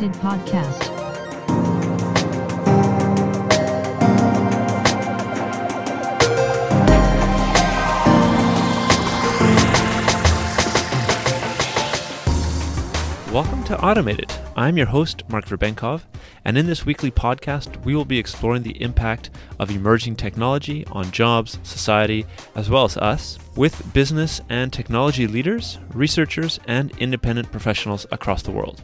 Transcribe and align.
Automated 0.00 0.22
Podcast. 0.22 1.00
Welcome 13.30 13.62
to 13.64 13.78
Automated. 13.84 14.32
I'm 14.56 14.78
your 14.78 14.86
host, 14.86 15.22
Mark 15.28 15.44
Verbenkov, 15.44 16.04
and 16.46 16.56
in 16.56 16.66
this 16.66 16.86
weekly 16.86 17.10
podcast, 17.10 17.84
we 17.84 17.94
will 17.94 18.06
be 18.06 18.18
exploring 18.18 18.62
the 18.62 18.80
impact 18.80 19.28
of 19.58 19.70
emerging 19.70 20.16
technology 20.16 20.86
on 20.86 21.10
jobs, 21.10 21.58
society, 21.62 22.24
as 22.54 22.70
well 22.70 22.86
as 22.86 22.96
us, 22.96 23.38
with 23.54 23.92
business 23.92 24.40
and 24.48 24.72
technology 24.72 25.26
leaders, 25.26 25.78
researchers, 25.92 26.58
and 26.66 26.90
independent 26.96 27.52
professionals 27.52 28.06
across 28.10 28.42
the 28.42 28.50
world. 28.50 28.82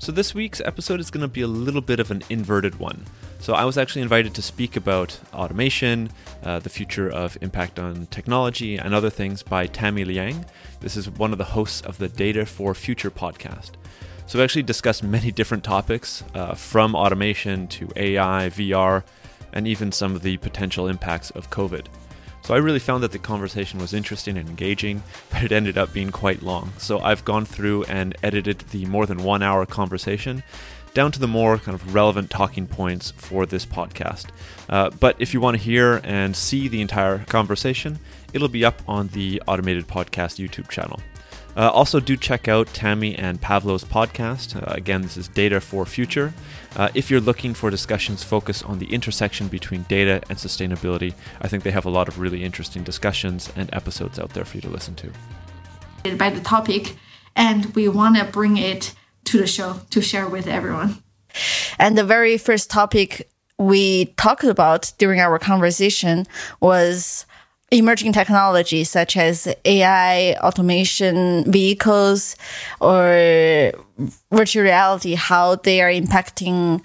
So, 0.00 0.12
this 0.12 0.34
week's 0.34 0.62
episode 0.62 0.98
is 0.98 1.10
going 1.10 1.20
to 1.20 1.28
be 1.28 1.42
a 1.42 1.46
little 1.46 1.82
bit 1.82 2.00
of 2.00 2.10
an 2.10 2.22
inverted 2.30 2.78
one. 2.78 3.04
So, 3.38 3.52
I 3.52 3.66
was 3.66 3.76
actually 3.76 4.00
invited 4.00 4.32
to 4.32 4.40
speak 4.40 4.74
about 4.74 5.20
automation, 5.34 6.08
uh, 6.42 6.58
the 6.58 6.70
future 6.70 7.10
of 7.10 7.36
impact 7.42 7.78
on 7.78 8.06
technology, 8.06 8.78
and 8.78 8.94
other 8.94 9.10
things 9.10 9.42
by 9.42 9.66
Tammy 9.66 10.06
Liang. 10.06 10.46
This 10.80 10.96
is 10.96 11.10
one 11.10 11.32
of 11.32 11.38
the 11.38 11.44
hosts 11.44 11.82
of 11.82 11.98
the 11.98 12.08
Data 12.08 12.46
for 12.46 12.74
Future 12.74 13.10
podcast. 13.10 13.72
So, 14.26 14.38
we 14.38 14.42
actually 14.42 14.62
discussed 14.62 15.02
many 15.02 15.30
different 15.40 15.64
topics 15.64 16.24
uh, 16.34 16.54
from 16.54 16.94
automation 16.94 17.68
to 17.68 17.90
AI, 17.94 18.48
VR, 18.48 19.02
and 19.52 19.68
even 19.68 19.92
some 19.92 20.16
of 20.16 20.22
the 20.22 20.38
potential 20.38 20.88
impacts 20.88 21.28
of 21.32 21.50
COVID. 21.50 21.84
So 22.42 22.54
I 22.54 22.58
really 22.58 22.78
found 22.78 23.02
that 23.02 23.12
the 23.12 23.18
conversation 23.18 23.78
was 23.78 23.94
interesting 23.94 24.36
and 24.36 24.48
engaging, 24.48 25.02
but 25.30 25.42
it 25.42 25.52
ended 25.52 25.78
up 25.78 25.92
being 25.92 26.10
quite 26.10 26.42
long. 26.42 26.72
So 26.78 26.98
I've 27.00 27.24
gone 27.24 27.44
through 27.44 27.84
and 27.84 28.16
edited 28.22 28.60
the 28.70 28.86
more 28.86 29.06
than 29.06 29.22
one 29.22 29.42
hour 29.42 29.66
conversation 29.66 30.42
down 30.94 31.12
to 31.12 31.20
the 31.20 31.28
more 31.28 31.58
kind 31.58 31.74
of 31.74 31.94
relevant 31.94 32.30
talking 32.30 32.66
points 32.66 33.12
for 33.12 33.46
this 33.46 33.64
podcast. 33.64 34.26
Uh, 34.68 34.90
but 34.98 35.16
if 35.18 35.32
you 35.32 35.40
want 35.40 35.56
to 35.56 35.62
hear 35.62 36.00
and 36.02 36.34
see 36.34 36.68
the 36.68 36.80
entire 36.80 37.18
conversation, 37.26 37.98
it'll 38.32 38.48
be 38.48 38.64
up 38.64 38.82
on 38.88 39.08
the 39.08 39.40
Automated 39.46 39.86
Podcast 39.86 40.44
YouTube 40.44 40.68
channel. 40.68 41.00
Uh, 41.56 41.68
also, 41.70 42.00
do 42.00 42.16
check 42.16 42.48
out 42.48 42.68
Tammy 42.68 43.16
and 43.16 43.40
Pavlo's 43.40 43.84
podcast. 43.84 44.56
Uh, 44.56 44.72
again, 44.72 45.02
this 45.02 45.16
is 45.16 45.28
Data 45.28 45.60
for 45.60 45.84
Future. 45.84 46.32
Uh, 46.76 46.88
if 46.94 47.10
you're 47.10 47.20
looking 47.20 47.54
for 47.54 47.70
discussions 47.70 48.22
focused 48.22 48.64
on 48.64 48.78
the 48.78 48.92
intersection 48.92 49.48
between 49.48 49.82
data 49.84 50.22
and 50.28 50.38
sustainability, 50.38 51.14
I 51.40 51.48
think 51.48 51.64
they 51.64 51.72
have 51.72 51.86
a 51.86 51.90
lot 51.90 52.08
of 52.08 52.18
really 52.20 52.44
interesting 52.44 52.84
discussions 52.84 53.52
and 53.56 53.68
episodes 53.72 54.18
out 54.18 54.30
there 54.30 54.44
for 54.44 54.56
you 54.56 54.60
to 54.62 54.68
listen 54.68 54.94
to. 54.96 56.16
By 56.16 56.30
the 56.30 56.40
topic, 56.40 56.96
and 57.34 57.74
we 57.74 57.88
want 57.88 58.16
to 58.16 58.24
bring 58.24 58.56
it 58.56 58.94
to 59.24 59.38
the 59.38 59.46
show 59.46 59.80
to 59.90 60.00
share 60.00 60.28
with 60.28 60.46
everyone. 60.46 61.02
And 61.78 61.98
the 61.98 62.04
very 62.04 62.38
first 62.38 62.70
topic 62.70 63.30
we 63.58 64.06
talked 64.16 64.44
about 64.44 64.92
during 64.98 65.20
our 65.20 65.38
conversation 65.38 66.26
was 66.60 67.26
emerging 67.70 68.12
technologies 68.12 68.90
such 68.90 69.16
as 69.16 69.48
AI, 69.64 70.34
automation, 70.42 71.50
vehicles, 71.50 72.36
or 72.80 73.72
virtual 74.32 74.64
reality, 74.64 75.14
how 75.14 75.56
they 75.56 75.80
are 75.80 75.90
impacting 75.90 76.84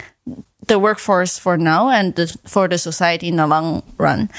the 0.66 0.78
workforce 0.78 1.38
for 1.38 1.56
now 1.56 1.88
and 1.88 2.14
the, 2.14 2.26
for 2.46 2.68
the 2.68 2.78
society 2.78 3.28
in 3.28 3.36
the 3.36 3.46
long 3.46 3.82
run. 3.98 4.30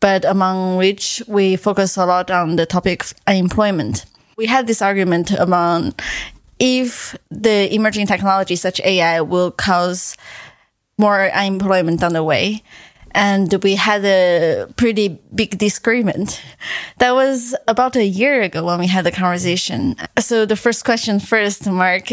But 0.00 0.24
among 0.24 0.76
which 0.76 1.22
we 1.26 1.56
focus 1.56 1.96
a 1.96 2.06
lot 2.06 2.30
on 2.30 2.56
the 2.56 2.66
topic 2.66 3.02
of 3.02 3.14
unemployment. 3.26 4.04
We 4.36 4.46
had 4.46 4.66
this 4.66 4.82
argument 4.82 5.32
among 5.32 5.94
if 6.60 7.16
the 7.30 7.72
emerging 7.72 8.06
technologies 8.06 8.60
such 8.60 8.80
AI 8.80 9.20
will 9.20 9.50
cause 9.50 10.16
more 10.96 11.30
unemployment 11.30 12.02
on 12.02 12.12
the 12.12 12.24
way 12.24 12.62
and 13.18 13.52
we 13.64 13.74
had 13.74 14.04
a 14.04 14.68
pretty 14.76 15.08
big 15.34 15.58
disagreement. 15.58 16.40
That 16.98 17.12
was 17.14 17.54
about 17.66 17.96
a 17.96 18.04
year 18.04 18.42
ago 18.42 18.64
when 18.64 18.78
we 18.78 18.86
had 18.86 19.04
the 19.04 19.10
conversation. 19.10 19.96
So 20.20 20.46
the 20.46 20.54
first 20.54 20.84
question 20.84 21.18
first, 21.18 21.66
Mark, 21.66 22.12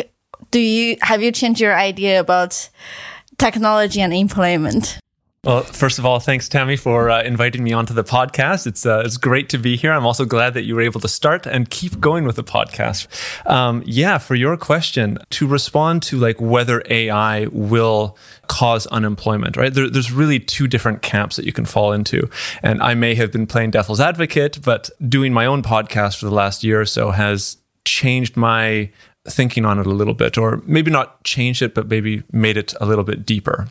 do 0.50 0.60
you 0.60 0.98
have 1.02 1.22
you 1.22 1.32
changed 1.32 1.62
your 1.62 1.76
idea 1.76 2.20
about 2.20 2.70
technology 3.38 4.02
and 4.02 4.14
employment? 4.14 4.98
Well, 5.46 5.62
first 5.62 6.00
of 6.00 6.08
all, 6.08 6.20
thanks, 6.20 6.50
Tammy, 6.50 6.76
for 6.76 7.08
uh, 7.08 7.22
inviting 7.22 7.64
me 7.64 7.72
onto 7.72 7.94
the 7.94 8.04
podcast. 8.04 8.66
It's 8.66 8.84
uh, 8.84 9.04
it's 9.06 9.18
great 9.18 9.48
to 9.50 9.60
be 9.60 9.76
here. 9.76 9.94
I'm 9.94 10.04
also 10.04 10.26
glad 10.26 10.56
that 10.56 10.64
you 10.64 10.74
were 10.74 10.82
able 10.82 11.00
to 11.02 11.08
start 11.08 11.46
and 11.46 11.70
keep 11.70 12.00
going 12.00 12.24
with 12.24 12.36
the 12.36 12.44
podcast. 12.44 13.06
Um, 13.48 13.84
yeah, 13.86 14.18
for 14.18 14.34
your 14.34 14.58
question, 14.58 15.20
to 15.30 15.46
respond 15.46 16.02
to 16.04 16.18
like 16.18 16.42
whether 16.42 16.82
AI 16.90 17.46
will 17.52 18.18
cause 18.48 18.88
unemployment, 18.88 19.56
right? 19.56 19.72
There, 19.72 19.88
there's 19.88 20.12
really 20.12 20.40
two 20.40 20.68
different 20.68 21.04
camps 21.04 21.36
that 21.36 21.46
you 21.46 21.54
can 21.54 21.66
fall 21.66 21.92
into, 21.92 22.28
and 22.64 22.82
I 22.82 22.96
may 22.96 23.14
have 23.14 23.32
been 23.32 23.46
playing 23.46 23.70
devil's 23.70 24.02
advocate, 24.02 24.64
but 24.64 24.90
doing 25.08 25.32
my 25.32 25.46
own 25.46 25.62
podcast 25.62 26.18
for 26.18 26.26
the 26.26 26.34
last 26.34 26.64
year 26.64 26.82
or 26.82 26.88
so 26.88 27.12
has 27.12 27.58
changed 27.86 28.36
my 28.36 28.90
thinking 29.28 29.64
on 29.64 29.78
it 29.78 29.86
a 29.86 29.92
little 29.92 30.16
bit, 30.16 30.40
or 30.40 30.64
maybe 30.66 30.90
not 30.90 31.24
changed 31.24 31.62
it, 31.62 31.76
but 31.76 31.88
maybe 31.88 32.24
made 32.32 32.58
it 32.58 32.74
a 32.82 32.86
little 32.88 33.04
bit 33.04 33.28
deeper 33.28 33.68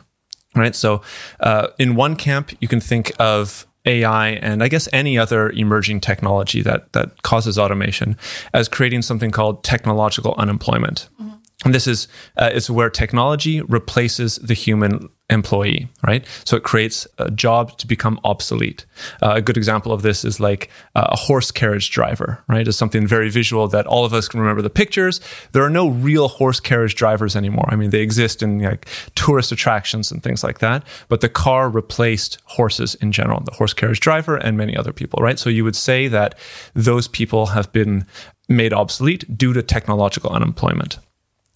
right? 0.55 0.75
So, 0.75 1.01
uh, 1.39 1.67
in 1.77 1.95
one 1.95 2.15
camp, 2.15 2.51
you 2.59 2.67
can 2.67 2.79
think 2.79 3.11
of 3.19 3.67
AI 3.85 4.29
and 4.29 4.63
I 4.63 4.67
guess 4.67 4.89
any 4.91 5.17
other 5.17 5.51
emerging 5.51 6.01
technology 6.01 6.61
that 6.63 6.91
that 6.93 7.21
causes 7.23 7.57
automation 7.57 8.17
as 8.53 8.67
creating 8.67 9.03
something 9.03 9.31
called 9.31 9.63
technological 9.63 10.33
unemployment. 10.37 11.09
Mm-hmm. 11.21 11.35
And 11.65 11.73
this 11.73 11.87
is 11.87 12.07
uh, 12.37 12.49
is 12.53 12.69
where 12.69 12.89
technology 12.89 13.61
replaces 13.61 14.37
the 14.37 14.53
human 14.53 15.09
employee, 15.29 15.87
right? 16.05 16.23
So 16.43 16.55
it 16.55 16.63
creates 16.63 17.07
a 17.17 17.31
job 17.31 17.77
to 17.79 17.87
become 17.87 18.19
obsolete. 18.23 18.85
Uh, 19.23 19.33
a 19.35 19.41
good 19.41 19.57
example 19.57 19.91
of 19.91 20.03
this 20.03 20.23
is 20.23 20.39
like 20.39 20.69
uh, 20.93 21.07
a 21.09 21.17
horse 21.17 21.49
carriage 21.49 21.89
driver, 21.89 22.43
right? 22.47 22.67
Is 22.67 22.77
something 22.77 23.07
very 23.07 23.29
visual 23.29 23.67
that 23.69 23.87
all 23.87 24.05
of 24.05 24.13
us 24.13 24.27
can 24.27 24.39
remember 24.39 24.61
the 24.61 24.69
pictures. 24.69 25.19
There 25.51 25.63
are 25.63 25.69
no 25.69 25.89
real 25.89 26.27
horse 26.27 26.59
carriage 26.59 26.93
drivers 26.93 27.35
anymore. 27.35 27.67
I 27.69 27.75
mean, 27.75 27.89
they 27.89 28.01
exist 28.01 28.43
in 28.43 28.59
like 28.59 28.87
tourist 29.15 29.51
attractions 29.51 30.11
and 30.11 30.21
things 30.21 30.43
like 30.43 30.59
that, 30.59 30.83
but 31.07 31.21
the 31.21 31.29
car 31.29 31.69
replaced 31.69 32.37
horses 32.45 32.93
in 32.95 33.11
general, 33.11 33.41
the 33.41 33.53
horse 33.53 33.73
carriage 33.73 34.01
driver 34.01 34.35
and 34.35 34.57
many 34.57 34.77
other 34.77 34.93
people, 34.93 35.23
right? 35.23 35.39
So 35.39 35.49
you 35.49 35.63
would 35.63 35.75
say 35.75 36.07
that 36.07 36.37
those 36.75 37.07
people 37.07 37.47
have 37.47 37.71
been 37.73 38.05
made 38.47 38.73
obsolete 38.73 39.35
due 39.35 39.53
to 39.53 39.63
technological 39.63 40.29
unemployment. 40.29 40.99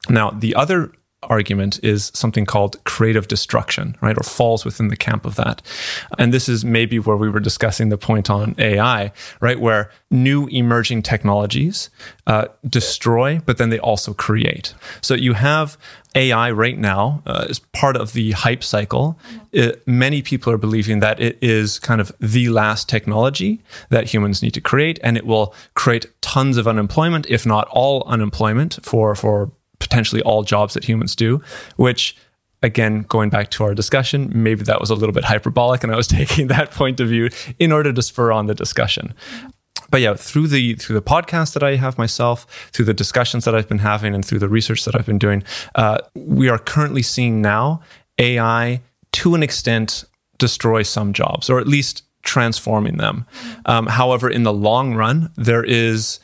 Now, 0.09 0.31
the 0.31 0.55
other 0.55 0.91
argument 1.23 1.79
is 1.83 2.11
something 2.13 2.45
called 2.45 2.81
creative 2.85 3.27
destruction, 3.27 3.97
right? 4.01 4.17
Or 4.17 4.23
falls 4.23 4.63
within 4.63 4.87
the 4.87 4.95
camp 4.95 5.25
of 5.25 5.35
that. 5.35 5.61
And 6.17 6.33
this 6.33 6.47
is 6.47 6.63
maybe 6.63 6.97
where 6.97 7.17
we 7.17 7.29
were 7.29 7.39
discussing 7.39 7.89
the 7.89 7.97
point 7.97 8.29
on 8.29 8.55
AI, 8.57 9.11
right? 9.41 9.59
Where 9.59 9.91
new 10.09 10.47
emerging 10.47 11.03
technologies 11.03 11.89
uh, 12.25 12.47
destroy, 12.67 13.41
but 13.45 13.57
then 13.57 13.69
they 13.69 13.79
also 13.79 14.13
create. 14.13 14.73
So 15.01 15.13
you 15.13 15.33
have 15.33 15.77
AI 16.15 16.51
right 16.51 16.77
now 16.77 17.21
uh, 17.25 17.45
as 17.49 17.59
part 17.59 17.95
of 17.95 18.13
the 18.13 18.31
hype 18.31 18.63
cycle. 18.63 19.19
It, 19.51 19.85
many 19.87 20.21
people 20.21 20.51
are 20.53 20.57
believing 20.57 21.01
that 21.01 21.19
it 21.19 21.37
is 21.41 21.79
kind 21.79 22.01
of 22.01 22.11
the 22.19 22.49
last 22.49 22.89
technology 22.89 23.61
that 23.89 24.11
humans 24.13 24.41
need 24.41 24.53
to 24.55 24.61
create, 24.61 24.99
and 25.03 25.17
it 25.17 25.25
will 25.25 25.53
create 25.75 26.07
tons 26.21 26.57
of 26.57 26.67
unemployment, 26.67 27.27
if 27.27 27.45
not 27.45 27.67
all 27.69 28.03
unemployment 28.07 28.79
for 28.83 29.13
for 29.15 29.51
potentially 29.79 30.21
all 30.21 30.43
jobs 30.43 30.73
that 30.73 30.83
humans 30.83 31.15
do, 31.15 31.41
which 31.77 32.15
again, 32.61 33.03
going 33.03 33.29
back 33.29 33.49
to 33.51 33.63
our 33.63 33.73
discussion, 33.73 34.29
maybe 34.33 34.63
that 34.63 34.79
was 34.79 34.89
a 34.89 34.95
little 34.95 35.13
bit 35.13 35.23
hyperbolic 35.23 35.83
and 35.83 35.93
I 35.93 35.95
was 35.95 36.07
taking 36.19 36.47
that 36.47 36.71
point 36.71 36.99
of 36.99 37.07
view 37.07 37.29
in 37.57 37.71
order 37.71 37.93
to 37.93 38.01
spur 38.01 38.31
on 38.31 38.47
the 38.47 38.55
discussion. 38.55 39.13
But 39.91 40.01
yeah, 40.01 40.13
through 40.13 40.47
the 40.47 40.75
through 40.75 40.95
the 40.95 41.01
podcast 41.01 41.53
that 41.53 41.63
I 41.63 41.75
have 41.75 41.97
myself, 41.97 42.69
through 42.71 42.85
the 42.85 42.93
discussions 42.93 43.45
that 43.45 43.55
I've 43.55 43.67
been 43.67 43.79
having, 43.79 44.13
and 44.13 44.23
through 44.23 44.37
the 44.37 44.49
research 44.49 44.85
that 44.85 44.95
I've 44.95 45.05
been 45.05 45.17
doing, 45.17 45.43
uh, 45.73 45.97
we 46.13 46.47
are 46.47 46.59
currently 46.59 47.01
seeing 47.01 47.41
now 47.41 47.81
AI 48.19 48.81
to 49.13 49.33
an 49.33 49.41
extent 49.41 50.03
destroy 50.37 50.83
some 50.83 51.11
jobs, 51.11 51.49
or 51.49 51.59
at 51.59 51.67
least 51.67 52.03
transforming 52.21 52.97
them. 52.97 53.25
Um, 53.65 53.87
however, 53.87 54.29
in 54.29 54.43
the 54.43 54.53
long 54.53 54.93
run, 54.93 55.31
there 55.35 55.63
is 55.63 56.19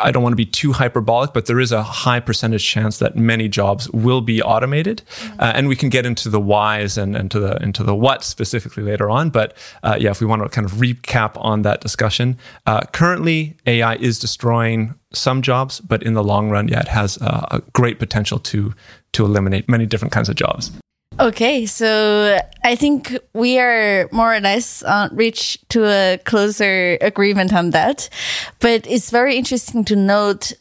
I 0.00 0.10
don't 0.10 0.24
want 0.24 0.32
to 0.32 0.36
be 0.36 0.46
too 0.46 0.72
hyperbolic, 0.72 1.32
but 1.32 1.46
there 1.46 1.60
is 1.60 1.70
a 1.70 1.84
high 1.84 2.18
percentage 2.18 2.66
chance 2.66 2.98
that 2.98 3.14
many 3.14 3.48
jobs 3.48 3.88
will 3.90 4.20
be 4.20 4.42
automated, 4.42 5.02
mm-hmm. 5.06 5.40
uh, 5.40 5.52
and 5.54 5.68
we 5.68 5.76
can 5.76 5.88
get 5.88 6.04
into 6.04 6.28
the 6.28 6.40
whys 6.40 6.98
and 6.98 7.14
into 7.14 7.38
the 7.38 7.62
into 7.62 7.84
the 7.84 7.94
what 7.94 8.24
specifically 8.24 8.82
later 8.82 9.08
on. 9.08 9.30
But 9.30 9.56
uh, 9.84 9.96
yeah, 10.00 10.10
if 10.10 10.20
we 10.20 10.26
want 10.26 10.42
to 10.42 10.48
kind 10.48 10.64
of 10.64 10.72
recap 10.72 11.32
on 11.36 11.62
that 11.62 11.80
discussion, 11.80 12.38
uh, 12.66 12.80
currently 12.92 13.56
AI 13.66 13.94
is 13.96 14.18
destroying 14.18 14.94
some 15.12 15.42
jobs, 15.42 15.80
but 15.80 16.02
in 16.02 16.14
the 16.14 16.24
long 16.24 16.50
run, 16.50 16.66
yeah, 16.66 16.80
it 16.80 16.88
has 16.88 17.16
a 17.18 17.62
great 17.72 18.00
potential 18.00 18.40
to 18.40 18.74
to 19.12 19.24
eliminate 19.24 19.68
many 19.68 19.86
different 19.86 20.10
kinds 20.10 20.28
of 20.28 20.34
jobs. 20.34 20.72
Okay, 21.22 21.66
so 21.66 22.36
I 22.64 22.74
think 22.74 23.16
we 23.32 23.60
are 23.60 24.08
more 24.10 24.34
or 24.34 24.40
less 24.40 24.82
uh, 24.82 25.08
reached 25.12 25.68
to 25.68 25.84
a 25.84 26.18
closer 26.24 26.98
agreement 27.00 27.54
on 27.54 27.70
that. 27.70 28.08
But 28.58 28.88
it's 28.88 29.10
very 29.10 29.36
interesting 29.36 29.84
to 29.84 29.94
note 29.94 30.52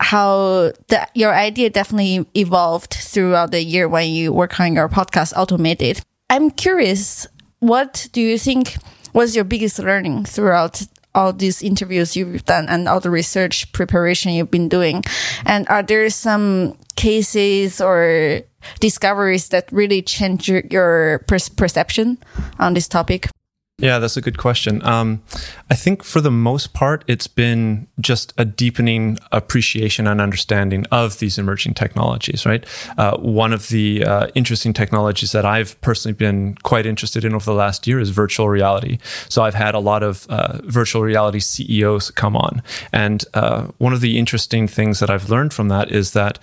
how 0.00 0.72
the, 0.88 1.06
your 1.14 1.32
idea 1.32 1.70
definitely 1.70 2.26
evolved 2.34 2.94
throughout 2.94 3.52
the 3.52 3.62
year 3.62 3.88
when 3.88 4.10
you 4.10 4.32
work 4.32 4.58
on 4.58 4.74
your 4.74 4.88
podcast 4.88 5.34
automated. 5.36 6.00
I'm 6.28 6.50
curious, 6.50 7.28
what 7.60 8.08
do 8.10 8.20
you 8.20 8.38
think 8.38 8.76
was 9.12 9.36
your 9.36 9.44
biggest 9.44 9.78
learning 9.78 10.24
throughout 10.24 10.82
all 11.14 11.32
these 11.32 11.62
interviews 11.62 12.16
you've 12.16 12.44
done 12.44 12.68
and 12.68 12.88
all 12.88 12.98
the 12.98 13.10
research 13.10 13.70
preparation 13.70 14.32
you've 14.32 14.50
been 14.50 14.68
doing? 14.68 15.04
And 15.46 15.68
are 15.68 15.84
there 15.84 16.10
some 16.10 16.76
cases 16.96 17.80
or 17.80 18.42
discoveries 18.80 19.48
that 19.48 19.70
really 19.72 20.02
change 20.02 20.48
your, 20.48 20.62
your 20.70 21.24
perception 21.26 22.18
on 22.58 22.74
this 22.74 22.88
topic? 22.88 23.28
Yeah, 23.80 24.00
that's 24.00 24.16
a 24.16 24.20
good 24.20 24.38
question. 24.38 24.84
Um, 24.84 25.22
I 25.70 25.76
think 25.76 26.02
for 26.02 26.20
the 26.20 26.32
most 26.32 26.74
part, 26.74 27.04
it's 27.06 27.28
been 27.28 27.86
just 28.00 28.32
a 28.36 28.44
deepening 28.44 29.18
appreciation 29.30 30.08
and 30.08 30.20
understanding 30.20 30.84
of 30.90 31.20
these 31.20 31.38
emerging 31.38 31.74
technologies, 31.74 32.44
right? 32.44 32.66
Uh, 32.96 33.16
one 33.18 33.52
of 33.52 33.68
the 33.68 34.04
uh, 34.04 34.26
interesting 34.34 34.72
technologies 34.72 35.30
that 35.30 35.46
I've 35.46 35.80
personally 35.80 36.14
been 36.14 36.56
quite 36.64 36.86
interested 36.86 37.24
in 37.24 37.34
over 37.34 37.44
the 37.44 37.54
last 37.54 37.86
year 37.86 38.00
is 38.00 38.10
virtual 38.10 38.48
reality. 38.48 38.98
So 39.28 39.42
I've 39.42 39.54
had 39.54 39.76
a 39.76 39.80
lot 39.80 40.02
of 40.02 40.26
uh, 40.28 40.58
virtual 40.64 41.02
reality 41.02 41.38
CEOs 41.38 42.10
come 42.10 42.34
on. 42.34 42.64
And 42.92 43.24
uh, 43.34 43.68
one 43.78 43.92
of 43.92 44.00
the 44.00 44.18
interesting 44.18 44.66
things 44.66 44.98
that 44.98 45.08
I've 45.08 45.30
learned 45.30 45.54
from 45.54 45.68
that 45.68 45.92
is 45.92 46.14
that 46.14 46.40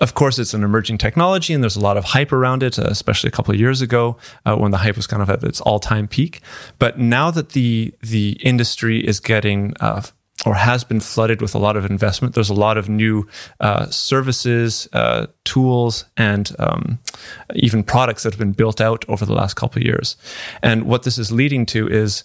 of 0.00 0.14
course, 0.14 0.38
it's 0.38 0.54
an 0.54 0.64
emerging 0.64 0.98
technology 0.98 1.54
and 1.54 1.62
there's 1.62 1.76
a 1.76 1.80
lot 1.80 1.96
of 1.96 2.04
hype 2.04 2.32
around 2.32 2.62
it, 2.62 2.78
uh, 2.78 2.82
especially 2.82 3.28
a 3.28 3.30
couple 3.30 3.54
of 3.54 3.60
years 3.60 3.80
ago 3.80 4.16
uh, 4.44 4.56
when 4.56 4.70
the 4.70 4.78
hype 4.78 4.96
was 4.96 5.06
kind 5.06 5.22
of 5.22 5.30
at 5.30 5.42
its 5.44 5.60
all 5.60 5.78
time 5.78 6.08
peak. 6.08 6.40
But 6.78 6.98
now 6.98 7.30
that 7.30 7.50
the, 7.50 7.94
the 8.02 8.32
industry 8.40 9.06
is 9.06 9.20
getting 9.20 9.74
uh, 9.80 10.02
or 10.44 10.54
has 10.54 10.82
been 10.82 11.00
flooded 11.00 11.40
with 11.40 11.54
a 11.54 11.58
lot 11.58 11.76
of 11.76 11.84
investment, 11.84 12.34
there's 12.34 12.50
a 12.50 12.54
lot 12.54 12.76
of 12.76 12.88
new 12.88 13.26
uh, 13.60 13.86
services, 13.86 14.88
uh, 14.92 15.26
tools, 15.44 16.04
and 16.16 16.54
um, 16.58 16.98
even 17.54 17.84
products 17.84 18.24
that 18.24 18.32
have 18.32 18.38
been 18.38 18.52
built 18.52 18.80
out 18.80 19.04
over 19.08 19.24
the 19.24 19.32
last 19.32 19.54
couple 19.54 19.80
of 19.80 19.86
years. 19.86 20.16
And 20.62 20.84
what 20.84 21.04
this 21.04 21.18
is 21.18 21.30
leading 21.30 21.66
to 21.66 21.88
is 21.88 22.24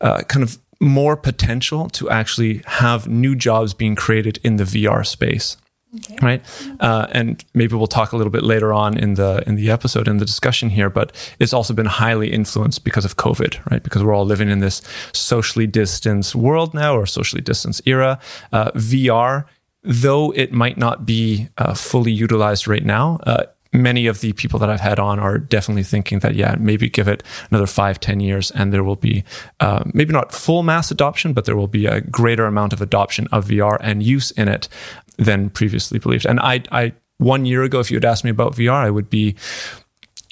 uh, 0.00 0.22
kind 0.22 0.42
of 0.42 0.58
more 0.80 1.16
potential 1.16 1.90
to 1.90 2.08
actually 2.08 2.62
have 2.64 3.06
new 3.06 3.36
jobs 3.36 3.74
being 3.74 3.94
created 3.94 4.38
in 4.42 4.56
the 4.56 4.64
VR 4.64 5.06
space. 5.06 5.58
Okay. 5.92 6.16
Right, 6.22 6.42
uh, 6.78 7.08
and 7.10 7.44
maybe 7.52 7.74
we'll 7.74 7.88
talk 7.88 8.12
a 8.12 8.16
little 8.16 8.30
bit 8.30 8.44
later 8.44 8.72
on 8.72 8.96
in 8.96 9.14
the 9.14 9.42
in 9.48 9.56
the 9.56 9.72
episode 9.72 10.06
in 10.06 10.18
the 10.18 10.24
discussion 10.24 10.70
here. 10.70 10.88
But 10.88 11.12
it's 11.40 11.52
also 11.52 11.74
been 11.74 11.86
highly 11.86 12.32
influenced 12.32 12.84
because 12.84 13.04
of 13.04 13.16
COVID, 13.16 13.70
right? 13.70 13.82
Because 13.82 14.04
we're 14.04 14.14
all 14.14 14.24
living 14.24 14.50
in 14.50 14.60
this 14.60 14.82
socially 15.12 15.66
distanced 15.66 16.36
world 16.36 16.74
now, 16.74 16.94
or 16.94 17.06
socially 17.06 17.42
distanced 17.42 17.82
era. 17.86 18.20
Uh, 18.52 18.70
VR, 18.72 19.46
though 19.82 20.32
it 20.36 20.52
might 20.52 20.78
not 20.78 21.06
be 21.06 21.48
uh, 21.58 21.74
fully 21.74 22.12
utilized 22.12 22.68
right 22.68 22.84
now, 22.84 23.18
uh, 23.24 23.46
many 23.72 24.06
of 24.06 24.20
the 24.20 24.32
people 24.32 24.58
that 24.58 24.68
I've 24.68 24.80
had 24.80 24.98
on 24.98 25.18
are 25.18 25.38
definitely 25.38 25.84
thinking 25.84 26.18
that, 26.20 26.34
yeah, 26.34 26.56
maybe 26.58 26.88
give 26.88 27.06
it 27.08 27.22
another 27.50 27.66
five, 27.66 28.00
ten 28.00 28.20
years 28.20 28.50
and 28.50 28.72
there 28.72 28.82
will 28.82 28.96
be 28.96 29.24
uh, 29.60 29.84
maybe 29.94 30.12
not 30.12 30.32
full 30.32 30.62
mass 30.62 30.90
adoption, 30.90 31.32
but 31.32 31.44
there 31.44 31.56
will 31.56 31.68
be 31.68 31.86
a 31.86 32.00
greater 32.00 32.46
amount 32.46 32.72
of 32.72 32.80
adoption 32.80 33.28
of 33.30 33.46
VR 33.46 33.76
and 33.80 34.02
use 34.02 34.30
in 34.32 34.48
it 34.48 34.68
than 35.16 35.50
previously 35.50 35.98
believed. 35.98 36.26
And 36.26 36.40
I, 36.40 36.62
I 36.72 36.92
one 37.18 37.44
year 37.44 37.62
ago, 37.62 37.80
if 37.80 37.90
you 37.90 37.96
had 37.96 38.04
asked 38.04 38.24
me 38.24 38.30
about 38.30 38.54
VR, 38.54 38.72
I 38.72 38.90
would 38.90 39.10
be 39.10 39.36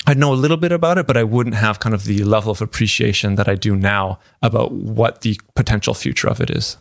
I'd 0.07 0.17
know 0.17 0.33
a 0.33 0.35
little 0.35 0.57
bit 0.57 0.73
about 0.73 0.97
it, 0.97 1.07
but 1.07 1.19
I 1.19 1.23
wouldn't 1.23 1.57
have 1.57 1.81
kind 1.81 1.95
of 1.95 2.05
the 2.05 2.25
level 2.25 2.51
of 2.51 2.63
appreciation 2.63 3.35
that 3.35 3.47
I 3.47 3.55
do 3.55 3.77
now 3.77 4.21
about 4.41 4.73
what 4.73 5.21
the 5.21 5.39
potential 5.55 5.93
future 5.93 6.29
of 6.29 6.41
it 6.41 6.49
is. 6.49 6.79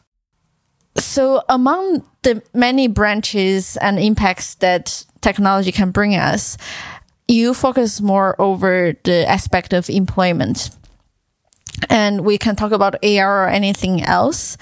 So, 0.95 1.43
among 1.49 2.05
the 2.23 2.41
many 2.53 2.87
branches 2.87 3.75
and 3.77 3.99
impacts 3.99 4.55
that 4.55 5.05
technology 5.19 5.73
can 5.73 5.91
bring 5.91 6.15
us, 6.15 6.57
you 7.27 7.53
focus 7.53 7.99
more 7.99 8.39
over 8.39 8.93
the 9.03 9.27
aspect 9.27 9.73
of 9.73 9.89
employment. 9.89 10.69
And 11.89 12.21
we 12.21 12.37
can 12.37 12.55
talk 12.55 12.71
about 12.71 12.95
AR 13.03 13.43
or 13.43 13.49
anything 13.49 14.03
else. 14.03 14.57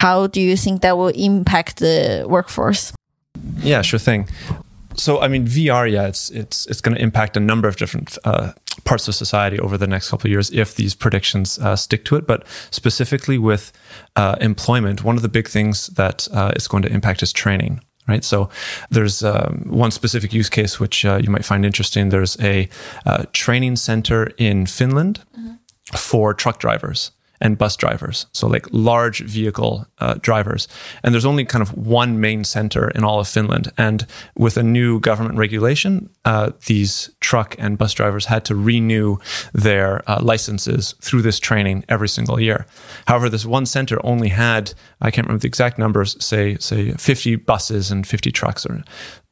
How 0.00 0.26
do 0.26 0.40
you 0.40 0.56
think 0.56 0.82
that 0.82 0.96
will 0.96 1.08
impact 1.08 1.78
the 1.78 2.26
workforce? 2.28 2.92
Yeah, 3.62 3.82
sure 3.82 3.98
thing. 3.98 4.28
So, 4.96 5.20
I 5.20 5.28
mean, 5.28 5.46
VR, 5.46 5.90
yeah, 5.90 6.06
it's 6.06 6.30
it's 6.30 6.66
it's 6.66 6.80
going 6.80 6.96
to 6.96 7.02
impact 7.02 7.36
a 7.36 7.40
number 7.40 7.68
of 7.68 7.76
different 7.76 8.16
uh, 8.24 8.52
parts 8.84 9.08
of 9.08 9.14
society 9.14 9.58
over 9.58 9.76
the 9.76 9.86
next 9.86 10.10
couple 10.10 10.28
of 10.28 10.30
years 10.30 10.50
if 10.50 10.74
these 10.74 10.94
predictions 10.94 11.58
uh, 11.58 11.76
stick 11.76 12.04
to 12.06 12.16
it. 12.16 12.26
But 12.26 12.46
specifically 12.70 13.38
with 13.38 13.72
uh, 14.16 14.36
employment, 14.40 15.04
one 15.04 15.16
of 15.16 15.22
the 15.22 15.28
big 15.28 15.48
things 15.48 15.88
that 15.88 16.28
uh, 16.32 16.52
is 16.56 16.66
going 16.66 16.82
to 16.82 16.92
impact 16.92 17.22
is 17.22 17.32
training. 17.32 17.80
Right. 18.08 18.24
So 18.24 18.48
there's 18.88 19.24
um, 19.24 19.64
one 19.66 19.90
specific 19.90 20.32
use 20.32 20.48
case 20.48 20.78
which 20.78 21.04
uh, 21.04 21.18
you 21.20 21.28
might 21.28 21.44
find 21.44 21.66
interesting. 21.66 22.10
There's 22.10 22.38
a 22.40 22.68
uh, 23.04 23.24
training 23.32 23.76
center 23.76 24.30
in 24.38 24.66
Finland 24.66 25.24
mm-hmm. 25.36 25.54
for 25.96 26.32
truck 26.32 26.60
drivers 26.60 27.10
and 27.40 27.58
bus 27.58 27.76
drivers, 27.76 28.26
so 28.32 28.46
like 28.46 28.66
large 28.70 29.20
vehicle 29.20 29.86
uh, 29.98 30.14
drivers. 30.20 30.68
And 31.02 31.12
there's 31.12 31.24
only 31.24 31.44
kind 31.44 31.62
of 31.62 31.76
one 31.76 32.20
main 32.20 32.44
center 32.44 32.88
in 32.90 33.04
all 33.04 33.20
of 33.20 33.28
Finland. 33.28 33.72
And 33.76 34.06
with 34.36 34.56
a 34.56 34.62
new 34.62 35.00
government 35.00 35.38
regulation, 35.38 36.08
uh, 36.24 36.52
these 36.66 37.10
truck 37.20 37.56
and 37.58 37.78
bus 37.78 37.92
drivers 37.92 38.26
had 38.26 38.44
to 38.46 38.54
renew 38.54 39.18
their 39.52 40.08
uh, 40.10 40.20
licenses 40.22 40.94
through 41.00 41.22
this 41.22 41.38
training 41.38 41.84
every 41.88 42.08
single 42.08 42.40
year. 42.40 42.66
However, 43.06 43.28
this 43.28 43.44
one 43.44 43.66
center 43.66 43.98
only 44.04 44.28
had 44.28 44.72
I 45.00 45.10
can't 45.10 45.26
remember 45.26 45.42
the 45.42 45.48
exact 45.48 45.78
numbers, 45.78 46.22
say 46.24 46.56
say 46.58 46.92
50 46.92 47.36
buses 47.36 47.90
and 47.90 48.06
50 48.06 48.32
trucks, 48.32 48.66
or 48.66 48.82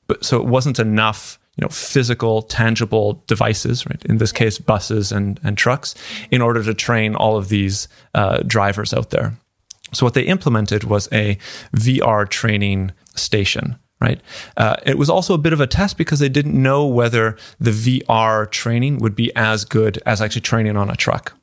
but 0.06 0.24
so 0.24 0.38
it 0.38 0.46
wasn't 0.46 0.78
enough 0.78 1.38
you 1.56 1.62
know 1.62 1.68
physical 1.68 2.42
tangible 2.42 3.22
devices 3.26 3.86
right? 3.86 4.04
In 4.06 4.18
this 4.18 4.32
case 4.32 4.58
buses 4.58 5.12
and 5.12 5.40
and 5.44 5.56
trucks 5.56 5.94
in 6.30 6.42
order 6.42 6.62
to 6.62 6.74
train 6.74 7.14
all 7.14 7.36
of 7.36 7.48
these 7.48 7.88
uh, 8.14 8.38
drivers 8.46 8.92
out 8.92 9.10
there. 9.10 9.34
So 9.92 10.04
what 10.04 10.14
they 10.14 10.22
implemented 10.22 10.84
was 10.84 11.08
a 11.12 11.38
vr 11.76 12.28
training 12.28 12.92
station 13.14 13.78
right? 14.00 14.20
Uh, 14.58 14.76
it 14.84 14.98
was 14.98 15.08
also 15.08 15.32
a 15.32 15.38
bit 15.38 15.54
of 15.54 15.60
a 15.60 15.66
test 15.66 15.96
because 15.96 16.18
they 16.18 16.28
didn't 16.28 16.60
know 16.60 16.84
whether 16.84 17.38
the 17.60 17.70
vr 17.70 18.50
training 18.50 18.98
would 18.98 19.14
be 19.14 19.34
as 19.36 19.64
good 19.64 20.02
as 20.04 20.20
actually 20.20 20.42
training 20.42 20.76
on 20.76 20.90
a 20.90 20.96
truck 20.96 21.36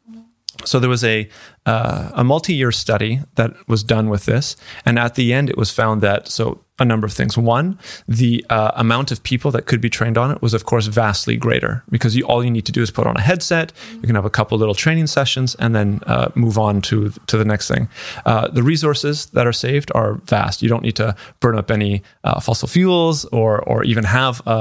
so 0.65 0.80
there 0.80 0.90
was 0.90 1.04
a 1.04 1.30
uh, 1.66 2.11
a 2.14 2.23
multi-year 2.23 2.71
study 2.71 3.21
that 3.35 3.52
was 3.68 3.83
done 3.83 4.09
with 4.09 4.26
this, 4.26 4.56
and 4.85 4.97
at 4.97 5.16
the 5.16 5.33
end, 5.33 5.49
it 5.49 5.57
was 5.57 5.71
found 5.71 6.02
that 6.02 6.28
so 6.28 6.64
a 6.81 6.85
number 6.85 7.06
of 7.06 7.14
things. 7.14 7.37
One, 7.37 7.78
the 8.07 8.44
uh, 8.49 8.71
amount 8.76 9.11
of 9.11 9.21
people 9.21 9.52
that 9.52 9.68
could 9.68 9.80
be 9.80 9.90
trained 9.90 10.18
on 10.18 10.31
it 10.31 10.42
was, 10.42 10.54
of 10.54 10.66
course, 10.66 10.87
vastly 10.87 11.37
greater 11.37 11.83
because 11.92 12.16
you, 12.16 12.26
all 12.26 12.44
you 12.44 12.49
need 12.49 12.66
to 12.66 12.71
do 12.71 12.81
is 12.81 12.90
put 12.90 13.06
on 13.06 13.16
a 13.16 13.21
headset. 13.21 13.71
You 13.94 14.02
can 14.02 14.16
have 14.16 14.26
a 14.26 14.31
couple 14.31 14.57
little 14.57 14.73
training 14.73 15.07
sessions 15.07 15.56
and 15.56 15.76
then 15.76 15.99
uh, 16.07 16.31
move 16.35 16.57
on 16.57 16.81
to 16.83 17.11
to 17.28 17.37
the 17.37 17.45
next 17.45 17.68
thing. 17.68 17.87
Uh, 18.26 18.47
the 18.49 18.64
resources 18.64 19.28
that 19.28 19.45
are 19.45 19.54
saved 19.54 19.92
are 19.94 20.16
vast. 20.26 20.61
You 20.61 20.69
don't 20.69 20.83
need 20.83 20.95
to 20.95 21.16
burn 21.40 21.57
up 21.57 21.69
any 21.69 22.02
uh, 22.23 22.40
fossil 22.40 22.68
fuels 22.68 23.26
or 23.26 23.61
or 23.61 23.83
even 23.83 24.04
have 24.04 24.42
a, 24.47 24.52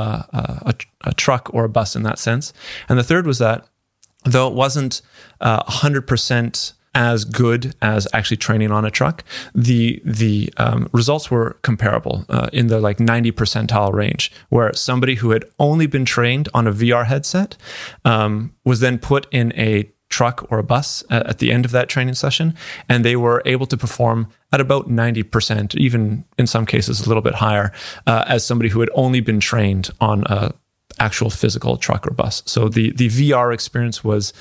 a, 0.66 0.74
a 1.04 1.14
truck 1.14 1.52
or 1.54 1.64
a 1.64 1.68
bus 1.68 1.96
in 1.96 2.02
that 2.02 2.18
sense. 2.18 2.52
And 2.88 2.98
the 2.98 3.04
third 3.04 3.26
was 3.26 3.38
that 3.38 3.66
though 4.24 4.48
it 4.48 4.54
wasn't 4.54 5.02
uh, 5.40 5.62
100% 5.64 6.72
as 6.94 7.24
good 7.24 7.74
as 7.80 8.08
actually 8.12 8.36
training 8.36 8.72
on 8.72 8.84
a 8.84 8.90
truck, 8.90 9.24
the 9.54 10.02
the 10.04 10.52
um, 10.56 10.88
results 10.92 11.30
were 11.30 11.56
comparable 11.62 12.24
uh, 12.28 12.48
in 12.52 12.66
the 12.66 12.80
like 12.80 12.98
90 12.98 13.32
percentile 13.32 13.92
range, 13.92 14.32
where 14.48 14.72
somebody 14.74 15.14
who 15.16 15.30
had 15.30 15.44
only 15.58 15.86
been 15.86 16.04
trained 16.04 16.48
on 16.52 16.66
a 16.66 16.72
VR 16.72 17.06
headset 17.06 17.56
um, 18.04 18.52
was 18.64 18.80
then 18.80 18.98
put 18.98 19.26
in 19.30 19.52
a 19.56 19.90
truck 20.08 20.44
or 20.50 20.58
a 20.58 20.64
bus 20.64 21.04
at, 21.08 21.24
at, 21.28 21.38
the 21.38 21.52
end 21.52 21.64
of 21.64 21.70
that 21.70 21.88
training 21.88 22.14
session, 22.14 22.54
and 22.88 23.04
they 23.04 23.14
were 23.14 23.40
able 23.46 23.66
to 23.66 23.76
perform 23.76 24.26
at 24.52 24.60
about 24.60 24.88
90%, 24.88 25.76
even 25.76 26.24
in 26.36 26.48
some 26.48 26.66
cases 26.66 27.00
a 27.00 27.08
little 27.08 27.22
bit 27.22 27.34
higher, 27.34 27.72
uh, 28.08 28.24
as 28.26 28.44
somebody 28.44 28.68
who 28.68 28.80
had 28.80 28.90
only 28.94 29.20
been 29.20 29.38
trained 29.38 29.90
on 30.00 30.24
a 30.26 30.52
actual 31.00 31.30
physical 31.30 31.76
truck 31.76 32.06
or 32.06 32.12
bus. 32.12 32.42
So 32.46 32.68
the 32.68 32.92
the 32.92 33.08
VR 33.08 33.52
experience 33.52 34.04
was 34.04 34.32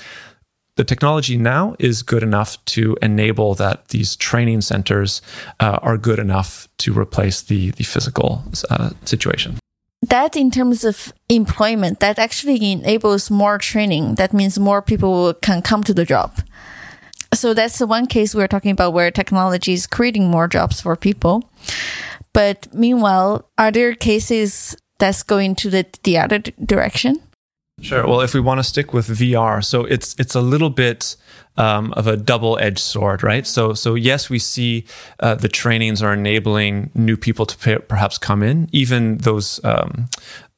the 0.76 0.84
technology 0.84 1.36
now 1.36 1.74
is 1.78 2.02
good 2.02 2.22
enough 2.22 2.64
to 2.64 2.96
enable 3.02 3.54
that 3.56 3.88
these 3.88 4.16
training 4.16 4.60
centers 4.60 5.20
uh, 5.58 5.78
are 5.82 5.98
good 5.98 6.18
enough 6.18 6.68
to 6.78 6.96
replace 6.96 7.42
the 7.42 7.70
the 7.72 7.84
physical 7.84 8.44
uh, 8.70 8.90
situation. 9.04 9.58
That 10.08 10.36
in 10.36 10.50
terms 10.50 10.84
of 10.84 11.12
employment, 11.28 12.00
that 12.00 12.18
actually 12.18 12.72
enables 12.72 13.30
more 13.30 13.58
training. 13.58 14.14
That 14.14 14.32
means 14.32 14.58
more 14.58 14.80
people 14.80 15.34
can 15.34 15.60
come 15.60 15.84
to 15.84 15.92
the 15.92 16.06
job. 16.06 16.40
So 17.34 17.54
that's 17.54 17.78
the 17.78 17.86
one 17.86 18.06
case 18.06 18.34
we're 18.34 18.48
talking 18.48 18.72
about 18.72 18.92
where 18.92 19.10
technology 19.10 19.72
is 19.72 19.86
creating 19.86 20.30
more 20.30 20.48
jobs 20.48 20.80
for 20.80 20.96
people. 20.96 21.48
But 22.32 22.72
meanwhile, 22.72 23.48
are 23.58 23.70
there 23.70 23.94
cases 23.94 24.76
that's 25.00 25.24
going 25.24 25.56
to 25.56 25.70
the, 25.70 25.86
the 26.04 26.18
other 26.18 26.38
direction? 26.38 27.20
Sure. 27.80 28.06
Well, 28.06 28.20
if 28.20 28.34
we 28.34 28.40
want 28.40 28.58
to 28.58 28.64
stick 28.64 28.92
with 28.92 29.08
VR, 29.08 29.64
so 29.64 29.84
it's 29.84 30.14
it's 30.18 30.34
a 30.34 30.40
little 30.40 30.70
bit 30.70 31.16
um, 31.56 31.92
of 31.94 32.06
a 32.06 32.16
double-edged 32.16 32.78
sword, 32.78 33.22
right? 33.22 33.46
So 33.46 33.72
so 33.72 33.94
yes, 33.94 34.28
we 34.28 34.38
see 34.38 34.84
uh, 35.20 35.34
the 35.36 35.48
trainings 35.48 36.02
are 36.02 36.12
enabling 36.12 36.90
new 36.94 37.16
people 37.16 37.46
to 37.46 37.56
pay, 37.56 37.78
perhaps 37.78 38.18
come 38.18 38.42
in, 38.42 38.68
even 38.72 39.18
those. 39.18 39.60
Um, 39.64 40.08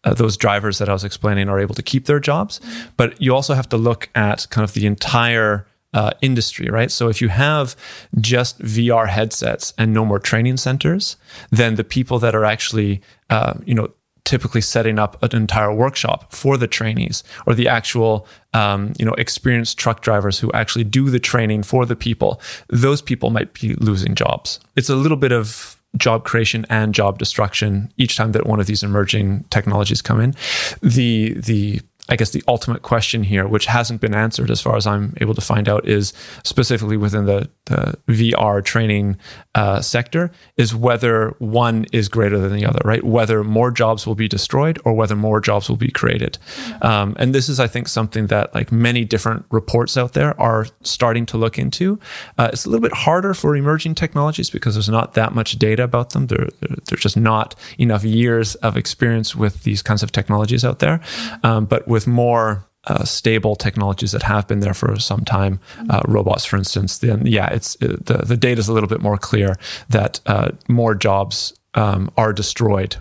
uh, 0.05 0.13
those 0.13 0.37
drivers 0.37 0.79
that 0.79 0.89
I 0.89 0.93
was 0.93 1.05
explaining 1.05 1.49
are 1.49 1.61
able 1.61 1.77
to 1.77 1.83
keep 1.83 2.07
their 2.07 2.19
jobs, 2.19 2.61
but 2.97 3.23
you 3.23 3.33
also 3.33 3.55
have 3.55 3.69
to 3.69 3.77
look 3.77 4.09
at 4.17 4.49
kind 4.51 4.65
of 4.65 4.73
the 4.73 4.85
entire 4.85 5.65
uh, 5.95 6.11
industry, 6.21 6.69
right? 6.69 6.91
So 6.91 7.09
if 7.09 7.21
you 7.21 7.29
have 7.29 7.77
just 8.21 8.61
VR 8.61 9.09
headsets 9.09 9.73
and 9.79 9.93
no 9.95 10.05
more 10.05 10.19
training 10.19 10.57
centers, 10.57 11.17
then 11.51 11.77
the 11.77 11.85
people 11.85 12.19
that 12.19 12.35
are 12.35 12.45
actually, 12.45 13.01
uh, 13.31 13.55
you 13.65 13.75
know, 13.75 13.93
typically 14.25 14.61
setting 14.61 14.99
up 14.99 15.21
an 15.23 15.35
entire 15.35 15.73
workshop 15.73 16.33
for 16.33 16.57
the 16.57 16.69
trainees 16.69 17.25
or 17.47 17.55
the 17.55 17.69
actual 17.69 18.27
um, 18.55 18.93
you 18.99 19.05
know 19.05 19.15
experienced 19.15 19.79
truck 19.79 20.03
drivers 20.03 20.39
who 20.39 20.51
actually 20.53 20.85
do 20.85 21.11
the 21.11 21.21
training 21.21 21.63
for 21.63 21.87
the 21.87 21.97
people. 21.97 22.41
Those 22.69 23.03
people 23.03 23.31
might 23.31 23.53
be 23.55 23.75
losing 23.75 24.15
jobs. 24.15 24.61
It's 24.77 24.89
a 24.89 24.97
little 24.97 25.17
bit 25.17 25.33
of 25.33 25.79
job 25.97 26.25
creation 26.25 26.65
and 26.71 26.95
job 26.95 27.19
destruction 27.19 27.93
each 27.99 28.17
time 28.17 28.33
that 28.33 28.47
one 28.47 28.61
of 28.61 28.67
these 28.67 28.83
emerging 28.83 29.45
technologies 29.51 30.01
come 30.01 30.21
in. 30.21 30.35
The 30.83 31.35
the 31.35 31.81
I 32.09 32.17
guess 32.17 32.31
the 32.31 32.43
ultimate 32.49 32.83
question 32.83 33.23
here, 33.23 33.47
which 33.47 33.67
hasn't 33.67 34.01
been 34.01 34.15
answered 34.15 34.51
as 34.51 34.61
far 34.61 34.77
as 34.77 34.87
I'm 34.87 35.15
able 35.21 35.35
to 35.35 35.41
find 35.41 35.69
out, 35.69 35.87
is 35.87 36.13
specifically 36.45 36.97
within 36.97 37.27
the, 37.27 37.49
the 37.73 37.99
VR 38.09 38.65
training 38.65 39.17
uh, 39.55 39.81
sector, 39.81 40.31
is 40.57 40.75
whether 40.75 41.35
one 41.39 41.87
is 41.93 42.09
greater 42.09 42.39
than 42.39 42.55
the 42.55 42.65
other, 42.65 42.81
right? 42.85 43.05
Whether 43.05 43.45
more 43.45 43.71
jobs 43.71 44.07
will 44.07 44.15
be 44.15 44.29
destroyed 44.29 44.79
or 44.85 44.95
whether 44.95 45.17
more 45.17 45.41
jobs 45.41 45.69
will 45.69 45.77
be 45.77 45.91
created. 45.91 46.39
Um, 46.81 47.17
and 47.19 47.35
this 47.35 47.49
is, 47.49 47.61
I 47.61 47.67
think, 47.67 47.89
something 47.89 48.27
that 48.29 48.55
like 48.55 48.73
many 48.73 49.05
different 49.05 49.45
reports 49.51 49.97
out 49.97 50.13
there 50.13 50.39
are 50.41 50.67
starting 50.83 51.27
to 51.27 51.37
look 51.37 51.59
into. 51.59 51.99
Uh, 52.39 52.51
it's 52.53 52.65
a 52.65 52.71
little 52.71 52.83
bit 52.83 52.93
harder 52.93 53.35
for 53.35 53.57
emerging 53.57 53.95
technologies 53.95 54.51
because 54.51 54.75
there's 54.75 54.89
not 54.89 55.15
that 55.15 55.35
much 55.35 55.59
data 55.59 55.83
about 55.83 56.11
them. 56.11 56.27
There, 56.27 56.49
there, 56.61 56.77
there's 56.87 57.01
just 57.01 57.17
not 57.17 57.55
enough 57.79 58.05
years 58.05 58.55
of 58.57 58.77
experience 58.77 59.35
with 59.35 59.63
these 59.65 59.83
kinds 59.83 60.03
of 60.03 60.13
technologies 60.13 60.65
out 60.65 60.79
there. 60.79 61.01
Um, 61.43 61.67
but 61.67 61.87
with 61.89 62.07
more 62.07 62.67
uh, 62.85 63.05
stable 63.05 63.55
technologies 63.57 64.13
that 64.13 64.23
have 64.23 64.47
been 64.49 64.61
there 64.61 64.75
for 64.75 64.99
some 64.99 65.25
time, 65.25 65.61
uh, 65.91 66.03
robots, 66.07 66.45
for 66.45 66.57
instance, 66.57 66.99
then 66.99 67.27
yeah, 67.27 67.49
it's 67.53 67.77
it, 67.77 67.93
uh, 67.93 67.97
the 68.05 68.27
the 68.27 68.37
data 68.37 68.59
is 68.59 68.69
a 68.69 68.73
little 68.73 68.89
bit 68.89 69.01
more 69.01 69.19
clear 69.19 69.57
that 69.89 70.21
uh, 70.27 70.51
more 70.69 70.95
jobs 70.95 71.55
um, 71.75 72.11
are 72.17 72.33
destroyed 72.33 72.97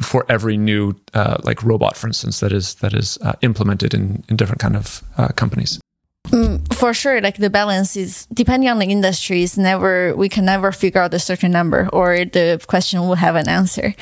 for 0.00 0.24
every 0.28 0.56
new 0.56 0.94
uh, 1.12 1.36
like 1.42 1.62
robot, 1.62 1.96
for 1.96 2.06
instance, 2.06 2.40
that 2.40 2.52
is 2.52 2.76
that 2.76 2.94
is 2.94 3.18
uh, 3.22 3.32
implemented 3.42 3.92
in 3.92 4.24
in 4.28 4.36
different 4.36 4.60
kind 4.60 4.76
of 4.76 5.02
companies. 5.36 5.80
Mm, 6.28 6.72
for 6.74 6.94
sure, 6.94 7.20
like 7.20 7.36
the 7.36 7.50
balance 7.50 7.96
is 7.96 8.26
depending 8.32 8.70
on 8.70 8.78
the 8.78 8.86
industry. 8.86 9.42
Is 9.42 9.58
never 9.58 10.16
we 10.16 10.28
can 10.28 10.46
never 10.46 10.72
figure 10.72 11.00
out 11.02 11.12
a 11.12 11.18
certain 11.18 11.52
number, 11.52 11.88
or 11.92 12.24
the 12.24 12.64
question 12.66 13.00
will 13.00 13.14
have 13.16 13.36
an 13.36 13.48
answer. 13.48 13.94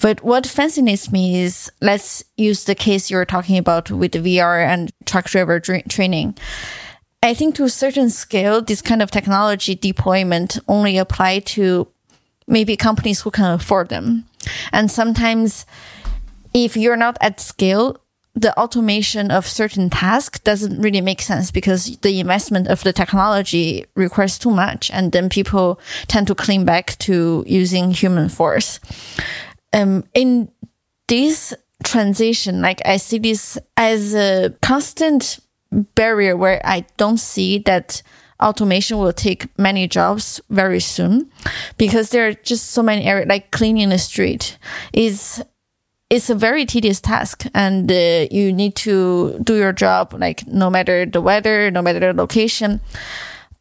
But 0.00 0.22
what 0.22 0.46
fascinates 0.46 1.10
me 1.10 1.40
is 1.40 1.72
let's 1.80 2.24
use 2.36 2.64
the 2.64 2.74
case 2.74 3.10
you 3.10 3.16
were 3.16 3.24
talking 3.24 3.56
about 3.56 3.90
with 3.90 4.12
the 4.12 4.18
VR 4.18 4.64
and 4.64 4.92
truck 5.06 5.26
driver 5.26 5.60
training. 5.60 6.36
I 7.22 7.34
think 7.34 7.54
to 7.54 7.64
a 7.64 7.70
certain 7.70 8.10
scale, 8.10 8.60
this 8.60 8.82
kind 8.82 9.00
of 9.00 9.10
technology 9.10 9.74
deployment 9.74 10.58
only 10.68 10.98
apply 10.98 11.38
to 11.56 11.88
maybe 12.46 12.76
companies 12.76 13.22
who 13.22 13.30
can 13.30 13.50
afford 13.50 13.88
them, 13.88 14.26
and 14.72 14.90
sometimes 14.90 15.64
if 16.52 16.76
you're 16.76 16.96
not 16.96 17.16
at 17.22 17.40
scale, 17.40 17.96
the 18.34 18.58
automation 18.58 19.30
of 19.30 19.46
certain 19.46 19.90
tasks 19.90 20.40
doesn't 20.40 20.80
really 20.80 21.02
make 21.02 21.20
sense 21.20 21.50
because 21.50 21.98
the 21.98 22.18
investment 22.18 22.66
of 22.66 22.82
the 22.82 22.92
technology 22.92 23.84
requires 23.94 24.38
too 24.38 24.50
much. 24.50 24.90
And 24.90 25.12
then 25.12 25.28
people 25.28 25.78
tend 26.08 26.28
to 26.28 26.34
cling 26.34 26.64
back 26.64 26.96
to 27.00 27.44
using 27.46 27.90
human 27.90 28.28
force. 28.30 28.80
Um, 29.74 30.04
in 30.14 30.50
this 31.08 31.52
transition, 31.84 32.62
like 32.62 32.80
I 32.86 32.96
see 32.96 33.18
this 33.18 33.58
as 33.76 34.14
a 34.14 34.54
constant 34.62 35.40
barrier 35.94 36.36
where 36.36 36.60
I 36.64 36.86
don't 36.96 37.18
see 37.18 37.58
that 37.60 38.02
automation 38.40 38.98
will 38.98 39.12
take 39.12 39.46
many 39.58 39.86
jobs 39.86 40.40
very 40.50 40.80
soon 40.80 41.30
because 41.78 42.10
there 42.10 42.26
are 42.28 42.32
just 42.32 42.70
so 42.70 42.82
many 42.82 43.04
areas 43.04 43.28
like 43.28 43.50
cleaning 43.50 43.90
the 43.90 43.98
street 43.98 44.58
is 44.92 45.42
it's 46.12 46.28
a 46.28 46.34
very 46.34 46.66
tedious 46.66 47.00
task 47.00 47.46
and 47.54 47.90
uh, 47.90 48.26
you 48.30 48.52
need 48.52 48.74
to 48.74 49.38
do 49.42 49.56
your 49.56 49.72
job 49.72 50.12
like 50.12 50.46
no 50.46 50.68
matter 50.68 51.06
the 51.06 51.22
weather 51.22 51.70
no 51.70 51.80
matter 51.80 52.00
the 52.00 52.12
location. 52.12 52.80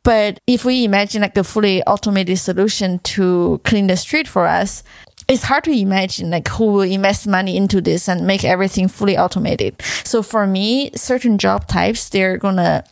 But 0.03 0.39
if 0.47 0.65
we 0.65 0.83
imagine 0.83 1.21
like 1.21 1.37
a 1.37 1.45
fully 1.45 1.81
automated 1.83 2.39
solution 2.39 2.99
to 3.15 3.61
clean 3.63 3.87
the 3.87 3.95
street 3.95 4.27
for 4.27 4.47
us 4.47 4.83
it's 5.29 5.43
hard 5.43 5.63
to 5.63 5.71
imagine 5.71 6.31
like 6.31 6.49
who 6.49 6.65
will 6.65 6.81
invest 6.81 7.25
money 7.25 7.55
into 7.55 7.79
this 7.79 8.09
and 8.09 8.27
make 8.27 8.43
everything 8.43 8.89
fully 8.89 9.17
automated. 9.17 9.81
So 10.03 10.21
for 10.21 10.45
me 10.45 10.91
certain 10.93 11.37
job 11.37 11.69
types 11.69 12.09
they're 12.09 12.37
gonna 12.37 12.83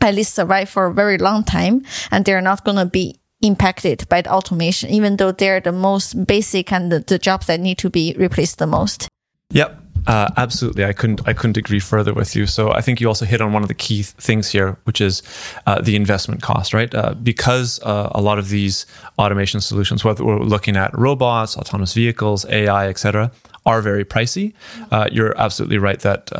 at 0.00 0.14
least 0.14 0.34
survive 0.34 0.68
for 0.70 0.86
a 0.86 0.92
very 0.92 1.18
long 1.18 1.44
time 1.44 1.84
and 2.10 2.24
they're 2.24 2.40
not 2.40 2.64
gonna 2.64 2.86
be 2.86 3.17
impacted 3.42 4.08
by 4.08 4.22
the 4.22 4.32
automation, 4.32 4.90
even 4.90 5.16
though 5.16 5.32
they're 5.32 5.60
the 5.60 5.72
most 5.72 6.26
basic 6.26 6.72
and 6.72 6.90
the, 6.90 7.00
the 7.00 7.18
jobs 7.18 7.46
that 7.46 7.60
need 7.60 7.78
to 7.78 7.90
be 7.90 8.14
replaced 8.18 8.58
the 8.58 8.66
most. 8.66 9.08
Yep. 9.50 9.84
Uh, 10.06 10.30
absolutely, 10.38 10.84
I 10.84 10.94
couldn't. 10.94 11.20
I 11.26 11.34
couldn't 11.34 11.58
agree 11.58 11.80
further 11.80 12.14
with 12.14 12.34
you. 12.34 12.46
So 12.46 12.72
I 12.72 12.80
think 12.80 13.00
you 13.00 13.08
also 13.08 13.26
hit 13.26 13.42
on 13.42 13.52
one 13.52 13.62
of 13.62 13.68
the 13.68 13.74
key 13.74 13.96
th- 13.96 14.06
things 14.06 14.48
here, 14.50 14.78
which 14.84 15.02
is 15.02 15.22
uh, 15.66 15.82
the 15.82 15.96
investment 15.96 16.40
cost, 16.40 16.72
right? 16.72 16.92
Uh, 16.94 17.12
because 17.14 17.78
uh, 17.82 18.10
a 18.12 18.22
lot 18.22 18.38
of 18.38 18.48
these 18.48 18.86
automation 19.18 19.60
solutions, 19.60 20.04
whether 20.04 20.24
we're 20.24 20.38
looking 20.38 20.76
at 20.76 20.96
robots, 20.96 21.58
autonomous 21.58 21.92
vehicles, 21.92 22.46
AI, 22.46 22.88
etc., 22.88 23.30
are 23.66 23.82
very 23.82 24.04
pricey. 24.04 24.54
Uh, 24.90 25.08
you're 25.12 25.38
absolutely 25.38 25.76
right 25.76 26.00
that 26.00 26.32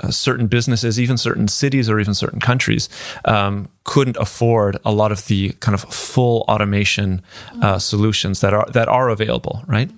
uh, 0.00 0.10
certain 0.10 0.46
businesses, 0.46 0.98
even 0.98 1.16
certain 1.16 1.48
cities 1.48 1.88
or 1.88 2.00
even 2.00 2.14
certain 2.14 2.40
countries, 2.40 2.88
um, 3.24 3.68
couldn't 3.84 4.16
afford 4.16 4.78
a 4.84 4.92
lot 4.92 5.12
of 5.12 5.26
the 5.26 5.50
kind 5.60 5.74
of 5.74 5.82
full 5.82 6.44
automation 6.48 7.22
uh, 7.60 7.78
solutions 7.78 8.40
that 8.40 8.54
are 8.54 8.66
that 8.72 8.88
are 8.88 9.08
available, 9.08 9.62
right? 9.66 9.90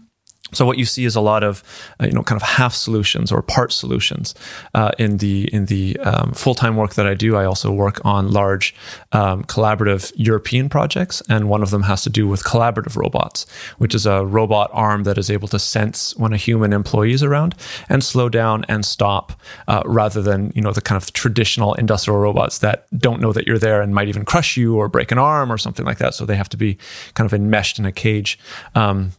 So 0.55 0.67
what 0.67 0.79
you 0.79 0.85
see 0.85 1.05
is 1.05 1.17
a 1.17 1.21
lot 1.21 1.43
of, 1.43 1.63
uh, 2.01 2.07
you 2.07 2.13
know, 2.13 2.23
kind 2.23 2.41
of 2.41 2.47
half 2.47 2.75
solutions 2.75 3.33
or 3.33 3.43
part 3.43 3.73
solutions 3.73 4.35
uh, 4.75 4.93
in 4.99 5.19
the 5.19 5.53
in 5.53 5.67
the 5.67 5.99
um, 5.99 6.33
full 6.33 6.55
time 6.55 6.77
work 6.77 6.95
that 6.95 7.07
I 7.07 7.15
do. 7.15 7.37
I 7.37 7.45
also 7.45 7.71
work 7.73 8.05
on 8.05 8.31
large 8.31 8.75
um, 9.13 9.45
collaborative 9.45 10.13
European 10.17 10.69
projects, 10.69 11.23
and 11.29 11.49
one 11.49 11.63
of 11.63 11.71
them 11.71 11.83
has 11.83 12.03
to 12.03 12.11
do 12.11 12.27
with 12.27 12.45
collaborative 12.45 12.97
robots, 12.97 13.47
which 13.79 13.95
is 13.95 14.07
a 14.07 14.25
robot 14.25 14.71
arm 14.73 15.05
that 15.05 15.19
is 15.19 15.31
able 15.31 15.49
to 15.49 15.59
sense 15.59 16.17
when 16.17 16.33
a 16.33 16.37
human 16.37 16.73
employee 16.73 17.13
is 17.13 17.23
around 17.23 17.55
and 17.89 18.03
slow 18.05 18.29
down 18.29 18.65
and 18.69 18.85
stop, 18.85 19.33
uh, 19.69 19.83
rather 19.85 20.23
than 20.23 20.53
you 20.55 20.63
know 20.63 20.73
the 20.73 20.81
kind 20.81 21.01
of 21.01 21.13
traditional 21.13 21.75
industrial 21.75 22.19
robots 22.19 22.59
that 22.59 22.87
don't 22.99 23.21
know 23.21 23.33
that 23.33 23.47
you're 23.47 23.59
there 23.59 23.83
and 23.83 23.95
might 23.95 24.09
even 24.09 24.25
crush 24.25 24.57
you 24.57 24.77
or 24.77 24.89
break 24.89 25.13
an 25.13 25.19
arm 25.19 25.51
or 25.53 25.59
something 25.59 25.87
like 25.87 25.99
that. 25.99 26.15
So 26.15 26.25
they 26.25 26.37
have 26.37 26.49
to 26.51 26.57
be 26.57 26.79
kind 27.15 27.27
of 27.27 27.35
enmeshed 27.35 27.79
in 27.79 27.87
a 27.87 27.93
cage. 27.93 28.39
Um, 28.75 29.13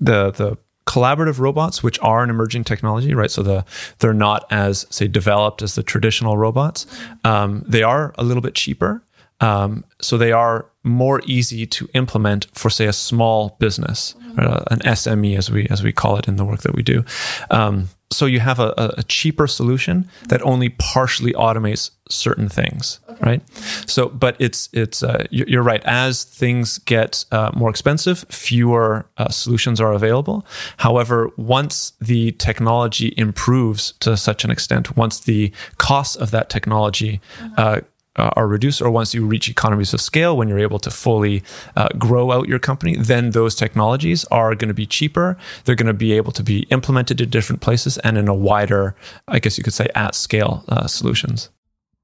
the 0.00 0.30
the 0.32 0.58
collaborative 0.86 1.38
robots, 1.38 1.82
which 1.82 1.98
are 2.00 2.22
an 2.22 2.30
emerging 2.30 2.64
technology, 2.64 3.14
right? 3.14 3.30
So 3.30 3.42
the 3.42 3.64
they're 3.98 4.14
not 4.14 4.46
as 4.50 4.86
say 4.88 5.08
developed 5.08 5.62
as 5.62 5.74
the 5.74 5.82
traditional 5.82 6.38
robots. 6.38 6.86
Um, 7.24 7.64
they 7.66 7.82
are 7.82 8.14
a 8.18 8.24
little 8.24 8.40
bit 8.42 8.54
cheaper, 8.54 9.02
um, 9.40 9.84
so 10.00 10.16
they 10.16 10.32
are 10.32 10.66
more 10.82 11.20
easy 11.26 11.66
to 11.66 11.88
implement 11.94 12.46
for 12.54 12.70
say 12.70 12.86
a 12.86 12.92
small 12.92 13.56
business, 13.58 14.14
right? 14.36 14.46
uh, 14.46 14.64
an 14.70 14.78
SME 14.80 15.36
as 15.36 15.50
we 15.50 15.66
as 15.68 15.82
we 15.82 15.92
call 15.92 16.16
it 16.16 16.28
in 16.28 16.36
the 16.36 16.44
work 16.44 16.60
that 16.60 16.74
we 16.74 16.82
do. 16.82 17.04
Um, 17.50 17.88
so 18.10 18.24
you 18.24 18.38
have 18.38 18.60
a, 18.60 18.94
a, 18.96 19.02
cheaper 19.02 19.48
solution 19.48 20.08
that 20.28 20.40
only 20.42 20.68
partially 20.68 21.32
automates 21.32 21.90
certain 22.08 22.48
things 22.48 23.00
okay. 23.08 23.18
right 23.20 23.42
so 23.86 24.08
but 24.08 24.36
it's 24.38 24.68
it's 24.72 25.02
uh, 25.02 25.26
you're 25.30 25.62
right 25.62 25.82
as 25.84 26.22
things 26.22 26.78
get 26.78 27.24
uh, 27.32 27.50
more 27.54 27.68
expensive 27.68 28.24
fewer 28.30 29.06
uh, 29.16 29.28
solutions 29.28 29.80
are 29.80 29.92
available 29.92 30.46
however 30.76 31.30
once 31.36 31.94
the 32.00 32.30
technology 32.32 33.12
improves 33.16 33.92
to 33.98 34.16
such 34.16 34.44
an 34.44 34.52
extent 34.52 34.96
once 34.96 35.20
the 35.20 35.52
cost 35.78 36.16
of 36.18 36.30
that 36.30 36.48
technology 36.48 37.20
uh-huh 37.40 37.80
uh, 38.16 38.30
are 38.36 38.46
reduced, 38.46 38.82
or 38.82 38.90
once 38.90 39.14
you 39.14 39.24
reach 39.26 39.48
economies 39.48 39.94
of 39.94 40.00
scale, 40.00 40.36
when 40.36 40.48
you're 40.48 40.58
able 40.58 40.78
to 40.80 40.90
fully 40.90 41.42
uh, 41.76 41.88
grow 41.98 42.32
out 42.32 42.48
your 42.48 42.58
company, 42.58 42.96
then 42.96 43.30
those 43.30 43.54
technologies 43.54 44.24
are 44.26 44.54
going 44.54 44.68
to 44.68 44.74
be 44.74 44.86
cheaper. 44.86 45.36
They're 45.64 45.74
going 45.74 45.86
to 45.86 45.94
be 45.94 46.12
able 46.12 46.32
to 46.32 46.42
be 46.42 46.60
implemented 46.70 47.20
in 47.20 47.30
different 47.30 47.60
places 47.60 47.98
and 47.98 48.18
in 48.18 48.28
a 48.28 48.34
wider, 48.34 48.94
I 49.28 49.38
guess 49.38 49.58
you 49.58 49.64
could 49.64 49.74
say, 49.74 49.88
at 49.94 50.14
scale 50.14 50.64
uh, 50.68 50.86
solutions. 50.86 51.50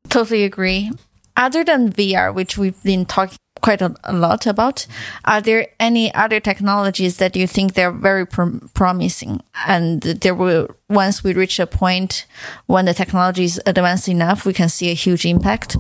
Totally 0.09 0.45
agree. 0.45 0.90
Other 1.37 1.64
than 1.64 1.90
VR, 1.90 2.35
which 2.35 2.59
we've 2.59 2.81
been 2.83 3.07
talking 3.07 3.38
quite 3.62 3.81
a, 3.81 3.95
a, 4.04 4.12
lot 4.12 4.47
about. 4.47 4.87
Are 5.25 5.40
there 5.40 5.69
any 5.81 6.12
other 6.14 6.40
technologies 6.40 7.16
that 7.19 7.35
you 7.37 7.47
think 7.47 7.73
they're 7.73 7.92
very 7.92 8.26
pr- 8.26 8.59
promising 8.75 9.40
and 9.66 10.02
there 10.02 10.35
will 10.35 10.69
once 10.90 11.25
we 11.25 11.33
reach 11.33 11.59
a 11.59 11.66
point 11.66 12.26
when 12.66 12.85
the 12.85 12.92
technology 12.92 13.45
is 13.45 13.61
advanced 13.64 14.09
enough, 14.09 14.45
we 14.45 14.52
can 14.52 14.69
see 14.69 14.90
a 14.90 14.95
huge 14.95 15.25
impact? 15.25 15.76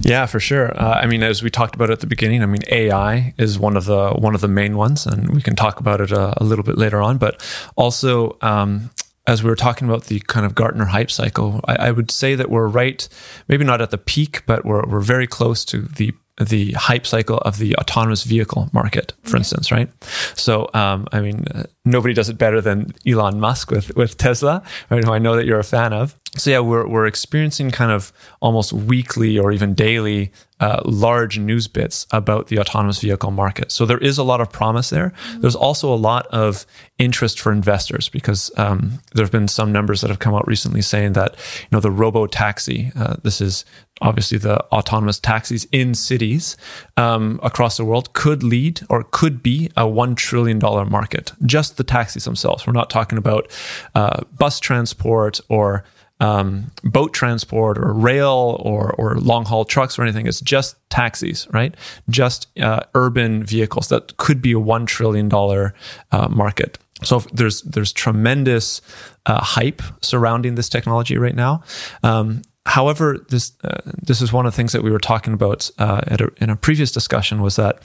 Yeah, 0.00 0.26
for 0.26 0.40
sure. 0.40 0.76
Uh, 0.80 0.94
I 0.94 1.06
mean, 1.06 1.22
as 1.22 1.42
we 1.42 1.50
talked 1.50 1.74
about 1.74 1.90
at 1.90 2.00
the 2.00 2.06
beginning, 2.06 2.42
I 2.42 2.46
mean, 2.46 2.62
AI 2.70 3.34
is 3.38 3.58
one 3.58 3.76
of 3.76 3.84
the 3.84 4.10
one 4.12 4.34
of 4.34 4.40
the 4.40 4.48
main 4.48 4.76
ones, 4.76 5.06
and 5.06 5.30
we 5.30 5.42
can 5.42 5.54
talk 5.54 5.80
about 5.80 6.00
it 6.00 6.10
a, 6.10 6.42
a 6.42 6.44
little 6.44 6.64
bit 6.64 6.76
later 6.76 7.00
on. 7.00 7.18
But 7.18 7.42
also, 7.76 8.36
um, 8.42 8.90
as 9.26 9.42
we 9.42 9.50
were 9.50 9.56
talking 9.56 9.88
about 9.88 10.04
the 10.04 10.20
kind 10.20 10.44
of 10.44 10.54
Gartner 10.54 10.86
hype 10.86 11.10
cycle, 11.10 11.60
I, 11.68 11.88
I, 11.88 11.90
would 11.92 12.10
say 12.10 12.34
that 12.34 12.50
we're 12.50 12.66
right, 12.66 13.08
maybe 13.46 13.64
not 13.64 13.80
at 13.80 13.90
the 13.90 13.98
peak, 13.98 14.42
but 14.46 14.64
we're 14.64 14.84
we're 14.86 15.00
very 15.00 15.26
close 15.26 15.64
to 15.66 15.82
the 15.82 16.12
the 16.40 16.72
hype 16.72 17.06
cycle 17.06 17.38
of 17.38 17.58
the 17.58 17.76
autonomous 17.76 18.24
vehicle 18.24 18.70
market, 18.72 19.12
for 19.22 19.36
instance, 19.36 19.70
right? 19.70 19.90
So, 20.34 20.68
um, 20.72 21.06
I 21.12 21.20
mean, 21.20 21.44
uh, 21.54 21.64
nobody 21.84 22.14
does 22.14 22.28
it 22.28 22.38
better 22.38 22.60
than 22.60 22.92
Elon 23.06 23.40
Musk 23.40 23.70
with 23.70 23.94
with 23.96 24.16
Tesla, 24.16 24.62
right? 24.90 25.04
Who 25.04 25.12
I 25.12 25.18
know 25.18 25.36
that 25.36 25.46
you're 25.46 25.58
a 25.58 25.64
fan 25.64 25.92
of. 25.92 26.18
So 26.36 26.50
yeah, 26.50 26.60
we're 26.60 26.86
we're 26.86 27.06
experiencing 27.06 27.70
kind 27.70 27.92
of 27.92 28.12
almost 28.40 28.72
weekly 28.72 29.38
or 29.38 29.52
even 29.52 29.74
daily 29.74 30.32
uh, 30.60 30.80
large 30.84 31.38
news 31.38 31.66
bits 31.66 32.06
about 32.12 32.46
the 32.46 32.58
autonomous 32.58 33.00
vehicle 33.00 33.32
market. 33.32 33.72
So 33.72 33.84
there 33.84 33.98
is 33.98 34.16
a 34.16 34.22
lot 34.22 34.40
of 34.40 34.52
promise 34.52 34.90
there. 34.90 35.10
Mm-hmm. 35.10 35.40
There's 35.40 35.56
also 35.56 35.92
a 35.92 35.96
lot 35.96 36.26
of 36.28 36.64
interest 36.98 37.40
for 37.40 37.50
investors 37.50 38.08
because 38.08 38.50
um, 38.56 39.00
there 39.12 39.24
have 39.24 39.32
been 39.32 39.48
some 39.48 39.72
numbers 39.72 40.00
that 40.02 40.08
have 40.08 40.20
come 40.20 40.34
out 40.34 40.46
recently 40.46 40.80
saying 40.80 41.14
that 41.14 41.34
you 41.62 41.68
know 41.72 41.80
the 41.80 41.90
robo 41.90 42.26
taxi. 42.26 42.92
Uh, 42.96 43.16
this 43.22 43.40
is 43.40 43.64
obviously 44.00 44.38
the 44.38 44.60
autonomous 44.72 45.18
taxis 45.18 45.64
in 45.72 45.94
cities 45.94 46.56
um, 46.96 47.40
across 47.42 47.76
the 47.76 47.84
world 47.84 48.12
could 48.12 48.42
lead 48.42 48.80
or 48.88 49.04
could 49.10 49.42
be 49.42 49.70
a 49.76 49.86
one 49.86 50.14
trillion 50.14 50.58
dollar 50.58 50.84
market. 50.84 51.32
Just 51.44 51.71
the 51.76 51.84
taxis 51.84 52.24
themselves. 52.24 52.66
We're 52.66 52.72
not 52.72 52.90
talking 52.90 53.18
about 53.18 53.50
uh, 53.94 54.22
bus 54.38 54.60
transport 54.60 55.40
or 55.48 55.84
um, 56.20 56.70
boat 56.84 57.12
transport 57.12 57.78
or 57.78 57.92
rail 57.92 58.56
or, 58.60 58.92
or 58.92 59.16
long 59.16 59.44
haul 59.44 59.64
trucks 59.64 59.98
or 59.98 60.02
anything. 60.02 60.26
It's 60.26 60.40
just 60.40 60.76
taxis, 60.88 61.48
right? 61.52 61.74
Just 62.08 62.46
uh, 62.60 62.80
urban 62.94 63.44
vehicles 63.44 63.88
that 63.88 64.16
could 64.18 64.40
be 64.40 64.52
a 64.52 64.56
$1 64.56 64.86
trillion 64.86 65.32
uh, 65.34 66.28
market. 66.28 66.78
So 67.02 67.18
there's 67.32 67.62
there's 67.62 67.92
tremendous 67.92 68.80
uh, 69.26 69.42
hype 69.42 69.82
surrounding 70.02 70.54
this 70.54 70.68
technology 70.68 71.18
right 71.18 71.34
now. 71.34 71.64
Um, 72.04 72.42
However, 72.64 73.18
this 73.28 73.52
uh, 73.64 73.80
this 74.00 74.22
is 74.22 74.32
one 74.32 74.46
of 74.46 74.52
the 74.52 74.56
things 74.56 74.72
that 74.72 74.82
we 74.82 74.90
were 74.92 75.00
talking 75.00 75.34
about 75.34 75.68
uh, 75.78 76.00
a, 76.06 76.28
in 76.42 76.48
a 76.48 76.56
previous 76.56 76.92
discussion 76.92 77.42
was 77.42 77.56
that 77.56 77.82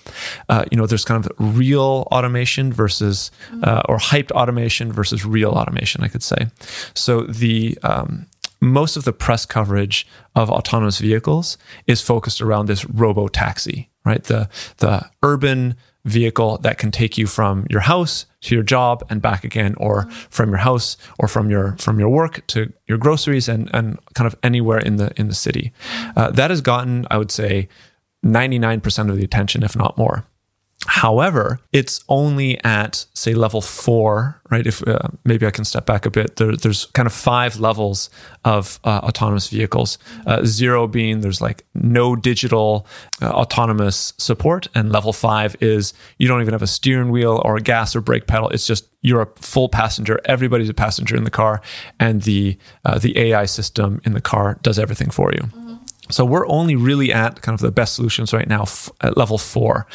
uh, 0.49 0.65
you 0.71 0.77
know 0.77 0.85
there's 0.85 1.03
kind 1.03 1.25
of 1.25 1.31
real 1.57 2.07
automation 2.11 2.71
versus 2.71 3.31
uh, 3.63 3.81
or 3.89 3.97
hyped 3.97 4.31
automation 4.31 4.91
versus 4.91 5.25
real 5.25 5.51
automation, 5.51 6.03
I 6.03 6.07
could 6.07 6.21
say. 6.21 6.47
So 6.93 7.21
the 7.21 7.77
um, 7.81 8.27
most 8.61 8.97
of 8.97 9.03
the 9.03 9.13
press 9.13 9.45
coverage 9.47 10.07
of 10.35 10.51
autonomous 10.51 10.99
vehicles 10.99 11.57
is 11.87 12.01
focused 12.01 12.39
around 12.39 12.67
this 12.67 12.85
robo 12.85 13.27
taxi, 13.27 13.89
right? 14.05 14.23
The 14.23 14.47
the 14.77 15.09
urban 15.23 15.75
vehicle 16.07 16.57
that 16.59 16.77
can 16.77 16.91
take 16.91 17.17
you 17.17 17.27
from 17.27 17.65
your 17.69 17.81
house 17.81 18.25
to 18.41 18.55
your 18.55 18.63
job 18.63 19.03
and 19.09 19.21
back 19.21 19.43
again 19.43 19.75
or 19.77 20.09
from 20.29 20.49
your 20.49 20.57
house 20.59 20.97
or 21.19 21.27
from 21.27 21.49
your 21.49 21.75
from 21.77 21.99
your 21.99 22.09
work 22.09 22.45
to 22.47 22.71
your 22.87 22.97
groceries 22.97 23.49
and 23.49 23.69
and 23.73 23.99
kind 24.13 24.25
of 24.25 24.35
anywhere 24.41 24.79
in 24.79 24.95
the 24.95 25.11
in 25.19 25.27
the 25.27 25.35
city. 25.35 25.71
Uh, 26.15 26.31
that 26.31 26.49
has 26.49 26.61
gotten 26.61 27.05
i 27.11 27.17
would 27.17 27.31
say 27.31 27.67
99% 28.25 29.09
of 29.09 29.15
the 29.17 29.23
attention 29.23 29.63
if 29.63 29.75
not 29.75 29.97
more 29.97 30.25
However, 30.85 31.59
it's 31.73 32.03
only 32.07 32.63
at 32.63 33.05
say 33.15 33.33
level 33.33 33.61
four, 33.61 34.39
right? 34.51 34.65
If 34.65 34.87
uh, 34.87 35.07
maybe 35.25 35.47
I 35.47 35.51
can 35.51 35.65
step 35.65 35.87
back 35.87 36.05
a 36.05 36.11
bit, 36.11 36.35
there, 36.35 36.55
there's 36.55 36.85
kind 36.87 37.07
of 37.07 37.13
five 37.13 37.59
levels 37.59 38.11
of 38.45 38.79
uh, 38.83 38.99
autonomous 39.03 39.47
vehicles. 39.47 39.97
Uh, 40.27 40.45
zero 40.45 40.87
being 40.87 41.21
there's 41.21 41.41
like 41.41 41.65
no 41.73 42.15
digital 42.15 42.85
uh, 43.23 43.29
autonomous 43.29 44.13
support, 44.19 44.67
and 44.75 44.91
level 44.91 45.13
five 45.13 45.55
is 45.61 45.93
you 46.19 46.27
don't 46.27 46.41
even 46.41 46.53
have 46.53 46.61
a 46.61 46.67
steering 46.67 47.09
wheel 47.09 47.41
or 47.43 47.57
a 47.57 47.61
gas 47.61 47.95
or 47.95 48.01
brake 48.01 48.27
pedal. 48.27 48.49
It's 48.49 48.67
just 48.67 48.87
you're 49.01 49.21
a 49.21 49.29
full 49.35 49.69
passenger. 49.69 50.19
Everybody's 50.25 50.69
a 50.69 50.75
passenger 50.75 51.15
in 51.15 51.23
the 51.23 51.31
car, 51.31 51.59
and 51.99 52.21
the 52.21 52.55
uh, 52.85 52.99
the 52.99 53.17
AI 53.17 53.45
system 53.45 53.99
in 54.05 54.13
the 54.13 54.21
car 54.21 54.59
does 54.61 54.77
everything 54.77 55.09
for 55.09 55.33
you. 55.33 55.66
So 56.09 56.25
we're 56.25 56.47
only 56.47 56.75
really 56.75 57.11
at 57.11 57.41
kind 57.41 57.53
of 57.53 57.61
the 57.61 57.71
best 57.71 57.95
solutions 57.95 58.33
right 58.33 58.47
now 58.47 58.63
f- 58.63 58.89
at 59.01 59.17
level 59.17 59.37
four. 59.37 59.87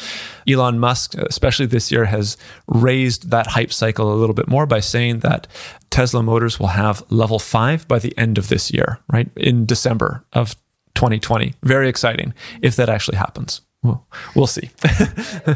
Elon 0.47 0.79
Musk, 0.79 1.15
especially 1.15 1.65
this 1.65 1.91
year, 1.91 2.05
has 2.05 2.37
raised 2.67 3.31
that 3.31 3.47
hype 3.47 3.73
cycle 3.73 4.13
a 4.13 4.15
little 4.15 4.35
bit 4.35 4.47
more 4.47 4.65
by 4.65 4.79
saying 4.79 5.19
that 5.19 5.47
Tesla 5.89 6.23
Motors 6.23 6.59
will 6.59 6.67
have 6.67 7.03
level 7.09 7.39
five 7.39 7.87
by 7.87 7.99
the 7.99 8.17
end 8.17 8.37
of 8.37 8.49
this 8.49 8.71
year, 8.71 8.99
right? 9.11 9.29
In 9.37 9.65
December 9.65 10.25
of 10.33 10.55
2020. 10.95 11.55
Very 11.63 11.89
exciting 11.89 12.33
if 12.61 12.75
that 12.75 12.89
actually 12.89 13.17
happens. 13.17 13.61
We'll, 13.83 14.05
we'll 14.33 14.47
see. 14.47 14.69
yeah, 15.45 15.55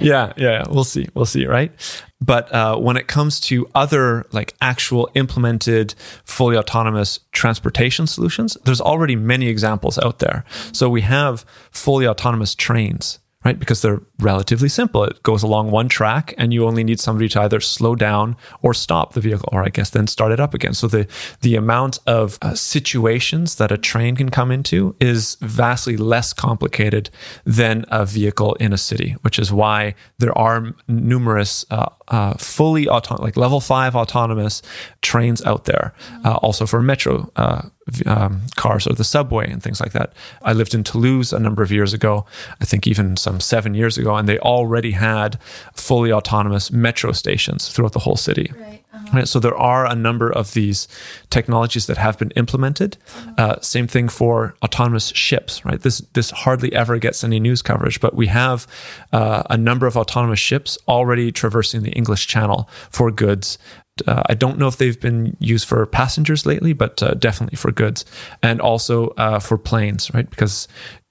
yeah, 0.00 0.32
yeah, 0.36 0.64
we'll 0.68 0.84
see. 0.84 1.08
We'll 1.14 1.24
see, 1.24 1.46
right? 1.46 1.72
But 2.20 2.52
uh, 2.52 2.76
when 2.76 2.96
it 2.96 3.08
comes 3.08 3.40
to 3.40 3.68
other 3.74 4.26
like 4.32 4.54
actual 4.60 5.10
implemented 5.14 5.94
fully 6.24 6.56
autonomous 6.56 7.20
transportation 7.32 8.06
solutions, 8.06 8.56
there's 8.64 8.80
already 8.80 9.16
many 9.16 9.48
examples 9.48 9.98
out 9.98 10.18
there. 10.18 10.44
So 10.72 10.88
we 10.88 11.00
have 11.02 11.44
fully 11.70 12.06
autonomous 12.06 12.54
trains 12.54 13.18
right? 13.46 13.60
Because 13.60 13.80
they're 13.80 14.02
relatively 14.18 14.68
simple. 14.68 15.04
It 15.04 15.22
goes 15.22 15.44
along 15.44 15.70
one 15.70 15.88
track 15.88 16.34
and 16.36 16.52
you 16.52 16.66
only 16.66 16.82
need 16.82 16.98
somebody 16.98 17.28
to 17.28 17.42
either 17.42 17.60
slow 17.60 17.94
down 17.94 18.36
or 18.60 18.74
stop 18.74 19.12
the 19.12 19.20
vehicle, 19.20 19.48
or 19.52 19.62
I 19.62 19.68
guess 19.68 19.90
then 19.90 20.08
start 20.08 20.32
it 20.32 20.40
up 20.40 20.52
again. 20.52 20.74
So 20.74 20.88
the, 20.88 21.06
the 21.42 21.54
amount 21.54 22.00
of 22.08 22.38
uh, 22.42 22.56
situations 22.56 23.54
that 23.56 23.70
a 23.70 23.78
train 23.78 24.16
can 24.16 24.30
come 24.30 24.50
into 24.50 24.96
is 24.98 25.36
vastly 25.40 25.96
less 25.96 26.32
complicated 26.32 27.08
than 27.44 27.84
a 27.88 28.04
vehicle 28.04 28.54
in 28.54 28.72
a 28.72 28.78
city, 28.78 29.14
which 29.22 29.38
is 29.38 29.52
why 29.52 29.94
there 30.18 30.36
are 30.36 30.74
numerous 30.88 31.64
uh, 31.70 31.90
uh, 32.08 32.34
fully 32.34 32.88
autonomous, 32.88 33.26
like 33.26 33.36
level 33.36 33.60
five 33.60 33.94
autonomous 33.94 34.60
trains 35.02 35.40
out 35.44 35.66
there, 35.66 35.94
uh, 36.24 36.34
also 36.42 36.66
for 36.66 36.82
metro 36.82 37.30
uh, 37.36 37.62
um, 38.04 38.42
cars 38.56 38.86
or 38.86 38.94
the 38.94 39.04
subway 39.04 39.50
and 39.50 39.62
things 39.62 39.80
like 39.80 39.92
that. 39.92 40.12
I 40.42 40.52
lived 40.52 40.74
in 40.74 40.82
Toulouse 40.84 41.32
a 41.32 41.38
number 41.38 41.62
of 41.62 41.70
years 41.70 41.94
ago, 41.94 42.26
I 42.60 42.64
think 42.64 42.86
even 42.86 43.16
some 43.16 43.40
seven 43.40 43.74
years 43.74 43.96
ago, 43.96 44.16
and 44.16 44.28
they 44.28 44.38
already 44.38 44.92
had 44.92 45.38
fully 45.72 46.12
autonomous 46.12 46.70
metro 46.70 47.12
stations 47.12 47.68
throughout 47.68 47.92
the 47.92 48.00
whole 48.00 48.16
city. 48.16 48.52
Right. 48.58 48.82
Uh-huh. 48.92 49.18
Right, 49.18 49.28
so 49.28 49.38
there 49.38 49.56
are 49.56 49.84
a 49.84 49.94
number 49.94 50.32
of 50.32 50.54
these 50.54 50.88
technologies 51.28 51.86
that 51.86 51.98
have 51.98 52.18
been 52.18 52.30
implemented. 52.30 52.96
Uh-huh. 53.08 53.34
Uh, 53.36 53.60
same 53.60 53.86
thing 53.86 54.08
for 54.08 54.54
autonomous 54.62 55.08
ships, 55.08 55.64
right? 55.66 55.80
This 55.80 55.98
this 56.14 56.30
hardly 56.30 56.72
ever 56.72 56.98
gets 56.98 57.22
any 57.22 57.38
news 57.38 57.60
coverage, 57.60 58.00
but 58.00 58.14
we 58.14 58.26
have 58.28 58.66
uh, 59.12 59.42
a 59.50 59.56
number 59.58 59.86
of 59.86 59.98
autonomous 59.98 60.40
ships 60.40 60.78
already 60.88 61.30
traversing 61.30 61.82
the 61.82 61.90
English 61.90 62.26
Channel 62.26 62.70
for 62.90 63.10
goods 63.10 63.58
uh, 64.06 64.22
I 64.26 64.34
don't 64.34 64.58
know 64.58 64.68
if 64.68 64.76
they've 64.76 65.00
been 65.00 65.36
used 65.40 65.66
for 65.66 65.84
passengers 65.86 66.44
lately, 66.44 66.72
but 66.72 67.02
uh, 67.02 67.14
definitely 67.14 67.56
for 67.56 67.72
goods 67.72 68.04
and 68.42 68.60
also 68.60 69.08
uh, 69.16 69.38
for 69.38 69.56
planes, 69.56 70.12
right? 70.12 70.28
Because 70.28 70.68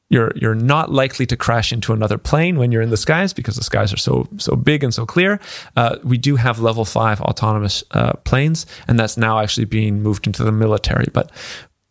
you're 0.09 0.31
you're 0.35 0.55
not 0.55 0.91
likely 0.91 1.25
to 1.25 1.35
crash 1.35 1.73
into 1.73 1.91
another 1.91 2.17
plane 2.17 2.57
when 2.57 2.71
you're 2.71 2.83
in 2.83 2.91
the 2.91 2.97
skies 2.97 3.33
because 3.33 3.55
the 3.55 3.63
skies 3.63 3.91
are 3.91 3.97
so 3.97 4.27
so 4.37 4.55
big 4.55 4.83
and 4.83 4.93
so 4.93 5.05
clear. 5.05 5.39
Uh, 5.75 5.97
we 6.03 6.17
do 6.17 6.35
have 6.35 6.59
level 6.59 6.85
five 6.85 7.19
autonomous 7.21 7.83
uh, 7.91 8.13
planes, 8.23 8.65
and 8.87 8.99
that's 8.99 9.17
now 9.17 9.39
actually 9.39 9.65
being 9.65 10.03
moved 10.03 10.27
into 10.27 10.43
the 10.43 10.51
military, 10.51 11.05
but. 11.13 11.31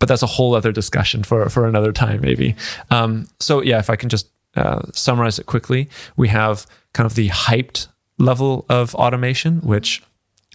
But 0.01 0.09
that's 0.09 0.25
a 0.25 0.27
whole 0.27 0.55
other 0.55 0.73
discussion 0.73 1.23
for, 1.23 1.49
for 1.49 1.67
another 1.67 1.91
time, 1.91 2.21
maybe. 2.21 2.57
Um, 2.91 3.27
so, 3.41 3.63
yeah, 3.63 3.79
if 3.79 3.89
I 3.89 3.97
can 3.97 4.11
just 4.11 4.29
uh, 4.55 4.83
summarize 4.93 5.39
it 5.39 5.47
quickly, 5.47 5.89
we 6.17 6.29
have 6.29 6.67
kind 6.93 7.07
of 7.07 7.15
the 7.15 7.29
hyped 7.31 7.87
level 8.19 8.67
of 8.69 8.95
automation, 8.97 9.61
which 9.61 10.03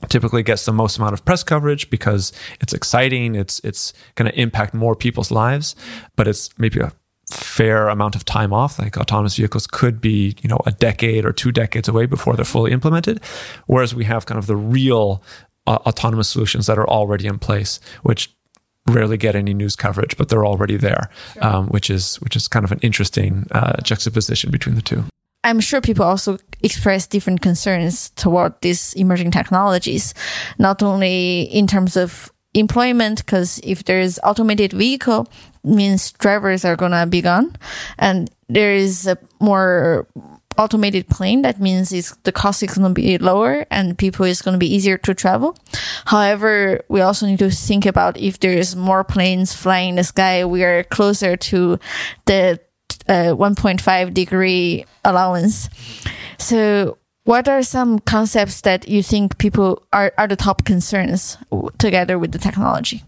typically 0.08 0.44
gets 0.44 0.66
the 0.66 0.72
most 0.72 0.98
amount 0.98 1.14
of 1.14 1.26
press 1.26 1.44
coverage 1.44 1.90
because 1.90 2.32
it's 2.62 2.74
exciting 2.74 3.36
it's 3.36 3.60
it's 3.64 3.94
going 4.16 4.32
to 4.32 4.40
impact 4.40 4.74
more 4.74 4.96
people's 4.96 5.32
lives 5.32 5.76
but 6.16 6.28
it's 6.28 6.50
maybe 6.58 6.80
a 6.80 6.92
fair 7.30 7.90
amount 7.90 8.16
of 8.16 8.26
time 8.26 8.54
off 8.54 8.80
like 8.80 8.98
autonomous 8.98 9.36
vehicles 9.36 9.68
could 9.68 10.02
be 10.02 10.36
you 10.42 10.50
know 10.50 10.60
a 10.66 10.72
decade 10.72 11.26
or 11.26 11.32
two 11.32 11.52
decades 11.52 11.88
away 11.88 12.06
before 12.06 12.36
they're 12.36 12.46
fully 12.46 12.72
implemented 12.72 13.22
whereas 13.68 13.94
we 13.94 14.04
have 14.04 14.26
kind 14.26 14.40
of 14.40 14.48
the 14.48 14.56
real 14.56 15.22
uh, 15.68 15.78
autonomous 15.86 16.30
solutions 16.30 16.66
that 16.66 16.80
are 16.80 16.90
already 16.90 17.28
in 17.28 17.38
place 17.38 17.80
which 18.04 18.34
rarely 18.88 19.18
get 19.18 19.36
any 19.36 19.54
news 19.54 19.76
coverage 19.76 20.18
but 20.18 20.30
they're 20.30 20.46
already 20.46 20.76
there 20.76 21.10
sure. 21.34 21.46
um, 21.46 21.68
which 21.68 21.90
is 21.90 22.16
which 22.22 22.36
is 22.36 22.48
kind 22.48 22.66
of 22.66 22.72
an 22.72 22.80
interesting 22.82 23.46
uh, 23.52 23.80
juxtaposition 23.84 24.50
between 24.50 24.76
the 24.76 24.82
two 24.82 25.04
I'm 25.44 25.60
sure 25.60 25.82
people 25.82 26.06
also 26.06 26.38
express 26.62 27.08
different 27.08 27.42
concerns 27.42 28.10
toward 28.12 28.54
these 28.62 28.94
emerging 28.94 29.32
technologies, 29.32 30.14
not 30.58 30.84
only 30.84 31.44
in 31.44 31.68
terms 31.68 31.96
of 31.96 32.32
employment 32.54 33.20
because 33.20 33.60
if 33.64 33.84
there's 33.84 34.20
automated 34.24 34.74
vehicle 34.74 35.28
means 35.64 36.12
drivers 36.14 36.66
are 36.66 36.76
gonna 36.76 37.06
be 37.06 37.22
gone. 37.22 37.56
And 37.98 38.30
there 38.48 38.74
is 38.74 39.06
a 39.06 39.18
more 39.40 40.08
automated 40.58 41.08
plane 41.08 41.42
that 41.44 41.60
means 41.60 41.94
it's, 41.94 42.16
the 42.24 42.32
cost 42.32 42.62
is 42.62 42.74
going 42.78 42.94
to 42.94 42.94
be 42.94 43.18
lower 43.18 43.66
and 43.72 43.98
people 43.98 44.26
is 44.26 44.42
going 44.42 44.54
to 44.54 44.60
be 44.60 44.74
easier 44.74 44.98
to 44.98 45.14
travel. 45.14 45.58
However 46.06 46.82
we 46.90 47.00
also 47.02 47.26
need 47.26 47.40
to 47.40 47.50
think 47.50 47.86
about 47.86 48.18
if 48.18 48.40
there's 48.40 48.76
more 48.76 49.06
planes 49.06 49.54
flying 49.54 49.90
in 49.90 49.96
the 49.96 50.04
sky 50.04 50.44
we 50.44 50.64
are 50.64 50.84
closer 50.84 51.38
to 51.38 51.80
the 52.26 52.60
uh, 53.08 53.34
1.5 53.36 54.14
degree 54.14 54.86
allowance 55.04 55.70
so 56.38 56.98
what 57.30 57.48
are 57.48 57.62
some 57.62 58.00
concepts 58.00 58.62
that 58.62 58.88
you 58.88 59.04
think 59.04 59.38
people 59.38 59.84
are, 59.94 60.12
are 60.18 60.28
the 60.28 60.36
top 60.36 60.66
concerns 60.66 61.38
together 61.78 62.18
with 62.18 62.32
the 62.32 62.40
technology? 62.40 63.04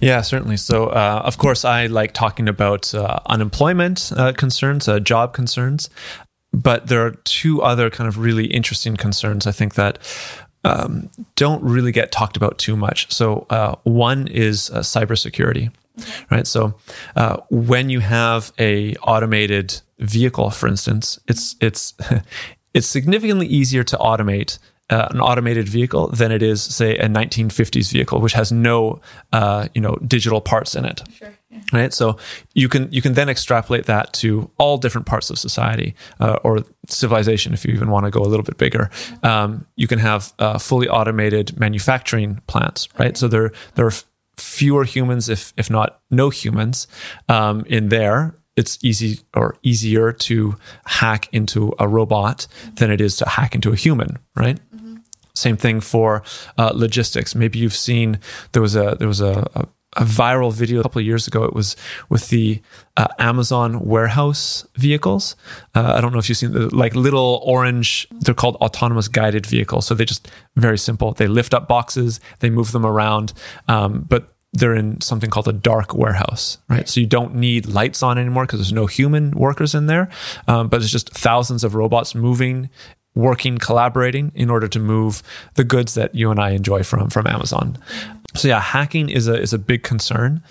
Yeah, 0.00 0.22
certainly. 0.22 0.56
So, 0.56 0.86
uh, 0.86 1.20
of 1.24 1.36
course, 1.36 1.66
I 1.66 1.86
like 1.86 2.14
talking 2.14 2.48
about 2.48 2.94
uh, 2.94 3.18
unemployment 3.26 4.10
uh, 4.16 4.32
concerns, 4.32 4.88
uh, 4.88 4.98
job 4.98 5.34
concerns, 5.34 5.90
but 6.54 6.86
there 6.86 7.04
are 7.04 7.10
two 7.24 7.60
other 7.60 7.90
kind 7.90 8.08
of 8.08 8.18
really 8.18 8.46
interesting 8.46 8.96
concerns 8.96 9.46
I 9.46 9.52
think 9.52 9.74
that 9.74 9.98
um, 10.64 11.10
don't 11.36 11.62
really 11.62 11.92
get 11.92 12.12
talked 12.12 12.38
about 12.38 12.56
too 12.56 12.76
much. 12.76 13.12
So, 13.12 13.46
uh, 13.50 13.74
one 13.82 14.26
is 14.28 14.70
uh, 14.70 14.82
Right. 16.30 16.46
So 16.46 16.74
uh, 17.16 17.38
when 17.50 17.88
you 17.88 18.00
have 18.00 18.52
a 18.58 18.94
automated 18.96 19.80
vehicle, 19.98 20.50
for 20.50 20.66
instance, 20.66 21.18
it's 21.28 21.56
it's 21.60 21.94
it's 22.74 22.86
significantly 22.86 23.46
easier 23.46 23.84
to 23.84 23.96
automate 23.96 24.58
uh, 24.90 25.08
an 25.10 25.20
automated 25.20 25.68
vehicle 25.68 26.08
than 26.08 26.30
it 26.30 26.42
is, 26.42 26.62
say, 26.62 26.96
a 26.98 27.06
1950s 27.06 27.90
vehicle, 27.90 28.20
which 28.20 28.34
has 28.34 28.52
no, 28.52 29.00
uh, 29.32 29.68
you 29.74 29.80
know, 29.80 29.96
digital 30.06 30.40
parts 30.40 30.74
in 30.74 30.84
it. 30.84 31.02
Sure. 31.16 31.32
Yeah. 31.48 31.60
Right. 31.72 31.92
So 31.94 32.18
you 32.54 32.68
can 32.68 32.92
you 32.92 33.00
can 33.00 33.14
then 33.14 33.28
extrapolate 33.28 33.86
that 33.86 34.12
to 34.14 34.50
all 34.58 34.76
different 34.76 35.06
parts 35.06 35.30
of 35.30 35.38
society 35.38 35.94
uh, 36.20 36.38
or 36.42 36.64
civilization, 36.88 37.54
if 37.54 37.64
you 37.64 37.72
even 37.72 37.90
want 37.90 38.04
to 38.04 38.10
go 38.10 38.20
a 38.20 38.26
little 38.26 38.42
bit 38.42 38.58
bigger. 38.58 38.90
Um, 39.22 39.66
you 39.76 39.86
can 39.86 40.00
have 40.00 40.32
uh, 40.40 40.58
fully 40.58 40.88
automated 40.88 41.58
manufacturing 41.58 42.40
plants. 42.48 42.88
Right. 42.98 43.10
Okay. 43.10 43.14
So 43.18 43.28
there 43.28 43.52
there 43.76 43.86
are 43.86 43.92
fewer 44.36 44.84
humans, 44.84 45.28
if 45.28 45.52
if 45.56 45.70
not 45.70 46.00
no 46.10 46.30
humans, 46.30 46.86
um, 47.28 47.64
in 47.66 47.88
there. 47.88 48.34
It's 48.56 48.78
easy 48.84 49.18
or 49.34 49.56
easier 49.64 50.12
to 50.12 50.56
hack 50.84 51.28
into 51.32 51.74
a 51.80 51.88
robot 51.88 52.46
than 52.74 52.92
it 52.92 53.00
is 53.00 53.16
to 53.16 53.28
hack 53.28 53.56
into 53.56 53.72
a 53.72 53.76
human, 53.76 54.18
right? 54.36 54.60
Mm-hmm. 54.74 54.98
Same 55.34 55.56
thing 55.56 55.80
for 55.80 56.22
uh, 56.56 56.70
logistics. 56.72 57.34
Maybe 57.34 57.58
you've 57.58 57.74
seen 57.74 58.20
there 58.52 58.62
was 58.62 58.76
a 58.76 58.96
there 58.96 59.08
was 59.08 59.20
a, 59.20 59.50
a 59.56 59.66
a 59.96 60.04
viral 60.04 60.52
video 60.52 60.80
a 60.80 60.82
couple 60.82 61.00
of 61.00 61.06
years 61.06 61.26
ago. 61.26 61.44
It 61.44 61.54
was 61.54 61.76
with 62.08 62.28
the 62.28 62.60
uh, 62.96 63.08
Amazon 63.18 63.80
warehouse 63.80 64.66
vehicles. 64.76 65.36
Uh, 65.74 65.94
I 65.96 66.00
don't 66.00 66.12
know 66.12 66.18
if 66.18 66.28
you've 66.28 66.38
seen 66.38 66.52
the 66.52 66.74
like 66.74 66.94
little 66.94 67.40
orange. 67.44 68.06
They're 68.10 68.34
called 68.34 68.56
autonomous 68.56 69.08
guided 69.08 69.46
vehicles. 69.46 69.86
So 69.86 69.94
they 69.94 70.04
just 70.04 70.28
very 70.56 70.78
simple. 70.78 71.12
They 71.12 71.26
lift 71.26 71.54
up 71.54 71.68
boxes, 71.68 72.20
they 72.40 72.50
move 72.50 72.72
them 72.72 72.86
around, 72.86 73.32
um, 73.68 74.04
but 74.08 74.34
they're 74.54 74.74
in 74.74 75.00
something 75.00 75.30
called 75.30 75.48
a 75.48 75.52
dark 75.52 75.94
warehouse, 75.94 76.58
right? 76.68 76.88
So 76.88 77.00
you 77.00 77.06
don't 77.06 77.34
need 77.34 77.66
lights 77.66 78.02
on 78.02 78.18
anymore 78.18 78.44
because 78.46 78.60
there's 78.60 78.72
no 78.72 78.86
human 78.86 79.32
workers 79.32 79.74
in 79.74 79.86
there, 79.86 80.08
um, 80.46 80.68
but 80.68 80.80
it's 80.80 80.90
just 80.90 81.10
thousands 81.10 81.64
of 81.64 81.74
robots 81.74 82.14
moving, 82.14 82.70
working, 83.16 83.58
collaborating 83.58 84.30
in 84.34 84.50
order 84.50 84.68
to 84.68 84.78
move 84.78 85.24
the 85.54 85.64
goods 85.64 85.94
that 85.94 86.14
you 86.14 86.30
and 86.30 86.38
I 86.38 86.50
enjoy 86.50 86.84
from 86.84 87.10
from 87.10 87.26
Amazon. 87.26 87.78
So 88.36 88.48
yeah, 88.48 88.60
hacking 88.60 89.08
is 89.08 89.28
a 89.28 89.40
is 89.40 89.52
a 89.52 89.58
big 89.58 89.82
concern. 89.82 90.42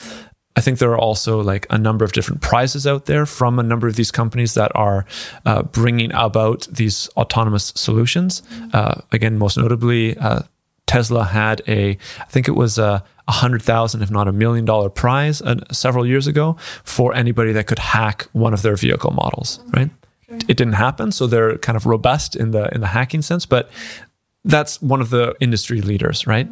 I 0.55 0.61
think 0.61 0.79
there 0.79 0.91
are 0.91 0.97
also 0.97 1.41
like 1.41 1.65
a 1.69 1.77
number 1.77 2.05
of 2.05 2.11
different 2.11 2.41
prizes 2.41 2.85
out 2.85 3.05
there 3.05 3.25
from 3.25 3.57
a 3.57 3.63
number 3.63 3.87
of 3.87 3.95
these 3.95 4.11
companies 4.11 4.53
that 4.53 4.71
are 4.75 5.05
uh, 5.45 5.63
bringing 5.63 6.11
about 6.13 6.67
these 6.71 7.09
autonomous 7.17 7.73
solutions. 7.75 8.43
Uh, 8.71 9.01
again, 9.11 9.37
most 9.37 9.57
notably, 9.57 10.15
uh, 10.17 10.41
Tesla 10.85 11.23
had 11.23 11.63
a, 11.67 11.97
I 12.19 12.25
think 12.25 12.47
it 12.47 12.51
was 12.51 12.77
a 12.77 13.03
hundred 13.27 13.63
thousand, 13.63 14.03
if 14.03 14.11
not 14.11 14.27
a 14.27 14.31
million 14.31 14.65
dollar 14.65 14.89
prize 14.89 15.41
uh, 15.41 15.55
several 15.71 16.05
years 16.05 16.27
ago 16.27 16.55
for 16.83 17.15
anybody 17.15 17.51
that 17.53 17.65
could 17.65 17.79
hack 17.79 18.27
one 18.33 18.53
of 18.53 18.61
their 18.61 18.75
vehicle 18.75 19.11
models. 19.11 19.59
Right? 19.75 19.89
Sure. 20.27 20.37
It 20.47 20.57
didn't 20.57 20.73
happen, 20.73 21.11
so 21.11 21.25
they're 21.25 21.57
kind 21.57 21.75
of 21.75 21.87
robust 21.87 22.35
in 22.35 22.51
the 22.51 22.73
in 22.75 22.81
the 22.81 22.87
hacking 22.87 23.23
sense, 23.23 23.47
but 23.47 23.71
that's 24.45 24.81
one 24.81 25.01
of 25.01 25.09
the 25.09 25.35
industry 25.39 25.81
leaders, 25.81 26.27
right? 26.27 26.47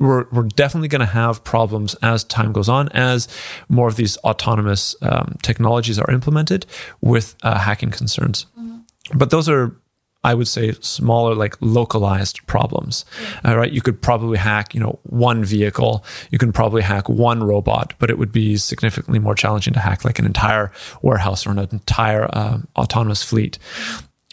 Mm-hmm. 0.00 0.06
We're, 0.06 0.26
we're 0.30 0.48
definitely 0.48 0.88
going 0.88 1.00
to 1.00 1.06
have 1.06 1.44
problems 1.44 1.94
as 2.02 2.24
time 2.24 2.52
goes 2.52 2.68
on, 2.68 2.88
as 2.90 3.28
more 3.68 3.88
of 3.88 3.96
these 3.96 4.16
autonomous 4.18 4.96
um, 5.02 5.36
technologies 5.42 5.98
are 5.98 6.10
implemented 6.10 6.66
with 7.00 7.34
uh, 7.42 7.58
hacking 7.58 7.90
concerns. 7.90 8.46
Mm-hmm. 8.58 9.18
But 9.18 9.30
those 9.30 9.48
are 9.48 9.76
I 10.24 10.34
would 10.34 10.48
say 10.48 10.72
smaller, 10.80 11.34
like 11.34 11.56
localized 11.60 12.44
problems. 12.46 13.04
Yeah. 13.22 13.52
Uh, 13.52 13.56
right? 13.56 13.72
You 13.72 13.80
could 13.80 14.02
probably 14.02 14.36
hack, 14.36 14.74
you 14.74 14.80
know, 14.80 14.98
one 15.04 15.44
vehicle. 15.44 16.04
You 16.30 16.38
can 16.38 16.52
probably 16.52 16.82
hack 16.82 17.08
one 17.08 17.44
robot, 17.44 17.94
but 17.98 18.10
it 18.10 18.18
would 18.18 18.32
be 18.32 18.56
significantly 18.56 19.20
more 19.20 19.34
challenging 19.34 19.74
to 19.74 19.80
hack 19.80 20.04
like 20.04 20.18
an 20.18 20.26
entire 20.26 20.72
warehouse 21.02 21.46
or 21.46 21.50
an 21.50 21.58
entire 21.58 22.28
uh, 22.32 22.58
autonomous 22.76 23.22
fleet. 23.22 23.58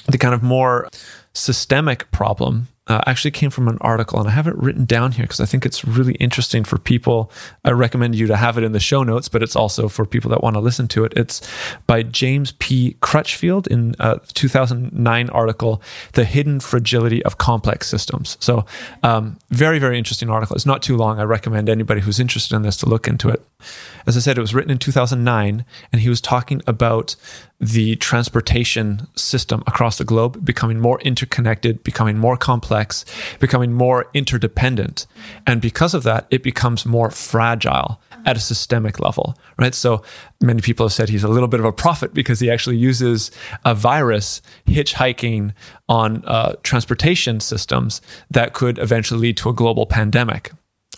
The 0.07 0.17
kind 0.17 0.33
of 0.33 0.41
more 0.41 0.89
systemic 1.33 2.09
problem 2.11 2.67
uh, 2.87 3.01
actually 3.07 3.31
came 3.31 3.49
from 3.49 3.67
an 3.67 3.77
article, 3.81 4.19
and 4.19 4.27
I 4.27 4.31
have 4.31 4.47
it 4.47 4.55
written 4.57 4.85
down 4.85 5.13
here 5.13 5.23
because 5.23 5.39
I 5.39 5.45
think 5.45 5.65
it's 5.65 5.83
really 5.83 6.13
interesting 6.15 6.63
for 6.63 6.77
people. 6.77 7.31
I 7.63 7.71
recommend 7.71 8.15
you 8.15 8.27
to 8.27 8.37
have 8.37 8.57
it 8.57 8.63
in 8.63 8.73
the 8.73 8.79
show 8.79 9.01
notes, 9.01 9.27
but 9.27 9.41
it's 9.41 9.55
also 9.55 9.87
for 9.87 10.05
people 10.05 10.29
that 10.31 10.43
want 10.43 10.55
to 10.55 10.59
listen 10.59 10.87
to 10.89 11.03
it. 11.03 11.13
It's 11.15 11.41
by 11.87 12.03
James 12.03 12.51
P. 12.53 12.95
Crutchfield 13.01 13.67
in 13.67 13.95
a 13.99 14.19
2009 14.33 15.29
article, 15.29 15.81
"The 16.13 16.25
Hidden 16.25 16.59
Fragility 16.59 17.23
of 17.23 17.39
Complex 17.39 17.87
Systems." 17.87 18.37
So, 18.39 18.65
um, 19.01 19.37
very 19.49 19.79
very 19.79 19.97
interesting 19.97 20.29
article. 20.29 20.55
It's 20.55 20.65
not 20.65 20.83
too 20.83 20.95
long. 20.95 21.19
I 21.19 21.23
recommend 21.23 21.69
anybody 21.69 22.01
who's 22.01 22.19
interested 22.19 22.55
in 22.55 22.61
this 22.61 22.77
to 22.77 22.89
look 22.89 23.07
into 23.07 23.29
it. 23.29 23.43
As 24.07 24.15
I 24.15 24.19
said, 24.19 24.37
it 24.37 24.41
was 24.41 24.53
written 24.53 24.71
in 24.71 24.77
2009, 24.77 25.65
and 25.91 26.01
he 26.01 26.09
was 26.09 26.21
talking 26.21 26.61
about 26.67 27.15
the 27.59 27.95
transportation 27.95 29.07
system 29.15 29.63
across 29.65 29.97
the 29.97 30.03
globe 30.03 30.43
becoming 30.43 30.79
more 30.79 30.99
interconnected, 31.01 31.83
becoming 31.83 32.17
more 32.17 32.37
complex, 32.37 33.05
becoming 33.39 33.73
more 33.73 34.07
interdependent. 34.13 35.07
And 35.47 35.61
because 35.61 35.93
of 35.93 36.03
that, 36.03 36.27
it 36.29 36.43
becomes 36.43 36.85
more 36.85 37.09
fragile 37.09 38.01
at 38.25 38.35
a 38.35 38.39
systemic 38.39 38.99
level, 38.99 39.37
right? 39.57 39.73
So 39.73 40.03
many 40.41 40.61
people 40.61 40.85
have 40.85 40.93
said 40.93 41.09
he's 41.09 41.23
a 41.23 41.29
little 41.29 41.47
bit 41.47 41.59
of 41.59 41.65
a 41.65 41.71
prophet 41.71 42.13
because 42.13 42.39
he 42.39 42.49
actually 42.49 42.77
uses 42.77 43.31
a 43.63 43.73
virus 43.73 44.41
hitchhiking 44.67 45.53
on 45.87 46.23
uh, 46.25 46.55
transportation 46.63 47.39
systems 47.39 48.01
that 48.31 48.53
could 48.53 48.79
eventually 48.79 49.19
lead 49.19 49.37
to 49.37 49.49
a 49.49 49.53
global 49.53 49.85
pandemic 49.85 50.51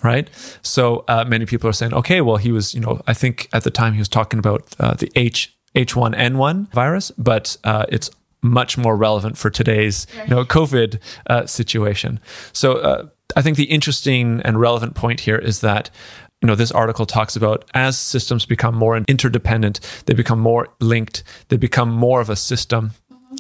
right? 0.04 0.30
So 0.62 1.04
uh, 1.08 1.26
many 1.28 1.46
people 1.46 1.70
are 1.70 1.74
saying, 1.74 1.94
okay, 1.94 2.22
well, 2.22 2.38
he 2.38 2.52
was, 2.52 2.74
you 2.74 2.80
know, 2.80 3.02
I 3.08 3.14
think 3.14 3.50
at 3.54 3.64
the 3.64 3.72
time 3.72 3.94
he 3.94 4.00
was 4.00 4.10
talking 4.10 4.40
about 4.40 4.64
uh, 4.80 4.94
the 4.94 5.12
H 5.16 5.54
H1N1 5.76 6.72
virus, 6.72 7.12
but 7.18 7.56
uh, 7.64 7.86
it's 7.90 8.10
much 8.42 8.78
more 8.78 8.96
relevant 8.96 9.38
for 9.38 9.50
today's, 9.50 10.08
you 10.24 10.36
know, 10.36 10.44
COVID 10.44 11.00
uh, 11.28 11.46
situation. 11.46 12.20
So 12.54 12.78
uh, 12.78 13.08
I 13.36 13.42
think 13.42 13.58
the 13.58 13.66
interesting 13.66 14.42
and 14.44 14.60
relevant 14.60 14.96
point 14.96 15.20
here 15.20 15.38
is 15.38 15.62
that 15.62 15.90
you 16.42 16.48
know 16.48 16.56
this 16.56 16.72
article 16.72 17.06
talks 17.06 17.36
about 17.36 17.66
as 17.74 17.98
systems 17.98 18.46
become 18.46 18.76
more 18.76 18.96
interdependent 19.08 19.80
they 20.06 20.14
become 20.14 20.40
more 20.40 20.68
linked 20.80 21.24
they 21.48 21.58
become 21.58 21.90
more 21.90 22.22
of 22.22 22.30
a 22.30 22.36
system 22.36 22.92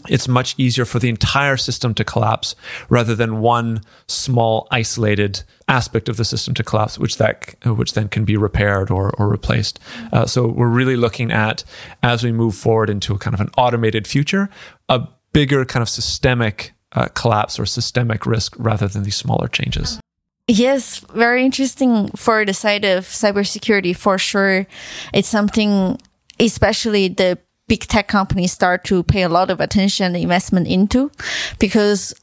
it's 0.09 0.27
much 0.27 0.55
easier 0.57 0.85
for 0.85 0.99
the 0.99 1.09
entire 1.09 1.57
system 1.57 1.93
to 1.95 2.03
collapse 2.03 2.55
rather 2.89 3.15
than 3.15 3.39
one 3.39 3.81
small 4.07 4.67
isolated 4.71 5.43
aspect 5.67 6.09
of 6.09 6.17
the 6.17 6.25
system 6.25 6.53
to 6.55 6.63
collapse, 6.63 6.99
which 6.99 7.17
that 7.17 7.55
which 7.65 7.93
then 7.93 8.07
can 8.07 8.25
be 8.25 8.37
repaired 8.37 8.91
or, 8.91 9.11
or 9.17 9.27
replaced. 9.27 9.79
Uh, 10.11 10.25
so 10.25 10.47
we're 10.47 10.67
really 10.67 10.95
looking 10.95 11.31
at 11.31 11.63
as 12.03 12.23
we 12.23 12.31
move 12.31 12.55
forward 12.55 12.89
into 12.89 13.13
a 13.13 13.17
kind 13.17 13.33
of 13.33 13.41
an 13.41 13.49
automated 13.57 14.07
future, 14.07 14.49
a 14.89 15.07
bigger 15.33 15.65
kind 15.65 15.81
of 15.81 15.89
systemic 15.89 16.73
uh, 16.93 17.07
collapse 17.13 17.59
or 17.59 17.65
systemic 17.65 18.25
risk 18.25 18.55
rather 18.57 18.87
than 18.87 19.03
these 19.03 19.15
smaller 19.15 19.47
changes. 19.47 19.99
Yes, 20.47 20.99
very 21.13 21.43
interesting 21.43 22.07
for 22.15 22.45
the 22.45 22.53
side 22.53 22.85
of 22.85 23.03
cybersecurity 23.05 23.93
for 23.95 24.17
sure. 24.17 24.65
It's 25.13 25.27
something, 25.27 25.99
especially 26.39 27.09
the 27.09 27.37
big 27.67 27.81
tech 27.81 28.07
companies 28.07 28.51
start 28.51 28.83
to 28.85 29.03
pay 29.03 29.23
a 29.23 29.29
lot 29.29 29.49
of 29.49 29.59
attention 29.59 30.07
and 30.07 30.17
investment 30.17 30.67
into 30.67 31.11
because 31.59 32.13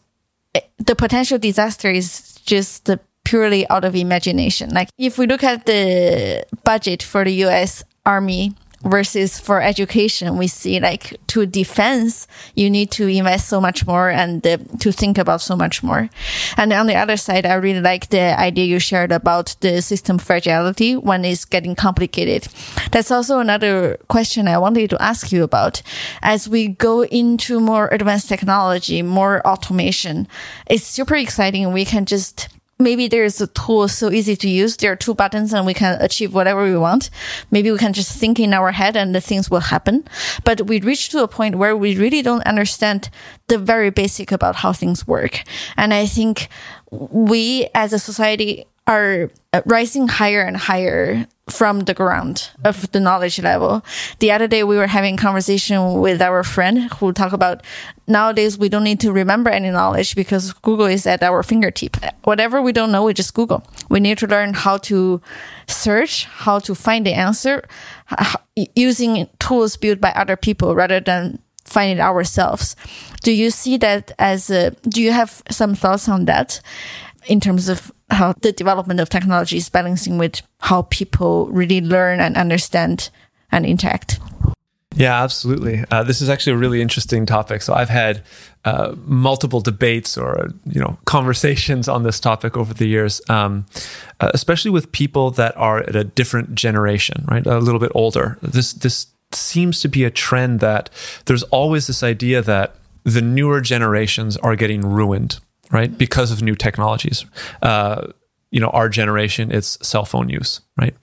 eh, 0.55 0.61
the 0.79 0.95
potential 0.95 1.39
disaster 1.39 1.91
is 1.91 2.35
just 2.45 2.91
purely 3.25 3.69
out 3.69 3.85
of 3.85 3.95
imagination. 3.95 4.71
Like 4.71 4.89
if 4.99 5.19
we 5.19 5.27
look 5.27 5.43
at 5.43 5.67
the 5.67 6.45
budget 6.65 7.03
for 7.03 7.25
the 7.25 7.33
US 7.45 7.85
Army 8.07 8.55
versus 8.85 9.39
for 9.39 9.61
education 9.61 10.37
we 10.37 10.47
see 10.47 10.79
like 10.81 11.17
to 11.27 11.47
defense 11.47 12.27
you 12.55 12.71
need 12.71 12.91
to 12.91 13.07
invest 13.07 13.49
so 13.49 13.61
much 13.61 13.87
more 13.87 14.11
and 14.11 14.47
uh, 14.47 14.59
to 14.79 14.93
think 14.93 15.19
about 15.19 15.41
so 15.41 15.57
much 15.57 15.83
more. 15.83 16.09
And 16.57 16.73
on 16.73 16.87
the 16.87 16.95
other 16.95 17.17
side 17.17 17.47
i 17.47 17.55
really 17.55 17.81
like 17.81 18.09
the 18.11 18.39
idea 18.39 18.65
you 18.67 18.79
shared 18.79 19.13
about 19.13 19.57
the 19.61 19.83
system 19.83 20.19
fragility 20.19 20.97
when 20.97 21.25
it's 21.25 21.45
getting 21.45 21.75
complicated. 21.75 22.49
That's 22.93 23.11
also 23.11 23.39
another 23.39 23.99
question 24.09 24.49
i 24.49 24.59
wanted 24.59 24.91
to 24.91 25.03
ask 25.03 25.33
you 25.33 25.43
about. 25.43 25.83
As 26.23 26.49
we 26.49 26.69
go 26.69 27.05
into 27.05 27.61
more 27.61 27.89
advanced 27.93 28.29
technology 28.29 29.03
more 29.03 29.47
automation 29.47 30.29
it's 30.67 30.85
super 30.85 31.15
exciting. 31.15 31.73
We 31.73 31.85
can 31.85 32.05
just 32.05 32.49
maybe 32.79 33.09
there's 33.09 33.41
a 33.41 33.47
tool 33.49 33.89
so 33.89 34.11
easy 34.11 34.37
to 34.37 34.49
use. 34.49 34.77
There 34.77 34.93
are 34.93 34.97
two 34.97 35.15
buttons 35.15 35.53
and 35.53 35.67
we 35.67 35.75
can 35.75 36.01
achieve 36.01 36.35
whatever 36.35 36.65
we 36.65 36.77
want. 36.77 37.11
Maybe 37.51 37.71
we 37.71 37.79
can 37.79 37.93
just 37.93 38.19
think 38.19 38.41
in 38.41 38.53
our 38.53 38.73
head 38.73 38.97
and 38.97 39.15
the 39.15 39.21
things 39.21 39.51
will 39.51 39.61
happen. 39.61 40.05
But 40.45 40.63
we 40.63 40.81
reach 40.81 41.11
to 41.11 41.23
a 41.23 41.29
point 41.29 41.57
where 41.57 41.77
we 41.77 41.97
really 41.97 42.23
don't 42.23 42.47
understand 42.47 43.11
the 43.49 43.59
very 43.59 43.91
basic 43.91 44.33
about 44.33 44.57
how 44.57 44.73
things 44.73 45.07
work. 45.07 45.43
And 45.77 45.95
I 45.95 46.07
think 46.07 46.49
we 46.91 47.69
as 47.75 47.93
a 47.93 47.99
society 47.99 48.65
are 48.87 49.31
rising 49.65 50.09
higher 50.09 50.43
and 50.43 50.57
higher 50.57 51.27
from 51.49 51.81
the 51.81 51.95
ground 51.95 52.51
of 52.65 52.91
the 52.93 53.01
knowledge 53.01 53.39
level. 53.39 53.85
The 54.19 54.33
other 54.33 54.49
day 54.49 54.65
we 54.65 54.77
were 54.77 54.87
having 54.87 55.17
conversation 55.17 56.01
with 56.01 56.23
our 56.23 56.43
friend 56.43 56.91
who 56.95 57.13
talk 57.13 57.33
about 57.33 57.63
nowadays 58.07 58.57
we 58.57 58.71
don't 58.71 58.85
need 58.85 59.01
to 59.01 59.13
remember 59.13 59.51
any 59.51 59.71
knowledge 59.71 60.17
because 60.17 60.53
Google 60.55 60.87
is 60.87 61.07
at 61.07 61.23
our 61.23 61.43
fingertip. 61.43 61.97
Whatever 62.25 62.63
we 62.63 62.73
don't 62.73 62.91
know, 62.91 63.05
we 63.05 63.13
just 63.13 63.35
Google. 63.35 63.63
We 63.91 64.01
need 64.01 64.19
to 64.19 64.27
learn 64.27 64.55
how 64.55 64.79
to 64.79 65.21
search, 65.69 66.25
how 66.25 66.61
to 66.61 66.75
find 66.75 67.05
the 67.05 67.13
answer 67.13 67.63
using 68.75 69.29
tools 69.39 69.77
built 69.77 70.01
by 70.01 70.11
other 70.13 70.37
people 70.37 70.75
rather 70.75 71.01
than 71.01 71.41
find 71.65 71.99
it 71.99 72.01
ourselves. 72.01 72.77
Do 73.23 73.33
you 73.33 73.51
see 73.51 73.77
that 73.79 74.13
as 74.19 74.51
a, 74.51 74.71
do 74.89 75.03
you 75.03 75.13
have 75.13 75.43
some 75.51 75.75
thoughts 75.75 76.09
on 76.09 76.25
that 76.27 76.61
in 77.27 77.41
terms 77.41 77.69
of 77.69 77.91
how 78.15 78.35
the 78.41 78.53
development 78.53 79.01
of 79.01 79.09
technology 79.09 79.57
is 79.57 79.69
balancing 79.69 80.19
with 80.19 80.43
how 80.61 80.83
people 80.83 81.47
really 81.49 81.81
learn 81.81 82.21
and 82.21 82.37
understand 82.37 83.11
and 83.53 83.67
interact. 83.67 84.19
Yeah, 84.97 85.23
absolutely. 85.23 85.85
Uh, 85.91 86.05
this 86.05 86.23
is 86.23 86.29
actually 86.29 86.53
a 86.53 86.57
really 86.57 86.81
interesting 86.81 87.27
topic. 87.27 87.63
So 87.63 87.75
I've 87.75 87.89
had 87.89 88.23
uh, 88.65 88.95
multiple 89.05 89.61
debates 89.61 90.17
or 90.17 90.51
you 90.65 90.81
know 90.81 90.97
conversations 91.05 91.89
on 91.89 92.05
this 92.05 92.21
topic 92.21 92.57
over 92.57 92.73
the 92.73 92.87
years, 92.87 93.21
um, 93.29 93.67
uh, 94.21 94.31
especially 94.35 94.71
with 94.71 94.93
people 94.93 95.31
that 95.33 95.57
are 95.57 95.79
at 95.81 95.97
a 95.97 96.05
different 96.05 96.55
generation, 96.55 97.25
right, 97.29 97.45
a 97.47 97.59
little 97.59 97.81
bit 97.81 97.93
older. 97.95 98.39
This 98.41 98.73
this 98.73 99.09
seems 99.33 99.81
to 99.81 99.89
be 99.89 100.05
a 100.05 100.11
trend 100.11 100.61
that 100.61 100.91
there's 101.25 101.43
always 101.45 101.89
this 101.89 102.05
idea 102.05 102.41
that 102.43 102.77
the 103.03 103.21
newer 103.21 103.61
generations 103.61 104.37
are 104.39 104.55
getting 104.55 104.81
ruined 104.81 105.41
right? 105.71 105.97
Because 105.97 106.31
of 106.31 106.43
new 106.43 106.55
technologies. 106.55 107.25
Uh, 107.63 108.09
you 108.51 108.61
know, 108.61 108.69
our 108.69 108.89
generation, 108.89 109.51
it's 109.51 109.79
cell 109.87 110.05
phone 110.05 110.29
use, 110.29 110.61
right? 110.77 110.95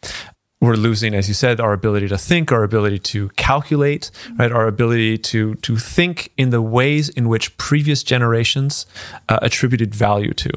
We're 0.62 0.76
losing, 0.76 1.16
as 1.16 1.28
you 1.28 1.34
said, 1.34 1.60
our 1.60 1.74
ability 1.74 2.08
to 2.10 2.18
think, 2.18 2.52
our 2.52 2.64
ability 2.64 3.00
to 3.00 3.30
calculate, 3.30 4.12
right? 4.38 4.52
Our 4.52 4.68
ability 4.68 5.18
to 5.18 5.56
to 5.56 5.76
think 5.76 6.32
in 6.38 6.52
the 6.52 6.62
ways 6.62 7.10
in 7.10 7.28
which 7.28 7.58
previous 7.58 8.04
generations 8.04 8.86
uh, 9.28 9.40
attributed 9.42 9.96
value 9.96 10.34
to, 10.34 10.52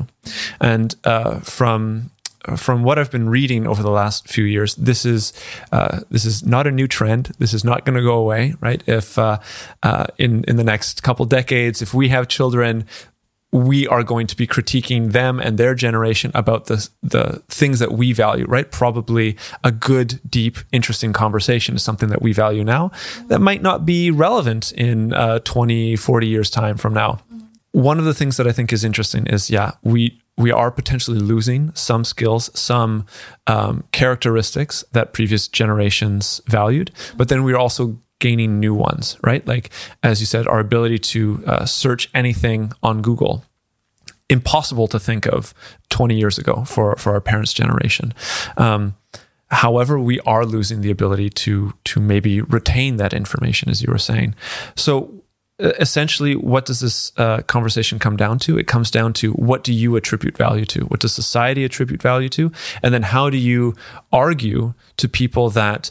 and 0.60 0.94
uh, 1.04 1.40
from 1.40 2.10
from 2.56 2.82
what 2.82 2.98
I've 2.98 3.10
been 3.10 3.28
reading 3.28 3.66
over 3.66 3.82
the 3.82 3.90
last 3.90 4.28
few 4.28 4.44
years, 4.44 4.74
this 4.74 5.06
is 5.06 5.32
uh, 5.72 6.00
this 6.10 6.24
is 6.24 6.44
not 6.44 6.66
a 6.66 6.70
new 6.70 6.86
trend. 6.86 7.32
This 7.38 7.54
is 7.54 7.64
not 7.64 7.84
going 7.84 7.96
to 7.96 8.02
go 8.02 8.14
away, 8.14 8.54
right? 8.60 8.82
If 8.86 9.18
uh, 9.18 9.38
uh, 9.82 10.06
in 10.18 10.44
in 10.44 10.56
the 10.56 10.64
next 10.64 11.02
couple 11.02 11.24
decades, 11.24 11.80
if 11.80 11.94
we 11.94 12.08
have 12.10 12.28
children, 12.28 12.86
we 13.54 13.86
are 13.86 14.02
going 14.02 14.26
to 14.26 14.36
be 14.36 14.48
critiquing 14.48 15.12
them 15.12 15.38
and 15.38 15.58
their 15.58 15.76
generation 15.76 16.32
about 16.34 16.66
the 16.66 16.88
the 17.04 17.40
things 17.48 17.78
that 17.78 17.92
we 17.92 18.12
value, 18.12 18.44
right? 18.48 18.68
Probably 18.68 19.36
a 19.62 19.70
good, 19.70 20.20
deep, 20.28 20.58
interesting 20.72 21.12
conversation 21.12 21.76
is 21.76 21.82
something 21.84 22.08
that 22.08 22.20
we 22.20 22.32
value 22.32 22.64
now 22.64 22.90
that 23.28 23.38
might 23.38 23.62
not 23.62 23.86
be 23.86 24.10
relevant 24.10 24.72
in 24.72 25.12
uh, 25.12 25.38
20, 25.38 25.94
40 25.94 26.26
years 26.26 26.50
time 26.50 26.76
from 26.76 26.92
now. 26.92 27.20
One 27.70 28.00
of 28.00 28.04
the 28.04 28.14
things 28.14 28.38
that 28.38 28.48
I 28.48 28.52
think 28.52 28.72
is 28.72 28.82
interesting 28.82 29.28
is, 29.28 29.48
yeah, 29.50 29.72
we 29.84 30.20
we 30.36 30.50
are 30.50 30.72
potentially 30.72 31.20
losing 31.20 31.72
some 31.74 32.04
skills, 32.04 32.50
some 32.58 33.06
um, 33.46 33.84
characteristics 33.92 34.84
that 34.90 35.12
previous 35.12 35.46
generations 35.46 36.40
valued, 36.48 36.90
but 37.16 37.28
then 37.28 37.44
we're 37.44 37.56
also 37.56 38.00
gaining 38.18 38.60
new 38.60 38.74
ones, 38.74 39.18
right? 39.22 39.46
Like, 39.46 39.70
as 40.02 40.20
you 40.20 40.26
said, 40.26 40.46
our 40.46 40.60
ability 40.60 40.98
to 40.98 41.44
uh, 41.46 41.64
search 41.66 42.08
anything 42.14 42.72
on 42.82 43.02
Google. 43.02 43.44
Impossible 44.30 44.88
to 44.88 44.98
think 44.98 45.26
of 45.26 45.52
20 45.90 46.16
years 46.16 46.38
ago 46.38 46.64
for, 46.64 46.96
for 46.96 47.12
our 47.12 47.20
parents' 47.20 47.52
generation. 47.52 48.14
Um, 48.56 48.96
however, 49.48 49.98
we 49.98 50.20
are 50.20 50.46
losing 50.46 50.80
the 50.80 50.90
ability 50.90 51.30
to 51.30 51.74
to 51.84 52.00
maybe 52.00 52.40
retain 52.40 52.96
that 52.96 53.12
information, 53.12 53.68
as 53.68 53.82
you 53.82 53.92
were 53.92 53.98
saying. 53.98 54.34
So, 54.74 55.22
essentially, 55.58 56.34
what 56.34 56.64
does 56.66 56.80
this 56.80 57.12
uh, 57.16 57.42
conversation 57.42 57.98
come 57.98 58.16
down 58.16 58.38
to? 58.40 58.58
It 58.58 58.66
comes 58.66 58.90
down 58.90 59.12
to 59.14 59.32
what 59.32 59.62
do 59.62 59.72
you 59.72 59.94
attribute 59.96 60.36
value 60.36 60.64
to? 60.66 60.80
What 60.86 61.00
does 61.00 61.12
society 61.12 61.64
attribute 61.64 62.02
value 62.02 62.28
to? 62.30 62.50
And 62.82 62.92
then 62.92 63.02
how 63.02 63.30
do 63.30 63.36
you 63.36 63.74
argue 64.12 64.74
to 64.96 65.08
people 65.08 65.50
that 65.50 65.90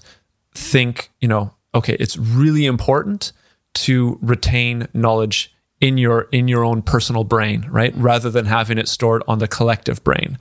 think, 0.54 1.12
you 1.22 1.28
know, 1.28 1.54
okay, 1.76 1.96
it's 2.00 2.18
really 2.18 2.66
important 2.66 3.32
to 3.76 4.20
retain 4.22 4.88
knowledge 4.94 5.54
in 5.82 5.98
your 5.98 6.30
in 6.32 6.48
your 6.48 6.64
own 6.64 6.82
personal 6.82 7.24
brain, 7.24 7.66
right? 7.70 7.94
Rather 7.98 8.30
than 8.30 8.46
having 8.46 8.78
it 8.78 8.88
stored 8.88 9.24
on 9.28 9.40
the 9.40 9.48
collective 9.48 10.04
brain. 10.04 10.38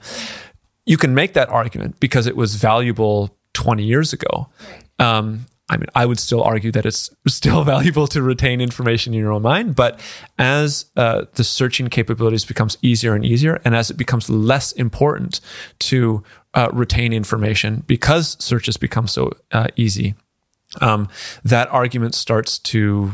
You 0.85 0.97
can 0.97 1.13
make 1.15 1.33
that 1.33 1.49
argument 1.49 1.99
because 1.99 2.27
it 2.27 2.35
was 2.35 2.55
valuable 2.55 3.37
20 3.53 3.83
years 3.83 4.13
ago. 4.13 4.49
Um, 4.99 5.45
I 5.69 5.77
mean, 5.77 5.87
I 5.95 6.05
would 6.05 6.19
still 6.19 6.43
argue 6.43 6.71
that 6.71 6.85
it's 6.85 7.09
still 7.27 7.63
valuable 7.63 8.07
to 8.07 8.21
retain 8.21 8.61
information 8.61 9.13
in 9.13 9.19
your 9.19 9.31
own 9.31 9.41
mind. 9.41 9.75
But 9.75 9.99
as 10.37 10.85
uh, 10.95 11.25
the 11.33 11.43
searching 11.43 11.87
capabilities 11.87 12.45
becomes 12.45 12.77
easier 12.81 13.15
and 13.15 13.25
easier, 13.25 13.61
and 13.65 13.75
as 13.75 13.89
it 13.89 13.97
becomes 13.97 14.29
less 14.29 14.71
important 14.73 15.39
to 15.79 16.23
uh, 16.53 16.69
retain 16.71 17.13
information 17.13 17.83
because 17.87 18.37
searches 18.43 18.77
become 18.77 19.07
so 19.07 19.31
uh, 19.51 19.67
easy, 19.75 20.15
um, 20.81 21.09
that 21.43 21.69
argument 21.69 22.15
starts 22.15 22.59
to 22.59 23.13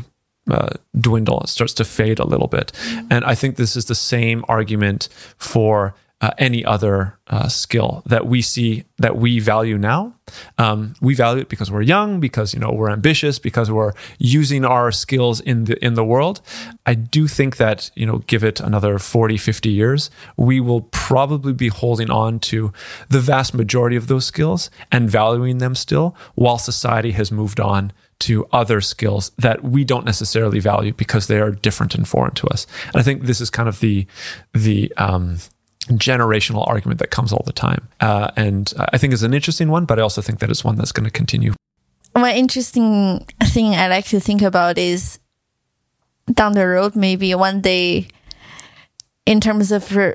uh, 0.50 0.70
dwindle. 0.98 1.40
It 1.42 1.48
starts 1.48 1.74
to 1.74 1.84
fade 1.84 2.18
a 2.18 2.24
little 2.24 2.48
bit. 2.48 2.72
Mm-hmm. 2.72 3.06
And 3.10 3.24
I 3.24 3.34
think 3.34 3.56
this 3.56 3.76
is 3.76 3.86
the 3.86 3.94
same 3.94 4.44
argument 4.48 5.08
for 5.36 5.94
uh, 6.20 6.30
any 6.36 6.64
other 6.64 7.18
uh, 7.28 7.48
skill 7.48 8.02
that 8.06 8.26
we 8.26 8.42
see 8.42 8.84
that 8.98 9.16
we 9.16 9.38
value 9.38 9.78
now. 9.78 10.12
Um, 10.58 10.94
we 11.00 11.14
value 11.14 11.42
it 11.42 11.48
because 11.48 11.70
we're 11.70 11.82
young, 11.82 12.20
because 12.20 12.52
you 12.54 12.60
know 12.60 12.70
we're 12.72 12.90
ambitious, 12.90 13.38
because 13.38 13.70
we're 13.70 13.92
using 14.18 14.64
our 14.64 14.92
skills 14.92 15.40
in 15.40 15.64
the 15.64 15.84
in 15.84 15.94
the 15.94 16.04
world. 16.04 16.40
I 16.86 16.94
do 16.94 17.26
think 17.26 17.56
that 17.56 17.90
you 17.94 18.06
know, 18.06 18.18
give 18.26 18.44
it 18.44 18.60
another 18.60 18.98
40, 18.98 19.36
50 19.36 19.70
years, 19.70 20.10
we 20.36 20.60
will 20.60 20.82
probably 20.82 21.52
be 21.52 21.68
holding 21.68 22.10
on 22.10 22.38
to 22.40 22.72
the 23.08 23.20
vast 23.20 23.54
majority 23.54 23.96
of 23.96 24.06
those 24.06 24.26
skills 24.26 24.70
and 24.92 25.10
valuing 25.10 25.58
them 25.58 25.74
still, 25.74 26.16
while 26.34 26.58
society 26.58 27.12
has 27.12 27.32
moved 27.32 27.60
on 27.60 27.92
to 28.20 28.46
other 28.52 28.80
skills 28.80 29.32
that 29.38 29.64
we 29.64 29.82
don't 29.82 30.04
necessarily 30.04 30.60
value 30.60 30.92
because 30.92 31.26
they 31.26 31.40
are 31.40 31.50
different 31.50 31.94
and 31.94 32.06
foreign 32.06 32.34
to 32.34 32.46
us. 32.48 32.66
And 32.88 32.96
I 32.96 33.02
think 33.02 33.22
this 33.22 33.40
is 33.40 33.50
kind 33.50 33.68
of 33.68 33.80
the 33.80 34.06
the 34.52 34.92
um, 34.96 35.38
generational 35.90 36.66
argument 36.66 37.00
that 37.00 37.10
comes 37.10 37.32
all 37.32 37.42
the 37.46 37.52
time. 37.52 37.88
Uh, 38.00 38.30
and 38.36 38.72
I 38.78 38.98
think 38.98 39.12
is 39.12 39.22
an 39.22 39.34
interesting 39.34 39.68
one, 39.68 39.84
but 39.84 39.98
I 39.98 40.02
also 40.02 40.22
think 40.22 40.38
that 40.40 40.50
it's 40.50 40.64
one 40.64 40.76
that's 40.76 40.92
going 40.92 41.04
to 41.04 41.10
continue. 41.10 41.54
One 42.12 42.34
interesting 42.34 43.26
thing 43.44 43.74
I 43.74 43.88
like 43.88 44.06
to 44.06 44.20
think 44.20 44.42
about 44.42 44.78
is 44.78 45.18
down 46.32 46.52
the 46.52 46.66
road, 46.66 46.96
maybe 46.96 47.34
one 47.34 47.60
day, 47.60 48.08
in 49.26 49.40
terms 49.40 49.70
of 49.70 49.94
re- 49.94 50.14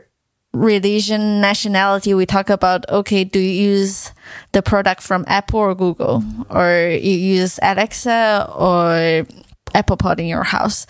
religion, 0.54 1.42
nationality, 1.42 2.14
we 2.14 2.26
talk 2.26 2.50
about 2.50 2.88
okay, 2.90 3.24
do 3.24 3.40
you 3.40 3.70
use 3.70 4.12
the 4.52 4.62
product 4.62 5.02
from 5.02 5.26
Apple 5.28 5.60
or 5.60 5.76
Google, 5.76 6.24
or 6.50 6.90
you 6.92 7.18
use 7.18 7.60
Alexa 7.62 8.52
or 8.56 9.26
Apple 9.74 9.98
Pod 9.98 10.20
in 10.20 10.28
your 10.28 10.44
house. 10.44 10.88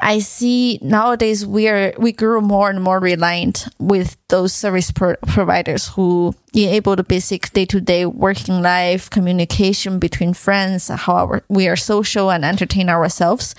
I 0.00 0.18
see 0.18 0.78
nowadays 0.82 1.46
we 1.46 1.68
are 1.68 1.94
we 1.98 2.12
grew 2.12 2.40
more 2.40 2.70
and 2.70 2.82
more 2.82 2.98
reliant 2.98 3.68
with 3.78 4.16
those 4.28 4.52
service 4.52 4.90
pro- 4.90 5.16
providers 5.26 5.88
who 5.88 6.34
enable 6.52 6.96
the 6.96 7.04
basic 7.04 7.52
day 7.52 7.64
to 7.66 7.80
day 7.80 8.06
working 8.06 8.62
life 8.62 9.10
communication 9.10 9.98
between 9.98 10.34
friends, 10.34 10.88
how 10.88 11.14
our, 11.14 11.44
we 11.48 11.68
are 11.68 11.76
social 11.76 12.30
and 12.30 12.44
entertain 12.44 12.88
ourselves. 12.88 13.54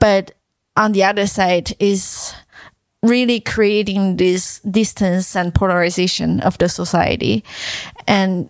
But 0.00 0.32
on 0.76 0.92
the 0.92 1.04
other 1.04 1.26
side 1.26 1.76
is 1.78 2.34
really 3.02 3.38
creating 3.38 4.16
this 4.16 4.60
distance 4.60 5.36
and 5.36 5.54
polarization 5.54 6.40
of 6.40 6.56
the 6.58 6.68
society 6.68 7.44
and 8.06 8.48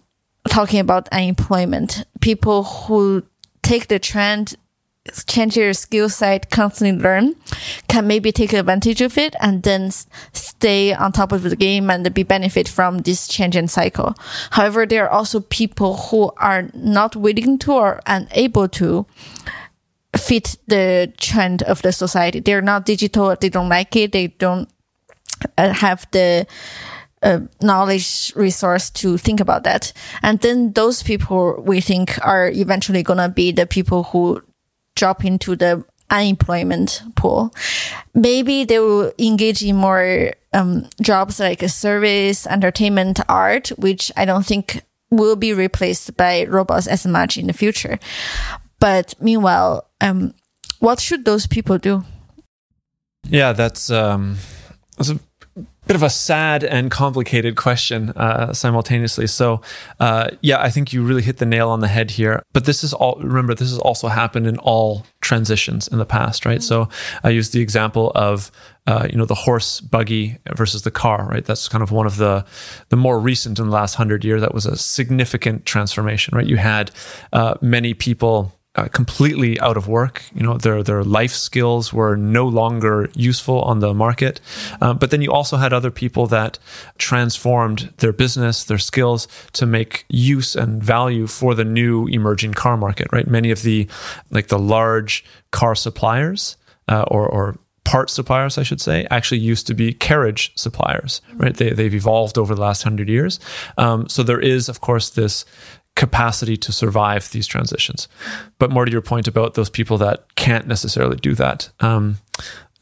talking 0.49 0.79
about 0.79 1.09
unemployment 1.09 2.05
people 2.21 2.63
who 2.63 3.23
take 3.63 3.89
the 3.89 3.99
trend 3.99 4.55
change 5.27 5.57
your 5.57 5.75
skill 5.75 6.09
set, 6.09 6.51
constantly 6.51 7.03
learn, 7.03 7.37
can 7.89 8.07
maybe 8.07 8.33
take 8.33 8.53
advantage 8.53 9.01
of 9.03 9.19
it 9.19 9.35
and 9.41 9.63
then 9.63 9.91
stay 10.33 10.95
on 10.95 11.13
top 11.13 11.31
of 11.33 11.43
the 11.43 11.57
game 11.57 11.91
and 11.91 12.13
be 12.15 12.23
benefit 12.23 12.69
from 12.69 12.99
this 12.99 13.29
change 13.29 13.45
changing 13.45 13.69
cycle. 13.69 14.15
However, 14.51 14.87
there 14.87 15.05
are 15.05 15.11
also 15.11 15.41
people 15.41 15.97
who 15.97 16.33
are 16.39 16.71
not 16.73 17.15
willing 17.15 17.59
to 17.59 17.73
or 17.73 18.01
unable 18.07 18.69
to 18.69 19.07
fit 20.17 20.57
the 20.67 21.13
trend 21.19 21.63
of 21.65 21.83
the 21.83 21.93
society. 21.93 22.41
They're 22.41 22.63
not 22.63 22.87
digital. 22.87 23.37
They 23.39 23.51
don't 23.51 23.69
like 23.69 23.95
it. 23.97 24.13
They 24.13 24.29
don't 24.29 24.69
uh, 25.59 25.73
have 25.73 26.07
the 26.13 26.47
uh, 27.23 27.41
knowledge 27.61 28.33
resource 28.35 28.91
to 28.91 29.19
think 29.19 29.41
about 29.41 29.65
that. 29.65 29.93
And 30.23 30.41
then 30.41 30.73
those 30.73 31.03
people 31.03 31.63
we 31.67 31.81
think 31.81 32.19
are 32.25 32.49
eventually 32.49 33.03
going 33.03 33.19
to 33.19 33.29
be 33.29 33.53
the 33.53 33.67
people 33.67 34.05
who 34.05 34.43
drop 34.95 35.25
into 35.25 35.57
the 35.57 35.85
unemployment 36.11 37.03
pool. 37.17 37.55
Maybe 38.15 38.65
they 38.65 38.79
will 38.79 39.13
engage 39.19 39.63
in 39.63 39.77
more 39.77 40.33
um, 40.53 40.89
jobs 41.01 41.41
like 41.41 41.63
service, 41.69 42.47
entertainment, 42.47 43.21
art, 43.29 43.69
which 43.79 44.13
I 44.17 44.25
don't 44.25 44.47
think 44.47 44.83
will 45.11 45.37
be 45.37 45.53
replaced 45.53 46.17
by 46.17 46.45
robots 46.45 46.87
as 46.87 47.07
much 47.07 47.37
in 47.37 47.47
the 47.47 47.53
future. 47.53 47.99
But 48.81 49.15
meanwhile, 49.21 49.89
um, 50.01 50.35
what 50.79 51.01
should 51.01 51.25
those 51.25 51.47
people 51.47 51.79
do? 51.79 52.05
Yeah, 53.25 53.53
that's 53.53 53.91
um, 53.91 54.37
that's 54.97 55.09
a 55.09 55.19
bit 55.87 55.97
of 55.97 56.03
a 56.03 56.11
sad 56.11 56.65
and 56.65 56.91
complicated 56.91 57.57
question 57.57 58.11
uh, 58.11 58.53
simultaneously. 58.53 59.27
So, 59.27 59.61
uh, 60.01 60.31
yeah, 60.41 60.61
I 60.61 60.71
think 60.71 60.93
you 60.93 61.03
really 61.03 61.23
hit 61.23 61.39
the 61.39 61.47
nail 61.47 61.69
on 61.71 61.81
the 61.81 61.89
head 61.89 62.11
here. 62.11 62.43
But 62.53 62.65
this 62.65 62.83
is 62.83 62.93
all, 62.93 63.17
remember, 63.21 63.55
this 63.55 63.71
has 63.71 63.79
also 63.79 64.09
happened 64.09 64.47
in 64.47 64.59
all 64.59 65.05
transitions 65.21 65.89
in 65.89 65.99
the 65.99 66.07
past, 66.07 66.47
right? 66.47 66.59
Mm-hmm. 66.59 66.87
So 66.87 66.89
I 67.23 67.31
used 67.31 67.53
the 67.53 67.61
example 67.61 68.13
of, 68.15 68.51
uh, 68.87 69.07
you 69.11 69.17
know, 69.17 69.27
the 69.27 69.35
horse 69.35 69.81
buggy 69.81 70.39
versus 70.55 70.83
the 70.83 70.91
car, 70.91 71.27
right? 71.31 71.45
That's 71.45 71.69
kind 71.69 71.83
of 71.83 71.91
one 71.91 72.07
of 72.07 72.17
the, 72.17 72.45
the 72.89 72.97
more 72.97 73.19
recent 73.19 73.59
in 73.59 73.67
the 73.67 73.73
last 73.73 73.95
hundred 73.95 74.25
years. 74.25 74.41
That 74.41 74.55
was 74.55 74.67
a 74.67 74.77
significant 74.77 75.65
transformation, 75.67 76.37
right? 76.37 76.47
You 76.47 76.57
had 76.57 76.91
uh, 77.33 77.55
many 77.61 77.95
people 77.95 78.53
uh, 78.77 78.89
completely 78.89 79.59
out 79.61 79.77
of 79.77 79.87
work. 79.87 80.25
You 80.35 80.43
know, 80.43 80.57
their 80.59 80.83
their 80.83 81.05
life 81.05 81.33
skills 81.33 81.93
were 81.93 82.17
no 82.17 82.47
longer 82.47 83.09
useful 83.15 83.61
on 83.63 83.81
the 83.81 83.95
market. 83.95 84.41
Uh, 84.81 84.95
but 84.95 85.11
then 85.11 85.23
you 85.23 85.33
also 85.33 85.57
had 85.57 85.73
other 85.73 85.91
people 85.91 86.27
that 86.29 86.59
transformed 86.99 87.93
their 87.99 88.13
business, 88.13 88.65
their 88.65 88.79
skills 88.79 89.29
to 89.53 89.67
make 89.67 90.05
use 90.09 90.57
and 90.57 90.83
value 90.83 91.27
for 91.27 91.55
the 91.55 91.65
new 91.65 92.07
emerging 92.09 92.55
car 92.55 92.77
market. 92.77 93.09
Right, 93.13 93.29
many 93.29 93.51
of 93.51 93.63
the 93.63 93.89
like 94.31 94.49
the 94.49 94.59
large 94.59 95.25
car 95.51 95.75
suppliers 95.75 96.57
uh, 96.89 97.05
or 97.09 97.27
or 97.27 97.59
part 97.85 98.11
suppliers, 98.11 98.59
I 98.59 98.63
should 98.63 98.81
say, 98.81 99.07
actually 99.11 99.41
used 99.41 99.67
to 99.67 99.75
be 99.75 99.93
carriage 99.93 100.53
suppliers, 100.57 101.21
right? 101.35 101.55
They, 101.55 101.71
they've 101.71 101.95
evolved 101.95 102.39
over 102.39 102.55
the 102.55 102.61
last 102.61 102.83
hundred 102.83 103.09
years. 103.09 103.39
Um, 103.77 104.09
so 104.09 104.23
there 104.23 104.41
is, 104.41 104.69
of 104.69 104.81
course, 104.81 105.11
this 105.11 105.45
capacity 105.97 106.57
to 106.57 106.73
survive 106.73 107.31
these 107.31 107.47
transitions. 107.47 108.09
But 108.59 108.71
more 108.71 108.85
to 108.85 108.93
your 108.93 109.01
point 109.01 109.29
about 109.29 109.55
those 109.55 109.71
people 109.71 109.99
that 109.99 110.35
can't 110.35 110.67
necessarily 110.67 111.17
do 111.17 111.35
that. 111.35 111.71
Um, 111.81 112.19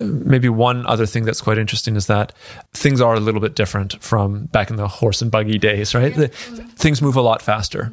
maybe 0.01 0.48
one 0.48 0.87
other 0.87 1.07
thing 1.07 1.25
that's 1.25 1.40
quite 1.40 1.59
interesting 1.59 1.96
is 1.96 2.07
that 2.07 2.33
things 2.72 3.01
are 3.01 3.14
a 3.14 3.20
little 3.20 3.40
bit 3.40 3.55
different 3.55 4.03
from 4.03 4.46
back 4.46 4.70
in 4.70 4.77
the 4.77 4.88
horse 4.88 5.22
and 5.22 5.31
buggy 5.31 5.59
days, 5.59 5.94
right? 5.94 6.14
The, 6.14 6.29
things 6.29 7.03
move 7.03 7.16
a 7.16 7.22
lot 7.22 7.42
faster. 7.42 7.92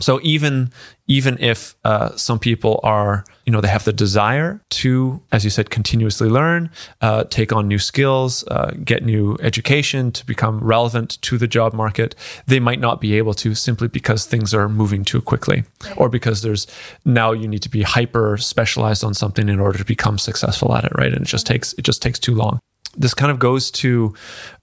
So 0.00 0.20
even 0.22 0.72
even 1.06 1.38
if 1.40 1.74
uh, 1.84 2.16
some 2.16 2.38
people 2.38 2.80
are, 2.82 3.24
you 3.44 3.52
know, 3.52 3.60
they 3.60 3.68
have 3.68 3.84
the 3.84 3.92
desire 3.92 4.60
to, 4.70 5.20
as 5.32 5.44
you 5.44 5.50
said, 5.50 5.70
continuously 5.70 6.28
learn, 6.28 6.70
uh, 7.00 7.24
take 7.24 7.52
on 7.52 7.66
new 7.66 7.78
skills, 7.78 8.46
uh, 8.48 8.72
get 8.84 9.04
new 9.04 9.36
education 9.40 10.12
to 10.12 10.24
become 10.26 10.60
relevant 10.60 11.20
to 11.22 11.38
the 11.38 11.48
job 11.48 11.72
market, 11.72 12.14
they 12.46 12.60
might 12.60 12.80
not 12.80 13.00
be 13.00 13.14
able 13.18 13.34
to 13.34 13.54
simply 13.54 13.88
because 13.88 14.26
things 14.26 14.54
are 14.54 14.68
moving 14.68 15.04
too 15.04 15.20
quickly, 15.20 15.64
or 15.96 16.08
because 16.08 16.42
there's 16.42 16.66
now 17.04 17.32
you 17.32 17.48
need 17.48 17.62
to 17.62 17.68
be 17.68 17.82
hyper 17.82 18.36
specialized 18.36 19.02
on 19.04 19.14
something 19.14 19.48
in 19.48 19.58
order 19.58 19.78
to 19.78 19.84
become 19.84 20.18
successful 20.18 20.74
at 20.76 20.84
it, 20.84 20.92
right? 20.94 21.12
And 21.12 21.22
it 21.22 21.28
just 21.28 21.46
takes 21.46 21.72
it 21.74 21.82
just 21.82 22.02
takes 22.02 22.18
too 22.18 22.34
long. 22.34 22.60
This 22.94 23.14
kind 23.14 23.32
of 23.32 23.38
goes 23.38 23.70
to 23.70 24.14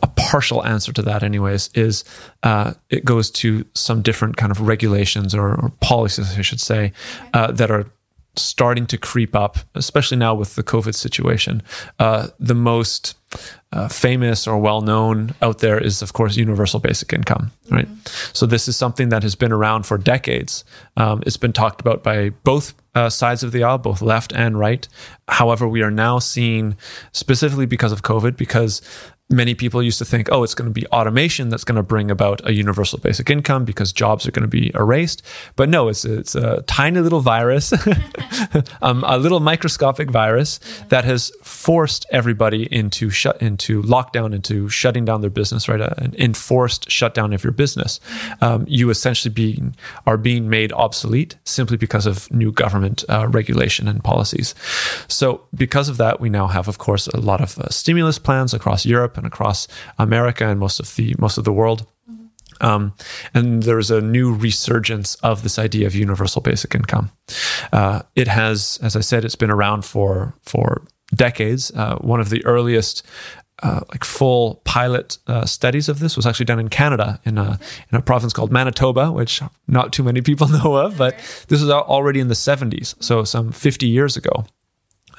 a 0.03 0.07
partial 0.07 0.63
answer 0.63 0.93
to 0.93 1.01
that 1.01 1.23
anyways 1.23 1.69
is 1.73 2.03
uh, 2.43 2.73
it 2.89 3.03
goes 3.03 3.31
to 3.31 3.65
some 3.73 4.03
different 4.03 4.37
kind 4.37 4.51
of 4.51 4.61
regulations 4.61 5.33
or, 5.33 5.59
or 5.59 5.71
policies 5.81 6.37
i 6.37 6.41
should 6.41 6.61
say 6.61 6.93
uh, 7.33 7.51
that 7.51 7.71
are 7.71 7.85
starting 8.35 8.85
to 8.85 8.97
creep 8.97 9.35
up 9.35 9.57
especially 9.75 10.17
now 10.17 10.33
with 10.33 10.55
the 10.55 10.63
covid 10.63 10.95
situation 10.95 11.61
uh, 11.99 12.27
the 12.39 12.55
most 12.55 13.15
uh, 13.71 13.87
famous 13.87 14.47
or 14.47 14.57
well 14.57 14.81
known 14.81 15.35
out 15.41 15.59
there 15.59 15.77
is, 15.77 16.01
of 16.01 16.13
course, 16.13 16.35
universal 16.35 16.79
basic 16.79 17.13
income, 17.13 17.51
right? 17.69 17.85
Mm-hmm. 17.85 18.33
So, 18.33 18.45
this 18.45 18.67
is 18.67 18.75
something 18.75 19.09
that 19.09 19.21
has 19.23 19.35
been 19.35 19.51
around 19.51 19.85
for 19.85 19.97
decades. 19.97 20.63
Um, 20.97 21.21
it's 21.25 21.37
been 21.37 21.53
talked 21.53 21.79
about 21.79 22.03
by 22.03 22.29
both 22.43 22.73
uh, 22.95 23.09
sides 23.09 23.43
of 23.43 23.51
the 23.51 23.63
aisle, 23.63 23.77
both 23.77 24.01
left 24.01 24.33
and 24.33 24.57
right. 24.57 24.87
However, 25.27 25.67
we 25.67 25.83
are 25.83 25.91
now 25.91 26.17
seeing, 26.17 26.75
specifically 27.11 27.67
because 27.67 27.91
of 27.91 28.01
COVID, 28.01 28.35
because 28.37 28.81
many 29.29 29.53
people 29.53 29.83
used 29.83 29.99
to 29.99 30.05
think, 30.05 30.27
oh, 30.31 30.43
it's 30.43 30.55
going 30.55 30.69
to 30.69 30.73
be 30.73 30.87
automation 30.87 31.49
that's 31.49 31.63
going 31.63 31.75
to 31.75 31.83
bring 31.83 32.09
about 32.09 32.45
a 32.47 32.53
universal 32.53 32.97
basic 32.97 33.29
income 33.29 33.63
because 33.63 33.93
jobs 33.93 34.27
are 34.27 34.31
going 34.31 34.43
to 34.43 34.47
be 34.47 34.71
erased. 34.73 35.21
But 35.55 35.69
no, 35.69 35.87
it's 35.87 36.03
it's 36.03 36.35
a 36.35 36.63
tiny 36.63 36.99
little 36.99 37.19
virus, 37.19 37.71
um, 38.81 39.03
a 39.05 39.17
little 39.17 39.39
microscopic 39.39 40.09
virus 40.09 40.59
that 40.89 41.05
has 41.05 41.31
forced 41.43 42.07
everybody 42.11 42.63
into 42.73 43.09
shut 43.09 43.39
into 43.41 43.83
lockdown, 43.83 44.33
into 44.33 44.67
shutting 44.69 45.05
down 45.05 45.21
their 45.21 45.29
business, 45.29 45.69
right? 45.69 45.81
An 45.81 46.15
enforced 46.17 46.89
shutdown 46.89 47.31
of 47.33 47.43
your 47.43 47.53
business. 47.53 47.99
Um, 48.41 48.65
you 48.67 48.89
essentially 48.89 49.33
being 49.33 49.75
are 50.07 50.17
being 50.17 50.49
made 50.49 50.71
obsolete 50.73 51.35
simply 51.43 51.77
because 51.77 52.07
of 52.07 52.31
new 52.31 52.51
government 52.51 53.03
uh, 53.09 53.27
regulation 53.27 53.87
and 53.87 54.03
policies. 54.03 54.55
So 55.07 55.45
because 55.53 55.87
of 55.87 55.97
that, 55.97 56.19
we 56.19 56.29
now 56.29 56.47
have, 56.47 56.67
of 56.67 56.79
course, 56.79 57.07
a 57.07 57.19
lot 57.19 57.41
of 57.41 57.59
uh, 57.59 57.69
stimulus 57.69 58.17
plans 58.17 58.53
across 58.53 58.85
Europe 58.85 59.18
across 59.25 59.67
America 59.97 60.47
and 60.47 60.59
most 60.59 60.79
of 60.79 60.95
the 60.95 61.15
most 61.17 61.37
of 61.37 61.43
the 61.43 61.53
world. 61.53 61.85
Um, 62.61 62.93
and 63.33 63.63
there's 63.63 63.89
a 63.89 64.01
new 64.01 64.33
resurgence 64.33 65.15
of 65.15 65.43
this 65.43 65.57
idea 65.57 65.87
of 65.87 65.95
universal 65.95 66.41
basic 66.41 66.75
income. 66.75 67.09
Uh, 67.71 68.01
it 68.15 68.27
has, 68.27 68.79
as 68.83 68.97
I 68.97 68.99
said, 68.99 69.23
it's 69.23 69.35
been 69.35 69.51
around 69.51 69.85
for 69.85 70.33
for 70.43 70.83
decades. 71.15 71.71
Uh, 71.71 71.95
one 71.97 72.19
of 72.19 72.29
the 72.29 72.45
earliest 72.45 73.05
uh, 73.61 73.81
like 73.89 74.03
full 74.03 74.61
pilot 74.63 75.17
uh, 75.27 75.45
studies 75.45 75.89
of 75.89 75.99
this 75.99 76.15
was 76.15 76.25
actually 76.25 76.45
done 76.45 76.59
in 76.59 76.69
Canada 76.69 77.19
in 77.25 77.37
a 77.37 77.59
in 77.91 77.97
a 77.97 78.01
province 78.01 78.33
called 78.33 78.51
Manitoba, 78.51 79.11
which 79.11 79.41
not 79.67 79.91
too 79.91 80.03
many 80.03 80.21
people 80.21 80.47
know 80.63 80.75
of, 80.75 80.97
but 80.97 81.15
this 81.47 81.61
was 81.61 81.69
already 81.69 82.19
in 82.19 82.27
the 82.29 82.35
70s, 82.35 83.01
so 83.03 83.23
some 83.23 83.51
50 83.51 83.87
years 83.87 84.15
ago. 84.15 84.45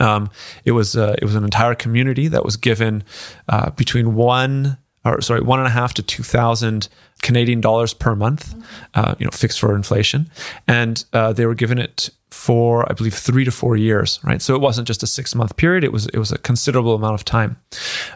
Um, 0.01 0.31
it 0.65 0.73
was 0.73 0.97
uh, 0.97 1.15
it 1.19 1.25
was 1.25 1.35
an 1.35 1.45
entire 1.45 1.75
community 1.75 2.29
that 2.29 2.45
was 2.45 2.57
given 2.57 3.05
uh, 3.49 3.71
between 3.71 4.15
one 4.15 4.79
or 5.05 5.21
sorry 5.21 5.41
one 5.41 5.59
and 5.59 5.69
a 5.69 5.71
half 5.71 5.95
to 5.95 6.03
two 6.03 6.23
thousand 6.23 6.89
Canadian 7.23 7.61
dollars 7.61 7.95
per 7.95 8.15
month, 8.15 8.55
uh, 8.95 9.15
you 9.19 9.25
know, 9.25 9.31
fixed 9.31 9.61
for 9.61 9.75
inflation, 9.75 10.31
and 10.67 11.05
uh, 11.13 11.33
they 11.33 11.47
were 11.47 11.55
given 11.55 11.79
it 11.79 12.11
for 12.31 12.91
I 12.91 12.95
believe 12.95 13.15
three 13.15 13.45
to 13.45 13.51
four 13.51 13.77
years, 13.77 14.21
right? 14.23 14.41
So 14.41 14.55
it 14.55 14.61
wasn't 14.61 14.89
just 14.89 15.03
a 15.03 15.07
six 15.07 15.35
month 15.35 15.57
period; 15.57 15.85
it 15.85 15.93
was 15.93 16.07
it 16.07 16.19
was 16.19 16.33
a 16.33 16.39
considerable 16.39 16.95
amount 16.95 17.15
of 17.15 17.25
time. 17.25 17.57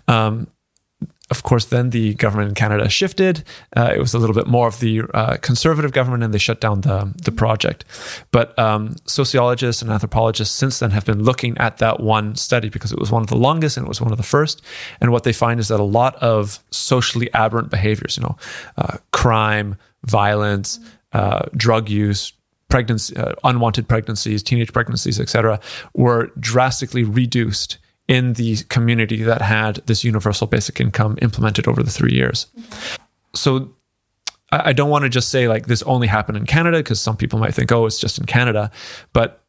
Um, 0.09 0.49
of 1.31 1.43
course, 1.43 1.67
then 1.67 1.91
the 1.91 2.15
government 2.15 2.51
in 2.51 2.55
Canada 2.55 2.89
shifted. 2.91 3.45
Uh, 3.75 3.93
it 3.95 3.99
was 3.99 4.13
a 4.13 4.19
little 4.19 4.35
bit 4.35 4.47
more 4.47 4.69
of 4.69 4.81
the 4.81 5.03
uh, 5.15 5.39
conservative 5.39 5.93
government, 5.93 6.23
and 6.23 6.35
they 6.35 6.39
shut 6.39 6.61
down 6.61 6.83
the 6.83 7.13
the 7.23 7.33
project. 7.33 7.85
But 8.31 8.57
um, 8.59 8.97
sociologists 9.07 9.81
and 9.81 9.91
anthropologists 9.91 10.55
since 10.55 10.81
then 10.81 10.91
have 10.91 11.07
been 11.07 11.23
looking 11.23 11.57
at 11.57 11.79
that 11.79 12.01
one 12.01 12.37
study 12.37 12.69
because 12.69 12.93
it 12.93 12.99
was 12.99 13.11
one 13.11 13.23
of 13.23 13.29
the 13.29 13.37
longest 13.37 13.79
and 13.79 13.87
it 13.87 13.89
was 13.89 14.03
one 14.03 14.13
of 14.13 14.19
the 14.19 14.23
first. 14.23 14.61
And 15.01 15.13
what 15.13 15.25
they 15.25 15.33
find 15.33 15.59
is 15.59 15.69
that 15.69 15.81
a 15.81 15.85
lot 15.85 16.15
of 16.17 16.59
socially 16.71 17.33
aberrant 17.33 17.71
behaviors, 17.71 18.19
you 18.19 18.25
know, 18.25 18.37
uh, 18.77 18.99
crime, 19.13 19.77
violence, 20.05 20.79
uh, 21.15 21.47
drug 21.57 21.89
use, 21.89 22.35
pregnancy, 22.69 23.17
uh, 23.17 23.33
unwanted 23.45 23.89
pregnancies, 23.89 24.43
teenage 24.43 24.75
pregnancies, 24.75 25.19
etc., 25.19 25.59
were 25.95 26.31
drastically 26.39 27.03
reduced 27.03 27.79
in 28.09 28.35
the 28.35 28.57
community 28.69 29.23
that 29.23 29.43
had 29.43 29.77
this 29.87 30.05
universal 30.05 30.47
basic 30.47 30.81
income 30.81 31.19
implemented 31.23 31.67
over 31.67 31.83
the 31.83 31.91
three 31.91 32.13
years. 32.13 32.47
So 33.35 33.75
I 34.51 34.73
don't 34.73 34.91
want 34.91 35.05
to 35.05 35.09
just 35.09 35.31
say 35.31 35.49
like 35.49 35.67
this 35.67 35.83
only 35.83 36.07
happened 36.07 36.37
in 36.37 36.47
Canada 36.47 36.79
because 36.79 37.01
some 37.01 37.17
people 37.17 37.39
might 37.39 37.55
think, 37.55 37.73
oh, 37.73 37.87
it's 37.87 37.99
just 37.99 38.19
in 38.19 38.27
Canada, 38.27 38.71
but 39.13 39.45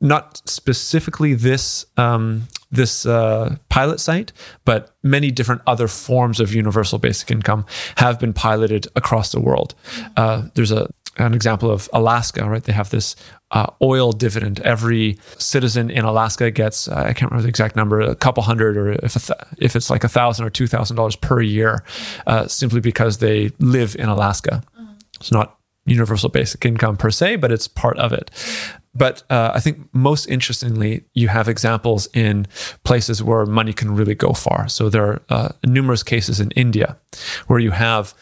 not 0.00 0.40
specifically 0.48 1.34
this 1.34 1.86
um, 1.96 2.48
this 2.70 3.04
uh, 3.04 3.56
pilot 3.68 4.00
site, 4.00 4.32
but 4.64 4.96
many 5.02 5.30
different 5.30 5.60
other 5.66 5.88
forms 5.88 6.40
of 6.40 6.54
universal 6.54 6.98
basic 6.98 7.30
income 7.30 7.66
have 7.96 8.18
been 8.18 8.32
piloted 8.32 8.86
across 8.96 9.32
the 9.32 9.40
world. 9.40 9.74
Uh, 10.16 10.44
there's 10.54 10.72
a 10.72 10.88
an 11.20 11.34
example 11.34 11.70
of 11.70 11.88
Alaska, 11.92 12.48
right? 12.48 12.62
They 12.62 12.72
have 12.72 12.90
this 12.90 13.16
uh, 13.50 13.66
oil 13.82 14.12
dividend. 14.12 14.60
Every 14.60 15.18
citizen 15.38 15.90
in 15.90 16.04
Alaska 16.04 16.50
gets, 16.50 16.88
uh, 16.88 16.94
I 16.96 17.12
can't 17.12 17.30
remember 17.30 17.42
the 17.42 17.48
exact 17.48 17.76
number, 17.76 18.00
a 18.00 18.14
couple 18.14 18.42
hundred, 18.42 18.76
or 18.76 18.92
if 18.92 19.14
th- 19.26 19.38
if 19.58 19.76
it's 19.76 19.90
like 19.90 20.04
a 20.04 20.08
thousand 20.08 20.46
or 20.46 20.50
two 20.50 20.66
thousand 20.66 20.96
dollars 20.96 21.16
per 21.16 21.40
year, 21.40 21.84
uh, 22.26 22.46
simply 22.46 22.80
because 22.80 23.18
they 23.18 23.50
live 23.58 23.96
in 23.96 24.08
Alaska. 24.08 24.62
It's 25.20 25.32
not 25.32 25.58
universal 25.86 26.28
basic 26.28 26.64
income 26.64 26.96
per 26.96 27.10
se, 27.10 27.36
but 27.36 27.50
it's 27.50 27.68
part 27.68 27.98
of 27.98 28.12
it. 28.12 28.30
But 28.94 29.22
uh, 29.30 29.52
I 29.54 29.60
think 29.60 29.88
most 29.92 30.26
interestingly, 30.26 31.04
you 31.14 31.28
have 31.28 31.48
examples 31.48 32.08
in 32.12 32.46
places 32.84 33.22
where 33.22 33.46
money 33.46 33.72
can 33.72 33.94
really 33.94 34.14
go 34.16 34.32
far. 34.32 34.68
So 34.68 34.88
there 34.88 35.04
are 35.04 35.22
uh, 35.28 35.48
numerous 35.64 36.02
cases 36.02 36.40
in 36.40 36.50
India 36.52 36.96
where 37.46 37.60
you 37.60 37.70
have 37.70 38.14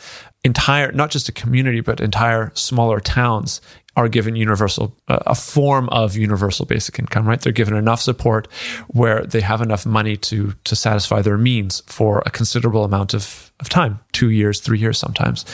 entire, 0.45 0.93
not 0.93 1.11
just 1.11 1.29
a 1.29 1.33
community, 1.33 1.81
but 1.81 2.01
entire 2.01 2.53
smaller 2.55 3.01
towns 3.01 3.61
are 3.99 4.09
given 4.09 4.37
universal 4.37 4.95
uh, 5.09 5.19
a 5.27 5.35
form 5.35 5.89
of 5.89 6.17
universal 6.17 6.65
basic 6.65 6.99
income 6.99 7.27
right? 7.29 7.41
They're 7.41 7.61
given 7.63 7.77
enough 7.77 8.01
support 8.01 8.47
where 9.01 9.21
they 9.33 9.41
have 9.41 9.61
enough 9.61 9.85
money 9.85 10.17
to 10.29 10.55
to 10.69 10.75
satisfy 10.77 11.21
their 11.23 11.37
means 11.37 11.83
for 11.87 12.23
a 12.25 12.31
considerable 12.31 12.85
amount 12.85 13.13
of, 13.13 13.51
of 13.61 13.69
time 13.69 13.99
two 14.13 14.31
years 14.31 14.61
three 14.61 14.79
years 14.79 14.99
sometimes. 14.99 15.45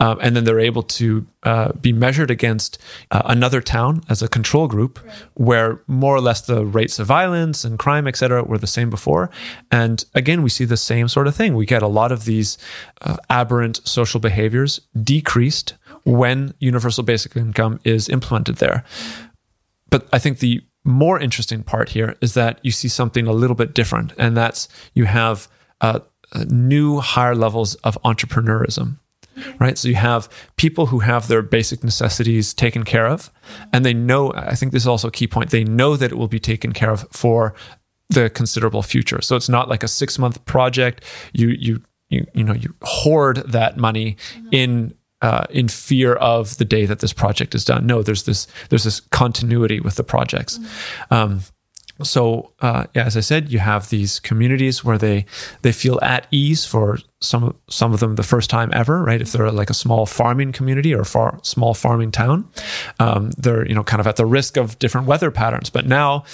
Um, 0.00 0.18
and 0.20 0.34
then 0.34 0.44
they're 0.44 0.66
able 0.70 0.82
to 0.82 1.24
uh, 1.44 1.72
be 1.80 1.92
measured 1.92 2.30
against 2.30 2.78
uh, 3.10 3.22
another 3.36 3.60
town 3.60 4.02
as 4.08 4.22
a 4.22 4.28
control 4.28 4.66
group 4.68 4.98
right. 4.98 5.14
where 5.34 5.80
more 5.86 6.14
or 6.16 6.20
less 6.20 6.40
the 6.40 6.64
rates 6.78 6.98
of 6.98 7.06
violence 7.06 7.64
and 7.64 7.78
crime 7.78 8.08
et 8.08 8.16
cetera 8.16 8.42
were 8.42 8.58
the 8.58 8.74
same 8.78 8.90
before. 8.90 9.30
And 9.70 10.04
again 10.14 10.42
we 10.42 10.50
see 10.50 10.66
the 10.66 10.76
same 10.76 11.06
sort 11.08 11.28
of 11.28 11.36
thing. 11.36 11.54
We 11.54 11.66
get 11.66 11.82
a 11.82 11.94
lot 12.00 12.10
of 12.12 12.24
these 12.24 12.58
uh, 13.02 13.16
aberrant 13.28 13.80
social 13.86 14.20
behaviors 14.20 14.80
decreased 15.14 15.74
when 16.04 16.54
universal 16.58 17.04
basic 17.04 17.36
income 17.36 17.80
is 17.84 18.08
implemented 18.08 18.56
there. 18.56 18.84
But 19.90 20.08
I 20.12 20.18
think 20.18 20.38
the 20.38 20.62
more 20.84 21.20
interesting 21.20 21.62
part 21.62 21.90
here 21.90 22.16
is 22.20 22.34
that 22.34 22.58
you 22.62 22.72
see 22.72 22.88
something 22.88 23.26
a 23.26 23.32
little 23.32 23.56
bit 23.56 23.74
different, 23.74 24.12
and 24.18 24.36
that's 24.36 24.68
you 24.94 25.04
have 25.04 25.48
uh, 25.80 26.00
new 26.48 26.98
higher 26.98 27.34
levels 27.34 27.74
of 27.76 27.98
entrepreneurism. 28.04 28.98
Right. 29.58 29.78
So 29.78 29.88
you 29.88 29.94
have 29.94 30.28
people 30.56 30.86
who 30.86 30.98
have 30.98 31.26
their 31.26 31.40
basic 31.40 31.82
necessities 31.82 32.52
taken 32.52 32.84
care 32.84 33.06
of, 33.06 33.30
and 33.72 33.82
they 33.82 33.94
know, 33.94 34.30
I 34.34 34.54
think 34.54 34.72
this 34.72 34.82
is 34.82 34.86
also 34.86 35.08
a 35.08 35.12
key 35.12 35.26
point, 35.26 35.50
they 35.50 35.64
know 35.64 35.96
that 35.96 36.12
it 36.12 36.16
will 36.16 36.28
be 36.28 36.38
taken 36.38 36.72
care 36.72 36.90
of 36.90 37.06
for 37.10 37.54
the 38.10 38.28
considerable 38.28 38.82
future. 38.82 39.22
So 39.22 39.34
it's 39.34 39.48
not 39.48 39.70
like 39.70 39.82
a 39.82 39.88
six 39.88 40.18
month 40.18 40.44
project. 40.44 41.02
You, 41.32 41.48
you, 41.48 41.82
you, 42.10 42.26
you 42.34 42.44
know, 42.44 42.52
you 42.52 42.74
hoard 42.82 43.38
that 43.46 43.78
money 43.78 44.16
in 44.50 44.92
uh, 45.22 45.46
in 45.50 45.68
fear 45.68 46.14
of 46.14 46.58
the 46.58 46.64
day 46.64 46.84
that 46.84 46.98
this 46.98 47.12
project 47.12 47.54
is 47.54 47.64
done. 47.64 47.86
No, 47.86 48.02
there's 48.02 48.24
this 48.24 48.46
there's 48.68 48.84
this 48.84 49.00
continuity 49.00 49.80
with 49.80 49.94
the 49.94 50.04
projects. 50.04 50.58
Mm-hmm. 50.58 51.14
Um, 51.14 51.40
so 52.02 52.52
uh, 52.60 52.84
yeah, 52.94 53.04
as 53.04 53.16
I 53.16 53.20
said, 53.20 53.52
you 53.52 53.60
have 53.60 53.88
these 53.88 54.18
communities 54.18 54.84
where 54.84 54.98
they 54.98 55.26
they 55.62 55.72
feel 55.72 55.98
at 56.02 56.26
ease 56.30 56.64
for 56.64 56.98
some 57.20 57.56
some 57.68 57.92
of 57.92 58.00
them 58.00 58.16
the 58.16 58.22
first 58.22 58.50
time 58.50 58.70
ever, 58.72 59.02
right? 59.02 59.20
If 59.20 59.32
they're 59.32 59.52
like 59.52 59.70
a 59.70 59.74
small 59.74 60.06
farming 60.06 60.52
community 60.52 60.94
or 60.94 61.02
a 61.02 61.06
far, 61.06 61.38
small 61.42 61.74
farming 61.74 62.10
town, 62.10 62.48
um, 62.98 63.30
they're 63.38 63.66
you 63.66 63.74
know 63.74 63.84
kind 63.84 64.00
of 64.00 64.06
at 64.06 64.16
the 64.16 64.26
risk 64.26 64.56
of 64.56 64.78
different 64.78 65.06
weather 65.06 65.30
patterns. 65.30 65.70
But 65.70 65.86
now 65.86 66.24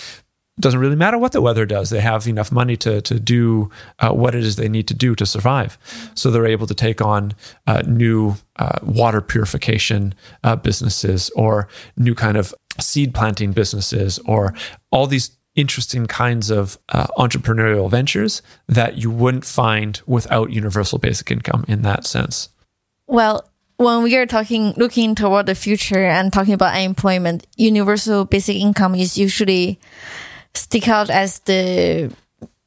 doesn't 0.61 0.81
really 0.81 0.97
matter 0.97 1.19
what 1.19 1.33
the 1.33 1.41
weather 1.41 1.67
does. 1.67 1.91
They 1.91 2.01
have 2.01 2.27
enough 2.27 2.53
money 2.53 2.77
to 2.79 3.01
to 3.03 3.21
do 3.21 3.71
uh, 3.99 4.11
what 4.11 4.35
it 4.35 4.45
is 4.45 4.57
they 4.57 4.69
need 4.69 4.89
to 4.89 4.95
do 4.95 5.15
to 5.15 5.27
survive. 5.27 5.79
So 6.15 6.31
they're 6.31 6.47
able 6.47 6.67
to 6.67 6.75
take 6.75 7.01
on 7.01 7.35
uh, 7.67 7.83
new 7.87 8.37
uh, 8.57 8.79
water 8.83 9.21
purification 9.21 10.15
uh, 10.45 10.57
businesses 10.57 11.31
or 11.31 11.69
new 11.97 12.15
kind 12.15 12.37
of 12.37 12.55
seed 12.81 13.15
planting 13.15 13.53
businesses 13.53 14.19
or 14.21 14.55
all 14.91 15.07
these 15.07 15.37
interesting 15.55 16.07
kinds 16.07 16.51
of 16.51 16.79
uh, 16.91 17.09
entrepreneurial 17.19 17.91
ventures 17.91 18.43
that 18.69 18.97
you 18.97 19.11
wouldn't 19.11 19.45
find 19.45 20.01
without 20.07 20.51
universal 20.51 20.99
basic 20.99 21.31
income 21.31 21.65
in 21.67 21.83
that 21.83 22.07
sense. 22.07 22.49
Well, 23.09 23.51
when 23.77 24.03
we 24.03 24.17
are 24.17 24.27
talking, 24.27 24.75
looking 24.77 25.15
toward 25.15 25.47
the 25.47 25.55
future 25.55 26.05
and 26.05 26.33
talking 26.33 26.55
about 26.55 26.75
unemployment, 26.75 27.47
universal 27.57 28.25
basic 28.25 28.57
income 28.57 28.95
is 28.95 29.19
usually 29.19 29.81
stick 30.59 30.89
out 30.89 31.11
as 31.11 31.41
the 31.41 32.13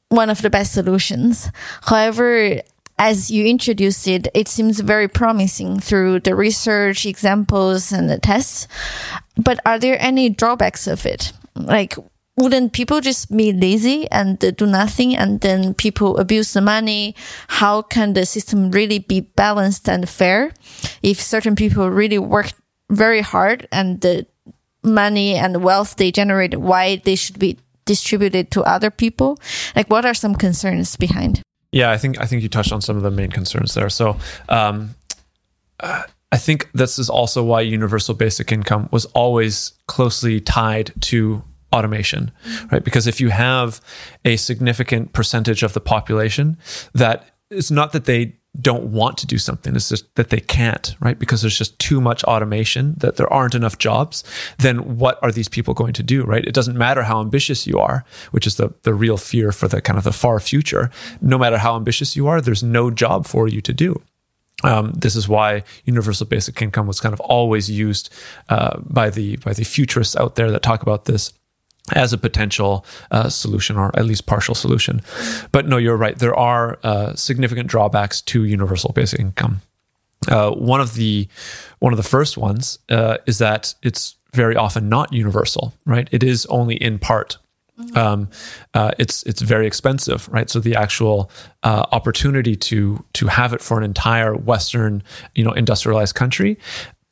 one 0.08 0.30
of 0.30 0.42
the 0.42 0.50
best 0.50 0.72
solutions. 0.72 1.50
However, 1.82 2.60
as 2.98 3.30
you 3.30 3.46
introduced 3.46 4.06
it, 4.06 4.28
it 4.34 4.46
seems 4.48 4.80
very 4.80 5.08
promising 5.08 5.80
through 5.80 6.20
the 6.20 6.34
research, 6.34 7.06
examples, 7.06 7.92
and 7.92 8.08
the 8.08 8.18
tests. 8.18 8.68
But 9.36 9.60
are 9.64 9.78
there 9.78 9.96
any 9.98 10.28
drawbacks 10.28 10.86
of 10.86 11.06
it? 11.06 11.32
Like, 11.54 11.96
wouldn't 12.36 12.72
people 12.72 13.00
just 13.00 13.34
be 13.34 13.52
lazy 13.52 14.10
and 14.10 14.38
do 14.38 14.66
nothing 14.66 15.16
and 15.16 15.40
then 15.40 15.74
people 15.74 16.18
abuse 16.18 16.52
the 16.52 16.60
money? 16.60 17.14
How 17.48 17.82
can 17.82 18.12
the 18.12 18.24
system 18.24 18.70
really 18.70 18.98
be 18.98 19.20
balanced 19.20 19.88
and 19.88 20.08
fair 20.08 20.52
if 21.02 21.20
certain 21.20 21.56
people 21.56 21.90
really 21.90 22.18
work 22.18 22.52
very 22.90 23.20
hard 23.20 23.68
and 23.72 24.00
the 24.00 24.26
money 24.82 25.34
and 25.34 25.62
wealth 25.62 25.96
they 25.96 26.10
generate, 26.10 26.58
why 26.58 26.96
they 26.96 27.14
should 27.14 27.38
be 27.38 27.58
distributed 27.84 28.50
to 28.52 28.62
other 28.62 28.90
people? 28.90 29.38
Like, 29.74 29.88
what 29.90 30.04
are 30.04 30.14
some 30.14 30.34
concerns 30.34 30.96
behind? 30.96 31.42
Yeah, 31.72 31.90
I 31.90 31.98
think 31.98 32.20
I 32.20 32.26
think 32.26 32.42
you 32.42 32.48
touched 32.48 32.72
on 32.72 32.80
some 32.80 32.96
of 32.96 33.02
the 33.02 33.10
main 33.10 33.30
concerns 33.30 33.74
there. 33.74 33.88
So, 33.88 34.16
um, 34.48 34.94
uh, 35.80 36.02
I 36.30 36.38
think 36.38 36.70
this 36.72 36.98
is 36.98 37.10
also 37.10 37.42
why 37.42 37.60
universal 37.60 38.14
basic 38.14 38.52
income 38.52 38.88
was 38.90 39.04
always 39.06 39.72
closely 39.86 40.40
tied 40.40 40.92
to 41.02 41.42
automation, 41.72 42.30
right? 42.70 42.84
Because 42.84 43.06
if 43.06 43.20
you 43.20 43.30
have 43.30 43.80
a 44.24 44.36
significant 44.36 45.12
percentage 45.12 45.62
of 45.62 45.72
the 45.72 45.80
population 45.80 46.56
that 46.94 47.30
it's 47.50 47.70
not 47.70 47.92
that 47.92 48.04
they 48.04 48.36
don't 48.60 48.84
want 48.84 49.16
to 49.18 49.26
do 49.26 49.38
something. 49.38 49.74
It's 49.74 49.88
just 49.88 50.14
that 50.16 50.28
they 50.28 50.40
can't, 50.40 50.94
right? 51.00 51.18
Because 51.18 51.40
there's 51.40 51.56
just 51.56 51.78
too 51.78 52.00
much 52.00 52.22
automation, 52.24 52.94
that 52.98 53.16
there 53.16 53.32
aren't 53.32 53.54
enough 53.54 53.78
jobs. 53.78 54.24
Then 54.58 54.98
what 54.98 55.18
are 55.22 55.32
these 55.32 55.48
people 55.48 55.72
going 55.72 55.94
to 55.94 56.02
do, 56.02 56.22
right? 56.24 56.44
It 56.44 56.54
doesn't 56.54 56.76
matter 56.76 57.02
how 57.02 57.20
ambitious 57.20 57.66
you 57.66 57.78
are, 57.78 58.04
which 58.30 58.46
is 58.46 58.56
the, 58.56 58.74
the 58.82 58.92
real 58.92 59.16
fear 59.16 59.52
for 59.52 59.68
the 59.68 59.80
kind 59.80 59.98
of 59.98 60.04
the 60.04 60.12
far 60.12 60.38
future. 60.38 60.90
No 61.22 61.38
matter 61.38 61.56
how 61.56 61.76
ambitious 61.76 62.14
you 62.14 62.28
are, 62.28 62.40
there's 62.40 62.62
no 62.62 62.90
job 62.90 63.26
for 63.26 63.48
you 63.48 63.62
to 63.62 63.72
do. 63.72 64.00
Um, 64.64 64.92
this 64.92 65.16
is 65.16 65.28
why 65.28 65.64
universal 65.84 66.26
basic 66.26 66.60
income 66.60 66.86
was 66.86 67.00
kind 67.00 67.12
of 67.12 67.20
always 67.20 67.70
used 67.70 68.12
uh, 68.48 68.78
by 68.80 69.10
the 69.10 69.36
by 69.36 69.54
the 69.54 69.64
futurists 69.64 70.14
out 70.14 70.36
there 70.36 70.50
that 70.50 70.62
talk 70.62 70.82
about 70.82 71.06
this 71.06 71.32
as 71.94 72.12
a 72.12 72.18
potential 72.18 72.86
uh, 73.10 73.28
solution 73.28 73.76
or 73.76 73.96
at 73.98 74.04
least 74.04 74.26
partial 74.26 74.54
solution. 74.54 75.00
But 75.50 75.66
no, 75.66 75.78
you're 75.78 75.96
right. 75.96 76.16
There 76.16 76.34
are 76.34 76.78
uh, 76.82 77.14
significant 77.14 77.68
drawbacks 77.68 78.20
to 78.22 78.44
universal 78.44 78.92
basic 78.92 79.20
income. 79.20 79.60
Uh, 80.28 80.52
one 80.52 80.80
of 80.80 80.94
the 80.94 81.26
one 81.80 81.92
of 81.92 81.96
the 81.96 82.04
first 82.04 82.38
ones 82.38 82.78
uh, 82.88 83.18
is 83.26 83.38
that 83.38 83.74
it's 83.82 84.14
very 84.32 84.54
often 84.54 84.88
not 84.88 85.12
universal. 85.12 85.74
Right? 85.84 86.08
It 86.12 86.22
is 86.22 86.46
only 86.46 86.76
in 86.76 86.98
part. 86.98 87.38
Um, 87.96 88.28
uh, 88.74 88.92
it's 88.98 89.24
it's 89.24 89.42
very 89.42 89.66
expensive, 89.66 90.28
right? 90.28 90.48
So 90.48 90.60
the 90.60 90.76
actual 90.76 91.30
uh, 91.64 91.86
opportunity 91.90 92.54
to 92.54 93.04
to 93.14 93.26
have 93.26 93.52
it 93.52 93.60
for 93.60 93.76
an 93.76 93.82
entire 93.82 94.36
Western, 94.36 95.02
you 95.34 95.42
know, 95.42 95.52
industrialized 95.52 96.14
country 96.14 96.58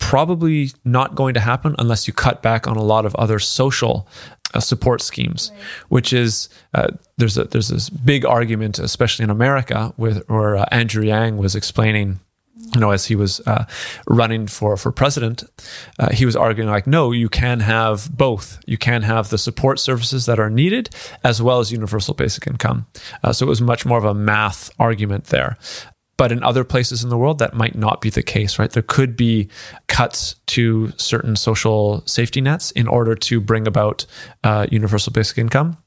probably 0.01 0.73
not 0.85 1.14
going 1.14 1.35
to 1.35 1.41
happen 1.41 1.77
unless 1.79 2.09
you 2.09 2.12
cut 2.12 2.43
back 2.43 2.66
on 2.66 2.77
a 2.77 2.83
lot 2.83 3.07
of 3.07 3.14
other 3.14 3.39
social 3.39 4.09
uh, 4.55 4.61
support 4.61 5.03
schemes, 5.03 5.51
right. 5.53 5.62
which 5.88 6.12
is 6.12 6.48
uh, 6.74 6.88
there's 7.18 7.38
a 7.38 7.44
there's 7.44 7.68
this 7.68 7.90
big 7.90 8.24
argument, 8.24 8.78
especially 8.78 9.24
in 9.24 9.30
America, 9.30 9.92
with 9.96 10.28
where 10.28 10.57
uh, 10.57 10.66
Andrew 10.70 11.05
Yang 11.05 11.38
was 11.38 11.55
explaining. 11.55 12.20
You 12.74 12.80
know, 12.80 12.90
as 12.90 13.07
he 13.07 13.16
was 13.16 13.40
uh, 13.46 13.64
running 14.07 14.46
for 14.46 14.76
for 14.76 14.92
president, 14.92 15.42
uh, 15.98 16.12
he 16.12 16.26
was 16.26 16.36
arguing 16.36 16.68
like, 16.68 16.86
no, 16.86 17.11
you 17.11 17.28
can 17.28 17.61
have 17.61 18.14
both. 18.16 18.61
You 18.66 18.76
can 18.76 19.03
have 19.03 19.30
the 19.30 19.38
support 19.38 19.80
services 19.80 20.26
that 20.26 20.38
are 20.38 20.51
needed 20.51 20.90
as 21.24 21.42
well 21.42 21.59
as 21.59 21.72
universal 21.72 22.14
basic 22.14 22.46
income. 22.46 22.86
Uh, 23.24 23.32
so 23.32 23.46
it 23.46 23.48
was 23.48 23.62
much 23.62 23.86
more 23.86 23.98
of 23.98 24.05
a 24.05 24.14
math 24.14 24.70
argument 24.78 25.24
there. 25.26 25.57
But 26.21 26.33
in 26.33 26.43
other 26.43 26.64
places 26.64 27.03
in 27.03 27.09
the 27.09 27.16
world, 27.16 27.39
that 27.39 27.55
might 27.55 27.75
not 27.75 28.03
be 28.03 28.11
the 28.11 28.23
case, 28.23 28.59
right? 28.59 28.71
There 28.71 28.83
could 28.83 29.16
be 29.16 29.49
cuts 29.87 30.35
to 30.49 30.93
certain 30.99 31.35
social 31.35 32.03
safety 32.07 32.43
nets 32.43 32.73
in 32.73 32.89
order 32.89 33.14
to 33.14 33.41
bring 33.41 33.66
about 33.66 34.05
uh, 34.45 34.66
universal 34.71 35.14
basic 35.14 35.39
income. 35.39 35.79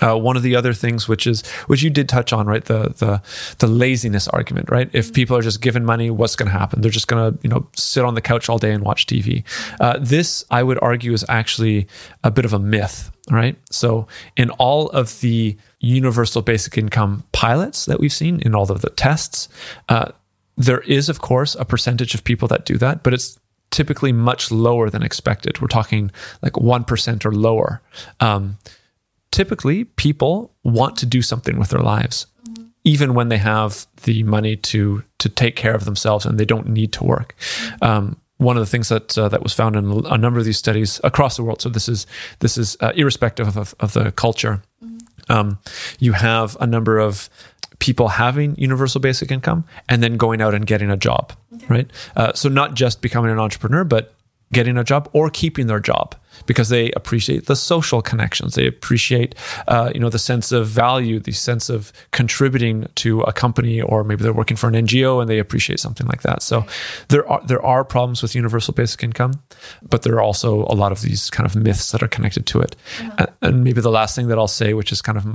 Uh, 0.00 0.16
one 0.16 0.34
of 0.34 0.42
the 0.42 0.56
other 0.56 0.72
things, 0.72 1.08
which 1.08 1.26
is 1.26 1.46
which 1.66 1.82
you 1.82 1.90
did 1.90 2.08
touch 2.08 2.32
on, 2.32 2.46
right? 2.46 2.64
The 2.64 2.94
the 2.96 3.20
the 3.58 3.66
laziness 3.66 4.28
argument, 4.28 4.70
right? 4.70 4.88
If 4.94 5.12
people 5.12 5.36
are 5.36 5.42
just 5.42 5.60
given 5.60 5.84
money, 5.84 6.08
what's 6.08 6.36
going 6.36 6.50
to 6.50 6.58
happen? 6.58 6.80
They're 6.80 6.90
just 6.90 7.06
going 7.06 7.34
to 7.34 7.38
you 7.42 7.50
know 7.50 7.68
sit 7.76 8.02
on 8.02 8.14
the 8.14 8.22
couch 8.22 8.48
all 8.48 8.56
day 8.56 8.72
and 8.72 8.82
watch 8.82 9.06
TV. 9.06 9.44
Uh, 9.78 9.98
this, 10.00 10.42
I 10.50 10.62
would 10.62 10.78
argue, 10.80 11.12
is 11.12 11.24
actually 11.28 11.86
a 12.24 12.30
bit 12.30 12.46
of 12.46 12.54
a 12.54 12.58
myth, 12.58 13.10
right? 13.30 13.56
So 13.70 14.08
in 14.38 14.48
all 14.52 14.88
of 14.88 15.20
the 15.20 15.58
universal 15.86 16.42
basic 16.42 16.76
income 16.76 17.24
pilots 17.32 17.86
that 17.86 18.00
we've 18.00 18.12
seen 18.12 18.40
in 18.40 18.54
all 18.54 18.70
of 18.70 18.80
the 18.80 18.90
tests, 18.90 19.48
uh, 19.88 20.12
there 20.56 20.80
is 20.80 21.08
of 21.08 21.20
course 21.20 21.54
a 21.56 21.64
percentage 21.64 22.14
of 22.14 22.24
people 22.24 22.48
that 22.48 22.64
do 22.64 22.76
that, 22.78 23.02
but 23.02 23.14
it's 23.14 23.38
typically 23.70 24.12
much 24.12 24.50
lower 24.50 24.90
than 24.90 25.02
expected. 25.02 25.60
We're 25.60 25.68
talking 25.68 26.10
like 26.42 26.54
1% 26.54 27.24
or 27.24 27.32
lower. 27.32 27.82
Um, 28.20 28.58
typically, 29.30 29.84
people 29.84 30.54
want 30.64 30.96
to 30.98 31.06
do 31.06 31.20
something 31.20 31.58
with 31.58 31.70
their 31.70 31.80
lives, 31.80 32.26
even 32.84 33.14
when 33.14 33.28
they 33.28 33.38
have 33.38 33.86
the 34.04 34.22
money 34.22 34.56
to, 34.56 35.02
to 35.18 35.28
take 35.28 35.56
care 35.56 35.74
of 35.74 35.84
themselves 35.84 36.24
and 36.24 36.38
they 36.38 36.44
don't 36.44 36.68
need 36.68 36.92
to 36.94 37.04
work. 37.04 37.34
Um, 37.82 38.16
one 38.38 38.56
of 38.56 38.60
the 38.60 38.70
things 38.70 38.88
that 38.90 39.16
uh, 39.16 39.28
that 39.28 39.42
was 39.42 39.54
found 39.54 39.76
in 39.76 40.04
a 40.06 40.18
number 40.18 40.38
of 40.38 40.44
these 40.44 40.58
studies 40.58 41.00
across 41.02 41.36
the 41.36 41.42
world. 41.42 41.62
So 41.62 41.70
this 41.70 41.88
is 41.88 42.06
this 42.40 42.58
is 42.58 42.76
uh, 42.80 42.92
irrespective 42.94 43.56
of, 43.56 43.74
of 43.80 43.94
the 43.94 44.12
culture. 44.12 44.62
Um, 45.28 45.58
you 45.98 46.12
have 46.12 46.56
a 46.60 46.66
number 46.66 46.98
of 46.98 47.28
people 47.78 48.08
having 48.08 48.56
universal 48.56 49.00
basic 49.00 49.30
income 49.30 49.64
and 49.88 50.02
then 50.02 50.16
going 50.16 50.40
out 50.40 50.54
and 50.54 50.66
getting 50.66 50.90
a 50.90 50.96
job, 50.96 51.32
okay. 51.54 51.66
right? 51.68 51.90
Uh, 52.16 52.32
so 52.32 52.48
not 52.48 52.74
just 52.74 53.02
becoming 53.02 53.30
an 53.30 53.38
entrepreneur, 53.38 53.84
but 53.84 54.14
getting 54.52 54.76
a 54.76 54.84
job 54.84 55.08
or 55.12 55.30
keeping 55.30 55.66
their 55.66 55.80
job 55.80 56.14
because 56.44 56.68
they 56.68 56.90
appreciate 56.92 57.46
the 57.46 57.56
social 57.56 58.02
connections. 58.02 58.54
They 58.54 58.66
appreciate 58.66 59.34
uh, 59.68 59.90
you 59.94 60.00
know 60.00 60.10
the 60.10 60.18
sense 60.18 60.52
of 60.52 60.68
value 60.68 61.18
the 61.18 61.32
sense 61.32 61.68
of 61.68 61.92
contributing 62.12 62.86
to 62.96 63.22
a 63.22 63.32
company 63.32 63.80
or 63.80 64.04
maybe 64.04 64.22
they're 64.22 64.32
working 64.32 64.56
for 64.56 64.68
an 64.68 64.74
ngo 64.74 65.20
and 65.20 65.30
they 65.30 65.38
appreciate 65.38 65.80
something 65.80 66.06
like 66.06 66.22
that. 66.22 66.42
So 66.42 66.64
there 67.08 67.28
are 67.28 67.40
there 67.46 67.64
are 67.64 67.84
problems 67.84 68.22
with 68.22 68.34
universal 68.34 68.74
basic 68.74 69.02
income 69.02 69.32
but 69.82 70.02
there 70.02 70.14
are 70.14 70.22
also 70.22 70.64
a 70.64 70.74
lot 70.74 70.92
of 70.92 71.00
these 71.00 71.30
kind 71.30 71.46
of 71.46 71.56
myths 71.56 71.92
that 71.92 72.02
are 72.02 72.08
connected 72.08 72.46
to 72.46 72.60
it. 72.60 72.76
Uh-huh. 73.00 73.26
and 73.42 73.64
maybe 73.64 73.80
the 73.80 73.90
last 73.90 74.14
thing 74.14 74.28
that 74.28 74.38
i'll 74.38 74.48
say 74.48 74.74
which 74.74 74.92
is 74.92 75.02
kind 75.02 75.18
of 75.18 75.26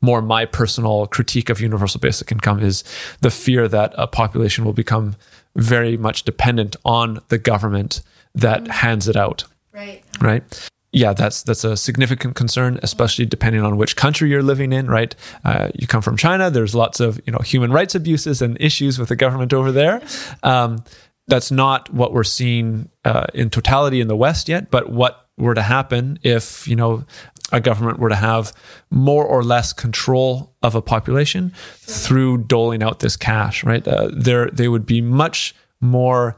more 0.00 0.22
my 0.22 0.44
personal 0.44 1.06
critique 1.06 1.50
of 1.50 1.60
universal 1.60 2.00
basic 2.00 2.30
income 2.30 2.60
is 2.60 2.84
the 3.20 3.30
fear 3.30 3.68
that 3.68 3.92
a 3.96 4.06
population 4.06 4.64
will 4.64 4.72
become 4.72 5.16
very 5.56 5.96
much 5.96 6.22
dependent 6.24 6.76
on 6.84 7.20
the 7.28 7.38
government 7.38 8.02
that 8.36 8.62
mm-hmm. 8.62 8.70
hands 8.70 9.08
it 9.08 9.16
out. 9.16 9.44
Right. 9.72 10.02
Right. 10.20 10.70
Yeah, 10.92 11.12
that's 11.12 11.42
that's 11.42 11.64
a 11.64 11.76
significant 11.76 12.36
concern, 12.36 12.80
especially 12.82 13.26
depending 13.26 13.62
on 13.62 13.76
which 13.76 13.96
country 13.96 14.30
you're 14.30 14.42
living 14.42 14.72
in. 14.72 14.86
Right, 14.86 15.14
uh, 15.44 15.68
you 15.74 15.86
come 15.86 16.00
from 16.00 16.16
China. 16.16 16.50
There's 16.50 16.74
lots 16.74 17.00
of 17.00 17.20
you 17.26 17.32
know 17.32 17.40
human 17.40 17.70
rights 17.70 17.94
abuses 17.94 18.40
and 18.40 18.56
issues 18.60 18.98
with 18.98 19.10
the 19.10 19.16
government 19.16 19.52
over 19.52 19.70
there. 19.72 20.00
Um, 20.42 20.84
that's 21.28 21.50
not 21.50 21.92
what 21.92 22.14
we're 22.14 22.24
seeing 22.24 22.88
uh, 23.04 23.26
in 23.34 23.50
totality 23.50 24.00
in 24.00 24.08
the 24.08 24.16
West 24.16 24.48
yet. 24.48 24.70
But 24.70 24.88
what 24.88 25.28
were 25.36 25.54
to 25.54 25.62
happen 25.62 26.18
if 26.22 26.66
you 26.66 26.76
know 26.76 27.04
a 27.52 27.60
government 27.60 27.98
were 27.98 28.08
to 28.08 28.16
have 28.16 28.52
more 28.90 29.24
or 29.24 29.42
less 29.42 29.72
control 29.72 30.54
of 30.62 30.74
a 30.74 30.82
population 30.82 31.52
through 31.76 32.38
doling 32.38 32.82
out 32.82 33.00
this 33.00 33.16
cash, 33.16 33.64
right? 33.64 33.86
Uh, 33.86 34.08
there, 34.12 34.50
they 34.50 34.68
would 34.68 34.86
be 34.86 35.00
much 35.00 35.54
more 35.80 36.36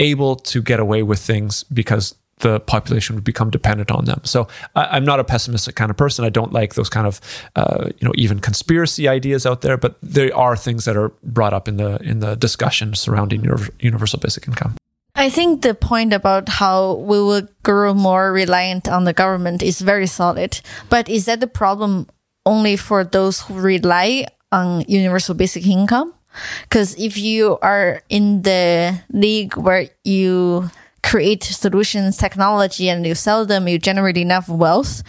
able 0.00 0.34
to 0.36 0.60
get 0.60 0.80
away 0.80 1.02
with 1.04 1.20
things 1.20 1.62
because 1.64 2.16
the 2.40 2.58
population 2.60 3.14
would 3.14 3.24
become 3.24 3.50
dependent 3.50 3.90
on 3.90 4.06
them. 4.06 4.20
So 4.24 4.48
I, 4.74 4.96
am 4.96 5.04
not 5.04 5.20
a 5.20 5.24
pessimistic 5.24 5.76
kind 5.76 5.90
of 5.90 5.96
person. 5.96 6.24
I 6.24 6.30
don't 6.30 6.52
like 6.52 6.74
those 6.74 6.88
kind 6.88 7.06
of, 7.06 7.20
uh, 7.54 7.90
you 7.98 8.06
know, 8.06 8.12
even 8.16 8.40
conspiracy 8.40 9.08
ideas 9.08 9.46
out 9.46 9.60
there. 9.60 9.76
But 9.76 9.96
there 10.02 10.34
are 10.36 10.56
things 10.56 10.84
that 10.86 10.96
are 10.96 11.10
brought 11.22 11.52
up 11.52 11.68
in 11.68 11.76
the 11.76 11.98
in 12.02 12.20
the 12.20 12.34
discussion 12.34 12.94
surrounding 12.94 13.44
universal 13.78 14.18
basic 14.18 14.48
income. 14.48 14.76
I 15.14 15.28
think 15.28 15.62
the 15.62 15.74
point 15.74 16.12
about 16.12 16.48
how 16.48 16.94
we 16.94 17.20
will 17.20 17.46
grow 17.62 17.92
more 17.94 18.32
reliant 18.32 18.88
on 18.88 19.04
the 19.04 19.12
government 19.12 19.62
is 19.62 19.80
very 19.80 20.06
solid. 20.06 20.60
But 20.88 21.08
is 21.08 21.26
that 21.26 21.40
the 21.40 21.46
problem 21.46 22.08
only 22.46 22.76
for 22.76 23.04
those 23.04 23.42
who 23.42 23.54
rely 23.54 24.26
on 24.50 24.84
universal 24.88 25.34
basic 25.34 25.66
income? 25.66 26.14
Because 26.62 26.94
if 26.98 27.16
you 27.16 27.58
are 27.62 28.02
in 28.08 28.42
the 28.42 29.00
league 29.12 29.56
where 29.56 29.88
you 30.04 30.70
create 31.02 31.42
solutions, 31.42 32.16
technology, 32.16 32.88
and 32.88 33.06
you 33.06 33.14
sell 33.14 33.46
them, 33.46 33.68
you 33.68 33.78
generate 33.78 34.16
enough 34.16 34.48
wealth, 34.48 35.02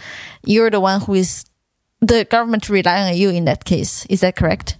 you're 0.44 0.70
the 0.70 0.80
one 0.80 1.00
who 1.02 1.14
is 1.14 1.44
the 2.00 2.24
government 2.24 2.68
relying 2.68 3.12
on 3.12 3.16
you 3.16 3.30
in 3.30 3.44
that 3.44 3.64
case. 3.64 4.06
Is 4.06 4.20
that 4.20 4.36
correct? 4.36 4.76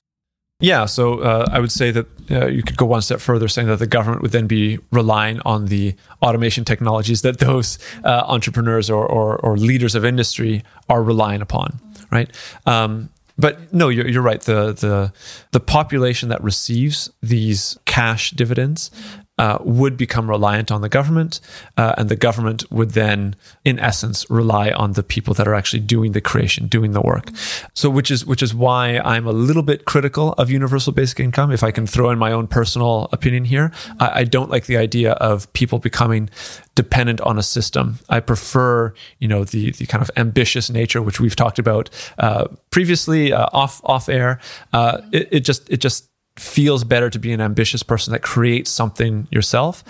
Yeah, 0.62 0.86
so 0.86 1.18
uh, 1.18 1.46
I 1.50 1.58
would 1.58 1.72
say 1.72 1.90
that 1.90 2.06
uh, 2.30 2.46
you 2.46 2.62
could 2.62 2.76
go 2.76 2.86
one 2.86 3.02
step 3.02 3.20
further, 3.20 3.48
saying 3.48 3.66
that 3.66 3.80
the 3.80 3.86
government 3.86 4.22
would 4.22 4.30
then 4.30 4.46
be 4.46 4.78
relying 4.92 5.40
on 5.40 5.66
the 5.66 5.96
automation 6.22 6.64
technologies 6.64 7.22
that 7.22 7.40
those 7.40 7.78
uh, 8.04 8.22
entrepreneurs 8.26 8.88
or, 8.88 9.04
or, 9.04 9.36
or, 9.38 9.56
leaders 9.56 9.96
of 9.96 10.04
industry 10.04 10.62
are 10.88 11.02
relying 11.02 11.42
upon, 11.42 11.80
right? 12.12 12.30
Um, 12.64 13.10
but 13.42 13.72
no, 13.74 13.88
you're, 13.88 14.08
you're 14.08 14.22
right. 14.22 14.40
The, 14.40 14.72
the 14.72 15.12
the 15.50 15.60
population 15.60 16.28
that 16.28 16.42
receives 16.42 17.10
these 17.20 17.76
cash 17.86 18.30
dividends 18.30 18.90
uh, 19.38 19.58
would 19.62 19.96
become 19.96 20.28
reliant 20.28 20.70
on 20.70 20.82
the 20.82 20.88
government, 20.88 21.40
uh, 21.78 21.94
and 21.96 22.08
the 22.08 22.16
government 22.16 22.70
would 22.70 22.90
then, 22.90 23.34
in 23.64 23.78
essence, 23.78 24.28
rely 24.30 24.70
on 24.70 24.92
the 24.92 25.02
people 25.02 25.32
that 25.34 25.48
are 25.48 25.54
actually 25.54 25.80
doing 25.80 26.12
the 26.12 26.20
creation, 26.20 26.66
doing 26.66 26.92
the 26.92 27.00
work. 27.00 27.30
So, 27.72 27.88
which 27.88 28.10
is 28.10 28.26
which 28.26 28.42
is 28.42 28.54
why 28.54 28.98
I'm 28.98 29.26
a 29.26 29.32
little 29.32 29.62
bit 29.62 29.86
critical 29.86 30.34
of 30.34 30.50
universal 30.50 30.92
basic 30.92 31.18
income. 31.18 31.50
If 31.50 31.62
I 31.62 31.70
can 31.70 31.86
throw 31.86 32.10
in 32.10 32.18
my 32.18 32.30
own 32.30 32.46
personal 32.46 33.08
opinion 33.10 33.46
here, 33.46 33.72
I, 33.98 34.20
I 34.20 34.24
don't 34.24 34.50
like 34.50 34.66
the 34.66 34.76
idea 34.76 35.12
of 35.12 35.50
people 35.54 35.78
becoming 35.78 36.28
dependent 36.74 37.20
on 37.22 37.38
a 37.38 37.42
system. 37.42 37.98
I 38.10 38.20
prefer, 38.20 38.92
you 39.18 39.28
know, 39.28 39.44
the 39.44 39.70
the 39.72 39.86
kind 39.86 40.02
of 40.02 40.10
ambitious 40.16 40.68
nature 40.68 41.00
which 41.00 41.20
we've 41.20 41.36
talked 41.36 41.58
about 41.58 41.88
uh, 42.18 42.48
previously 42.70 43.32
uh, 43.32 43.46
off 43.52 43.80
off 43.84 44.10
air. 44.10 44.40
Uh, 44.74 45.00
it, 45.10 45.28
it 45.30 45.40
just 45.40 45.70
it 45.70 45.78
just 45.78 46.11
feels 46.36 46.84
better 46.84 47.10
to 47.10 47.18
be 47.18 47.32
an 47.32 47.40
ambitious 47.40 47.82
person 47.82 48.12
that 48.12 48.22
creates 48.22 48.70
something 48.70 49.28
yourself. 49.30 49.84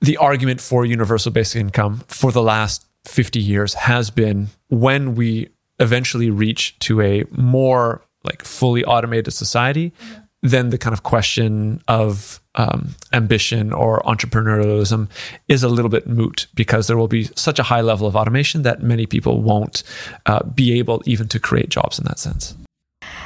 The 0.00 0.16
argument 0.16 0.60
for 0.60 0.84
universal 0.84 1.32
basic 1.32 1.60
income 1.60 2.02
for 2.08 2.32
the 2.32 2.42
last 2.42 2.86
50 3.06 3.40
years 3.40 3.74
has 3.74 4.10
been 4.10 4.48
when 4.68 5.14
we 5.14 5.48
eventually 5.78 6.30
reach 6.30 6.78
to 6.80 7.00
a 7.00 7.24
more 7.30 8.02
like 8.24 8.44
fully 8.44 8.84
automated 8.84 9.32
society, 9.32 9.92
then 10.42 10.70
the 10.70 10.78
kind 10.78 10.92
of 10.92 11.02
question 11.02 11.82
of 11.88 12.40
um, 12.54 12.94
ambition 13.12 13.72
or 13.72 14.00
entrepreneurialism 14.00 15.08
is 15.48 15.62
a 15.62 15.68
little 15.68 15.90
bit 15.90 16.06
moot 16.06 16.46
because 16.54 16.86
there 16.86 16.96
will 16.96 17.08
be 17.08 17.24
such 17.34 17.58
a 17.58 17.62
high 17.62 17.80
level 17.80 18.06
of 18.06 18.16
automation 18.16 18.62
that 18.62 18.82
many 18.82 19.06
people 19.06 19.42
won't 19.42 19.82
uh, 20.26 20.42
be 20.44 20.78
able 20.78 21.02
even 21.06 21.28
to 21.28 21.38
create 21.38 21.68
jobs 21.68 21.98
in 21.98 22.04
that 22.06 22.18
sense. 22.18 22.54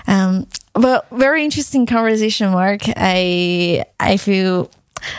Um, 0.07 0.46
well, 0.75 1.05
very 1.12 1.45
interesting 1.45 1.87
conversation, 1.87 2.51
Mark. 2.51 2.83
I 2.97 3.85
I 4.01 4.16
feel 4.16 4.70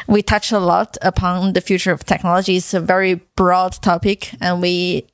we 0.08 0.22
touch 0.22 0.52
a 0.52 0.60
lot 0.60 0.98
upon 1.02 1.54
the 1.54 1.62
future 1.62 1.92
of 1.92 2.04
technology. 2.04 2.58
It's 2.58 2.74
a 2.74 2.80
very 2.80 3.16
broad 3.36 3.74
topic, 3.82 4.32
and 4.42 4.62
we 4.62 5.08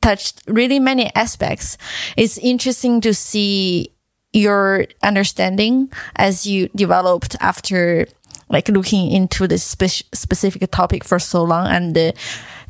touched 0.00 0.42
really 0.46 0.78
many 0.78 1.10
aspects. 1.14 1.78
It's 2.16 2.38
interesting 2.38 3.00
to 3.02 3.14
see 3.14 3.92
your 4.32 4.86
understanding 5.02 5.90
as 6.16 6.46
you 6.46 6.68
developed 6.76 7.36
after 7.40 8.06
like 8.50 8.68
looking 8.68 9.10
into 9.10 9.46
this 9.46 9.64
spe- 9.64 10.06
specific 10.14 10.70
topic 10.70 11.04
for 11.04 11.18
so 11.18 11.42
long 11.42 11.66
and 11.66 11.96
uh, 11.96 12.12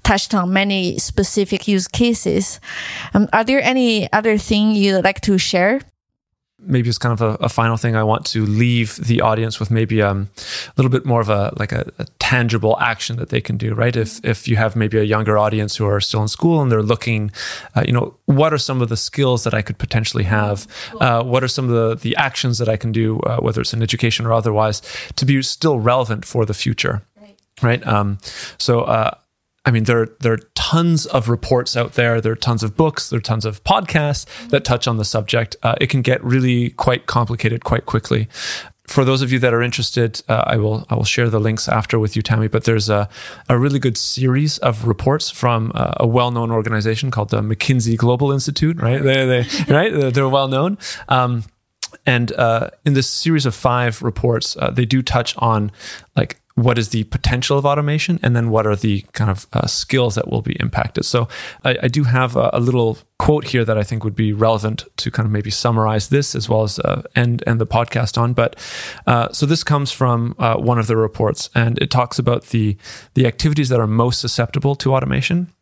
touched 0.03 0.35
on 0.35 0.53
many 0.53 0.99
specific 0.99 1.69
use 1.69 1.87
cases. 1.89 2.61
Um, 3.15 3.29
are 3.33 3.45
there 3.45 3.63
any 3.63 4.11
other 4.13 4.39
thing 4.39 4.73
you'd 4.73 5.05
like 5.05 5.21
to 5.23 5.39
share? 5.39 5.81
Maybe 6.61 6.89
it's 6.89 6.99
kind 6.99 7.13
of 7.13 7.21
a, 7.21 7.45
a, 7.45 7.49
final 7.49 7.77
thing 7.77 7.95
I 7.95 8.03
want 8.03 8.27
to 8.27 8.45
leave 8.45 8.97
the 8.97 9.21
audience 9.21 9.61
with 9.61 9.71
maybe 9.71 10.03
um, 10.03 10.29
a 10.37 10.73
little 10.77 10.91
bit 10.91 11.07
more 11.07 11.21
of 11.21 11.29
a 11.29 11.53
like 11.57 11.73
a, 11.73 11.91
a, 11.99 12.07
tangible 12.19 12.79
action 12.81 13.17
that 13.17 13.29
they 13.31 13.41
can 13.41 13.57
do 13.57 13.75
right? 13.75 13.95
If 13.95 14.25
if 14.25 14.49
you 14.49 14.57
have 14.57 14.75
maybe 14.77 14.99
a 14.99 15.03
younger 15.03 15.39
audience 15.39 15.77
who 15.77 15.87
are 15.87 16.01
still 16.01 16.23
in 16.23 16.29
school 16.29 16.61
and 16.61 16.71
they're 16.71 16.83
looking 16.83 17.31
uh, 17.75 17.85
you 17.87 17.93
know 17.93 18.17
what 18.27 18.53
are 18.53 18.59
some 18.59 18.83
of 18.83 18.89
the 18.89 18.97
skills 18.97 19.45
that 19.45 19.55
I 19.55 19.63
could 19.63 19.79
potentially 19.79 20.25
have? 20.25 20.67
Uh, 21.01 21.23
what 21.23 21.43
are 21.45 21.49
some 21.49 21.67
of 21.67 21.71
the 21.71 21.95
the 21.95 22.17
actions 22.17 22.59
that 22.59 22.69
I 22.69 22.77
can 22.77 22.93
do 22.93 23.21
uh, 23.21 23.39
whether 23.39 23.61
it's 23.61 23.73
in 23.73 23.83
education 23.83 24.27
or 24.27 24.33
otherwise 24.33 24.83
to 25.17 25.25
be 25.25 25.41
still 25.43 25.79
relevant 25.79 26.25
for 26.25 26.45
the 26.45 26.55
future 26.55 27.03
right, 27.21 27.37
right? 27.63 27.87
Um, 27.87 28.19
so 28.59 28.81
uh, 28.83 29.15
I 29.69 29.71
mean, 29.71 29.85
there, 29.85 30.09
there 30.21 30.33
are 30.33 30.41
tons 30.55 31.05
of 31.05 31.29
reports 31.29 31.77
out 31.77 31.93
there. 31.93 32.23
There 32.23 32.33
are 32.33 32.37
tons 32.37 32.63
of 32.63 32.75
books. 32.75 33.11
There 33.11 33.19
are 33.19 33.21
tons 33.21 33.45
of 33.45 33.63
podcasts 33.65 34.25
that 34.49 34.65
touch 34.65 34.89
on 34.89 34.97
the 34.97 35.05
subject. 35.05 35.57
Uh, 35.63 35.75
it 35.79 35.91
can 35.91 36.01
get 36.01 36.25
really 36.25 36.71
quite 36.71 37.05
complicated 37.05 37.65
quite 37.65 37.85
quickly. 37.85 38.29
For 38.87 39.05
those 39.05 39.21
of 39.21 39.31
you 39.31 39.39
that 39.41 39.53
are 39.53 39.61
interested, 39.61 40.23
uh, 40.27 40.43
I 40.47 40.57
will 40.57 40.87
I 40.89 40.95
will 40.95 41.05
share 41.05 41.29
the 41.29 41.39
links 41.39 41.69
after 41.69 41.99
with 41.99 42.17
you, 42.17 42.23
Tammy. 42.23 42.49
But 42.49 42.65
there's 42.65 42.89
a, 42.89 43.11
a 43.51 43.59
really 43.59 43.79
good 43.79 43.99
series 43.99 44.57
of 44.57 44.89
reports 44.89 45.29
from 45.29 45.71
uh, 45.75 45.93
a 45.99 46.07
well 46.07 46.31
known 46.31 46.51
organization 46.51 47.11
called 47.11 47.29
the 47.29 47.43
McKinsey 47.43 47.95
Global 47.95 48.33
Institute. 48.33 48.81
Right, 48.81 49.03
they, 49.03 49.27
they 49.27 49.47
right 49.69 50.15
they're 50.15 50.31
well 50.31 50.49
known. 50.49 50.79
Um, 51.11 51.45
and 52.07 52.33
uh, 52.33 52.71
in 52.87 52.95
this 52.95 53.07
series 53.07 53.45
of 53.45 53.55
five 53.55 54.01
reports, 54.01 54.57
uh, 54.57 54.71
they 54.71 54.87
do 54.87 55.03
touch 55.03 55.37
on 55.37 55.73
like 56.17 56.41
what 56.59 56.77
is 56.77 56.89
the 56.89 57.05
potential 57.05 57.57
of 57.57 57.65
automation, 57.65 58.19
and 58.21 58.35
then 58.35 58.51
what 58.51 58.67
are 58.67 58.75
the 58.75 59.03
kind 59.13 59.31
of 59.31 59.47
uh, 59.53 59.67
skills 59.67 60.17
that 60.17 60.29
will 60.29 60.43
be 60.43 60.55
impacted. 60.59 61.05
So 61.05 61.29
I, 61.65 61.77
I 61.85 61.89
do 61.89 62.03
have 62.03 62.35
a, 62.35 62.51
a, 62.53 62.59
little 62.59 62.99
quote 63.19 63.45
here 63.45 63.65
that 63.65 63.79
I 63.79 63.85
think 63.85 64.03
would 64.03 64.17
be 64.17 64.33
relevant 64.33 64.85
to 64.97 65.11
kind 65.11 65.25
of 65.25 65.31
maybe 65.31 65.51
summarize 65.51 66.09
this 66.09 66.35
as 66.35 66.49
well 66.49 66.65
as 66.65 66.81
uh, 66.81 67.03
end 67.15 67.45
end 67.47 67.61
the 67.61 67.67
podcast 67.67 68.19
on. 68.19 68.33
But 68.33 68.57
uh, 69.07 69.31
so 69.31 69.47
this 69.47 69.63
comes 69.63 69.93
from 69.93 70.35
uh, 70.39 70.57
one 70.57 70.81
of 70.81 70.89
the 70.89 70.97
reports, 70.97 71.49
and 71.55 71.79
it 71.79 71.93
talks 71.93 72.19
about 72.19 72.47
the 72.47 72.77
the 73.15 73.27
activities 73.27 73.69
that 73.69 73.79
are 73.79 73.87
most 73.87 74.21
susceptible 74.21 74.75
to 74.77 74.95
automation. 74.95 75.53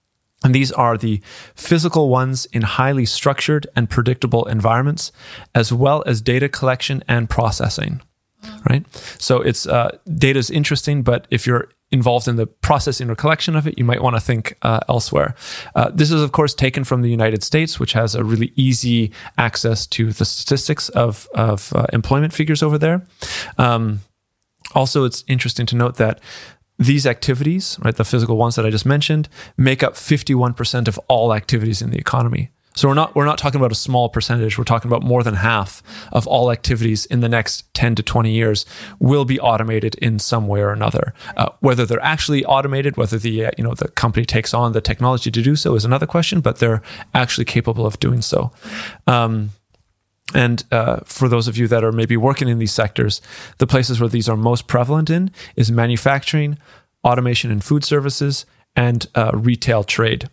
And 0.44 0.54
these 0.54 0.72
are 0.72 0.96
the 0.96 1.20
physical 1.54 2.08
ones 2.08 2.46
in 2.46 2.62
highly 2.62 3.04
structured 3.06 3.66
and 3.74 3.90
predictable 3.90 4.44
environments, 4.46 5.12
as 5.54 5.72
well 5.72 6.02
as 6.06 6.20
data 6.20 6.48
collection 6.48 7.02
and 7.08 7.28
processing 7.28 8.00
right? 8.68 8.84
So 9.18 9.40
it's 9.40 9.66
uh, 9.66 9.98
data 10.16 10.38
is 10.38 10.50
interesting, 10.50 11.02
but 11.02 11.26
if 11.30 11.46
you're 11.46 11.68
involved 11.90 12.26
in 12.26 12.36
the 12.36 12.46
processing 12.46 13.08
or 13.10 13.14
collection 13.14 13.54
of 13.54 13.66
it, 13.66 13.78
you 13.78 13.84
might 13.84 14.02
want 14.02 14.16
to 14.16 14.20
think 14.20 14.56
uh, 14.62 14.80
elsewhere. 14.88 15.34
Uh, 15.74 15.90
this 15.94 16.10
is, 16.10 16.20
of 16.20 16.32
course, 16.32 16.52
taken 16.54 16.84
from 16.84 17.02
the 17.02 17.10
United 17.10 17.42
States, 17.42 17.78
which 17.78 17.92
has 17.92 18.14
a 18.14 18.24
really 18.24 18.52
easy 18.56 19.12
access 19.38 19.86
to 19.86 20.12
the 20.12 20.24
statistics 20.24 20.88
of 20.90 21.28
of 21.34 21.72
uh, 21.74 21.86
employment 21.92 22.32
figures 22.32 22.62
over 22.62 22.78
there. 22.78 23.06
Um, 23.58 24.00
also, 24.74 25.04
it's 25.04 25.24
interesting 25.28 25.66
to 25.66 25.76
note 25.76 25.96
that 25.96 26.20
these 26.78 27.06
activities, 27.06 27.78
right, 27.82 27.94
the 27.94 28.04
physical 28.04 28.36
ones 28.36 28.56
that 28.56 28.66
I 28.66 28.70
just 28.70 28.84
mentioned, 28.84 29.28
make 29.56 29.82
up 29.82 29.94
51% 29.94 30.88
of 30.88 30.98
all 31.08 31.32
activities 31.32 31.80
in 31.80 31.90
the 31.90 31.98
economy. 31.98 32.50
So 32.76 32.88
we're 32.88 32.94
not 32.94 33.14
we're 33.16 33.24
not 33.24 33.38
talking 33.38 33.58
about 33.58 33.72
a 33.72 33.76
small 33.76 34.08
percentage. 34.08 34.56
We're 34.56 34.64
talking 34.64 34.88
about 34.88 35.02
more 35.02 35.22
than 35.22 35.34
half 35.34 35.82
of 36.12 36.26
all 36.26 36.52
activities 36.52 37.06
in 37.06 37.20
the 37.20 37.28
next 37.28 37.72
10 37.74 37.96
to 37.96 38.02
20 38.02 38.30
years 38.30 38.66
will 39.00 39.24
be 39.24 39.40
automated 39.40 39.96
in 39.96 40.18
some 40.18 40.46
way 40.46 40.60
or 40.60 40.72
another. 40.72 41.14
Uh, 41.36 41.48
whether 41.60 41.86
they're 41.86 42.04
actually 42.04 42.44
automated, 42.44 42.96
whether 42.96 43.18
the 43.18 43.46
uh, 43.46 43.50
you 43.56 43.64
know 43.64 43.74
the 43.74 43.88
company 43.88 44.26
takes 44.26 44.54
on 44.54 44.72
the 44.72 44.80
technology 44.80 45.30
to 45.30 45.42
do 45.42 45.56
so 45.56 45.74
is 45.74 45.84
another 45.84 46.06
question, 46.06 46.40
but 46.40 46.58
they're 46.58 46.82
actually 47.14 47.46
capable 47.46 47.86
of 47.86 47.98
doing 47.98 48.20
so. 48.20 48.52
Um, 49.06 49.50
and 50.34 50.64
uh, 50.70 50.98
for 51.04 51.28
those 51.28 51.48
of 51.48 51.56
you 51.56 51.68
that 51.68 51.82
are 51.82 51.92
maybe 51.92 52.16
working 52.16 52.48
in 52.48 52.58
these 52.58 52.72
sectors, 52.72 53.22
the 53.58 53.66
places 53.66 54.00
where 54.00 54.08
these 54.08 54.28
are 54.28 54.36
most 54.36 54.66
prevalent 54.66 55.08
in 55.08 55.30
is 55.54 55.70
manufacturing, 55.72 56.58
automation 57.04 57.50
and 57.50 57.64
food 57.64 57.84
services, 57.84 58.44
and 58.74 59.06
uh, 59.14 59.30
retail 59.32 59.82
trade. 59.82 60.28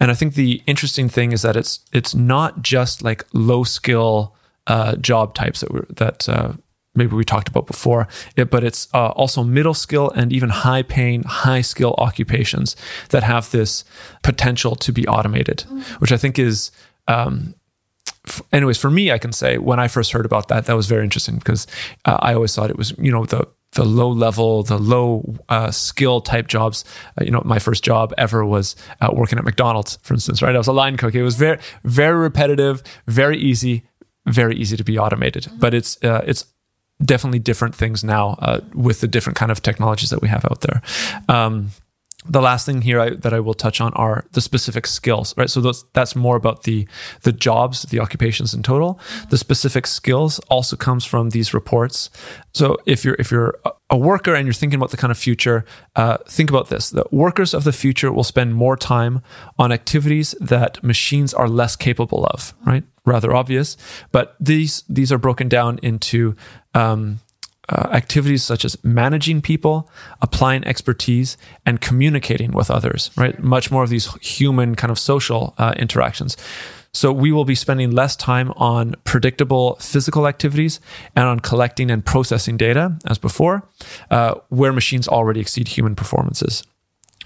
And 0.00 0.10
I 0.10 0.14
think 0.14 0.34
the 0.34 0.62
interesting 0.66 1.08
thing 1.08 1.32
is 1.32 1.42
that 1.42 1.56
it's 1.56 1.80
it's 1.92 2.14
not 2.14 2.62
just 2.62 3.02
like 3.02 3.24
low 3.32 3.64
skill 3.64 4.34
uh, 4.66 4.96
job 4.96 5.34
types 5.34 5.60
that 5.60 5.96
that 5.96 6.28
uh, 6.28 6.52
maybe 6.94 7.14
we 7.14 7.24
talked 7.24 7.48
about 7.48 7.66
before, 7.66 8.08
it, 8.36 8.50
but 8.50 8.64
it's 8.64 8.88
uh, 8.94 9.08
also 9.08 9.44
middle 9.44 9.74
skill 9.74 10.10
and 10.10 10.32
even 10.32 10.48
high 10.48 10.82
paying, 10.82 11.22
high 11.22 11.60
skill 11.60 11.94
occupations 11.98 12.74
that 13.10 13.22
have 13.22 13.50
this 13.50 13.84
potential 14.22 14.74
to 14.76 14.92
be 14.92 15.06
automated, 15.06 15.64
mm. 15.68 15.82
which 16.00 16.12
I 16.12 16.16
think 16.16 16.38
is. 16.38 16.70
Um, 17.08 17.54
anyways, 18.52 18.78
for 18.78 18.90
me, 18.90 19.12
I 19.12 19.18
can 19.18 19.32
say 19.32 19.58
when 19.58 19.78
I 19.78 19.86
first 19.86 20.10
heard 20.10 20.26
about 20.26 20.48
that, 20.48 20.66
that 20.66 20.74
was 20.74 20.86
very 20.86 21.04
interesting 21.04 21.36
because 21.36 21.66
uh, 22.04 22.18
I 22.20 22.34
always 22.34 22.54
thought 22.54 22.70
it 22.70 22.76
was, 22.76 22.92
you 22.98 23.12
know, 23.12 23.24
the 23.24 23.46
the 23.76 23.84
low 23.84 24.10
level, 24.10 24.62
the 24.62 24.78
low 24.78 25.36
uh, 25.48 25.70
skill 25.70 26.20
type 26.20 26.48
jobs. 26.48 26.84
Uh, 27.20 27.24
you 27.24 27.30
know, 27.30 27.42
my 27.44 27.58
first 27.58 27.84
job 27.84 28.12
ever 28.18 28.44
was 28.44 28.74
uh, 29.00 29.10
working 29.12 29.38
at 29.38 29.44
McDonald's, 29.44 29.98
for 30.02 30.14
instance. 30.14 30.42
Right, 30.42 30.54
I 30.54 30.58
was 30.58 30.66
a 30.66 30.72
line 30.72 30.96
cook. 30.96 31.14
It 31.14 31.22
was 31.22 31.36
very, 31.36 31.58
very 31.84 32.18
repetitive, 32.18 32.82
very 33.06 33.38
easy, 33.38 33.84
very 34.26 34.56
easy 34.56 34.76
to 34.76 34.84
be 34.84 34.98
automated. 34.98 35.48
But 35.58 35.74
it's 35.74 36.02
uh, 36.02 36.24
it's 36.26 36.46
definitely 37.04 37.38
different 37.38 37.74
things 37.74 38.02
now 38.02 38.36
uh, 38.40 38.60
with 38.74 39.00
the 39.00 39.08
different 39.08 39.36
kind 39.38 39.52
of 39.52 39.62
technologies 39.62 40.10
that 40.10 40.22
we 40.22 40.28
have 40.28 40.44
out 40.46 40.62
there. 40.62 40.82
Um, 41.28 41.70
the 42.28 42.40
last 42.40 42.66
thing 42.66 42.82
here 42.82 43.00
I, 43.00 43.10
that 43.10 43.32
I 43.32 43.40
will 43.40 43.54
touch 43.54 43.80
on 43.80 43.92
are 43.94 44.24
the 44.32 44.40
specific 44.40 44.86
skills, 44.86 45.34
right? 45.36 45.50
So 45.50 45.60
those, 45.60 45.84
that's 45.92 46.16
more 46.16 46.36
about 46.36 46.64
the 46.64 46.86
the 47.22 47.32
jobs, 47.32 47.82
the 47.82 48.00
occupations 48.00 48.54
in 48.54 48.62
total. 48.62 49.00
The 49.30 49.38
specific 49.38 49.86
skills 49.86 50.38
also 50.50 50.76
comes 50.76 51.04
from 51.04 51.30
these 51.30 51.54
reports. 51.54 52.10
So 52.52 52.76
if 52.86 53.04
you're 53.04 53.16
if 53.18 53.30
you're 53.30 53.58
a 53.90 53.96
worker 53.96 54.34
and 54.34 54.46
you're 54.46 54.54
thinking 54.54 54.78
about 54.78 54.90
the 54.90 54.96
kind 54.96 55.10
of 55.10 55.18
future, 55.18 55.64
uh, 55.94 56.18
think 56.28 56.50
about 56.50 56.68
this: 56.68 56.90
the 56.90 57.04
workers 57.10 57.54
of 57.54 57.64
the 57.64 57.72
future 57.72 58.12
will 58.12 58.24
spend 58.24 58.54
more 58.54 58.76
time 58.76 59.22
on 59.58 59.72
activities 59.72 60.34
that 60.40 60.82
machines 60.82 61.34
are 61.34 61.48
less 61.48 61.76
capable 61.76 62.24
of, 62.26 62.54
right? 62.64 62.84
Rather 63.04 63.34
obvious, 63.34 63.76
but 64.10 64.36
these 64.40 64.82
these 64.88 65.12
are 65.12 65.18
broken 65.18 65.48
down 65.48 65.78
into 65.82 66.34
um, 66.74 67.20
uh, 67.68 67.88
activities 67.92 68.42
such 68.42 68.64
as 68.64 68.82
managing 68.84 69.42
people, 69.42 69.90
applying 70.22 70.64
expertise, 70.64 71.36
and 71.64 71.80
communicating 71.80 72.52
with 72.52 72.70
others, 72.70 73.10
right? 73.16 73.42
Much 73.42 73.70
more 73.70 73.82
of 73.82 73.90
these 73.90 74.12
human 74.22 74.74
kind 74.74 74.90
of 74.90 74.98
social 74.98 75.54
uh, 75.58 75.74
interactions. 75.76 76.36
So 76.92 77.12
we 77.12 77.30
will 77.30 77.44
be 77.44 77.54
spending 77.54 77.90
less 77.90 78.16
time 78.16 78.52
on 78.56 78.94
predictable 79.04 79.76
physical 79.80 80.26
activities 80.26 80.80
and 81.14 81.26
on 81.26 81.40
collecting 81.40 81.90
and 81.90 82.04
processing 82.04 82.56
data 82.56 82.96
as 83.06 83.18
before, 83.18 83.68
uh, 84.10 84.36
where 84.48 84.72
machines 84.72 85.06
already 85.06 85.40
exceed 85.40 85.68
human 85.68 85.94
performances. 85.94 86.64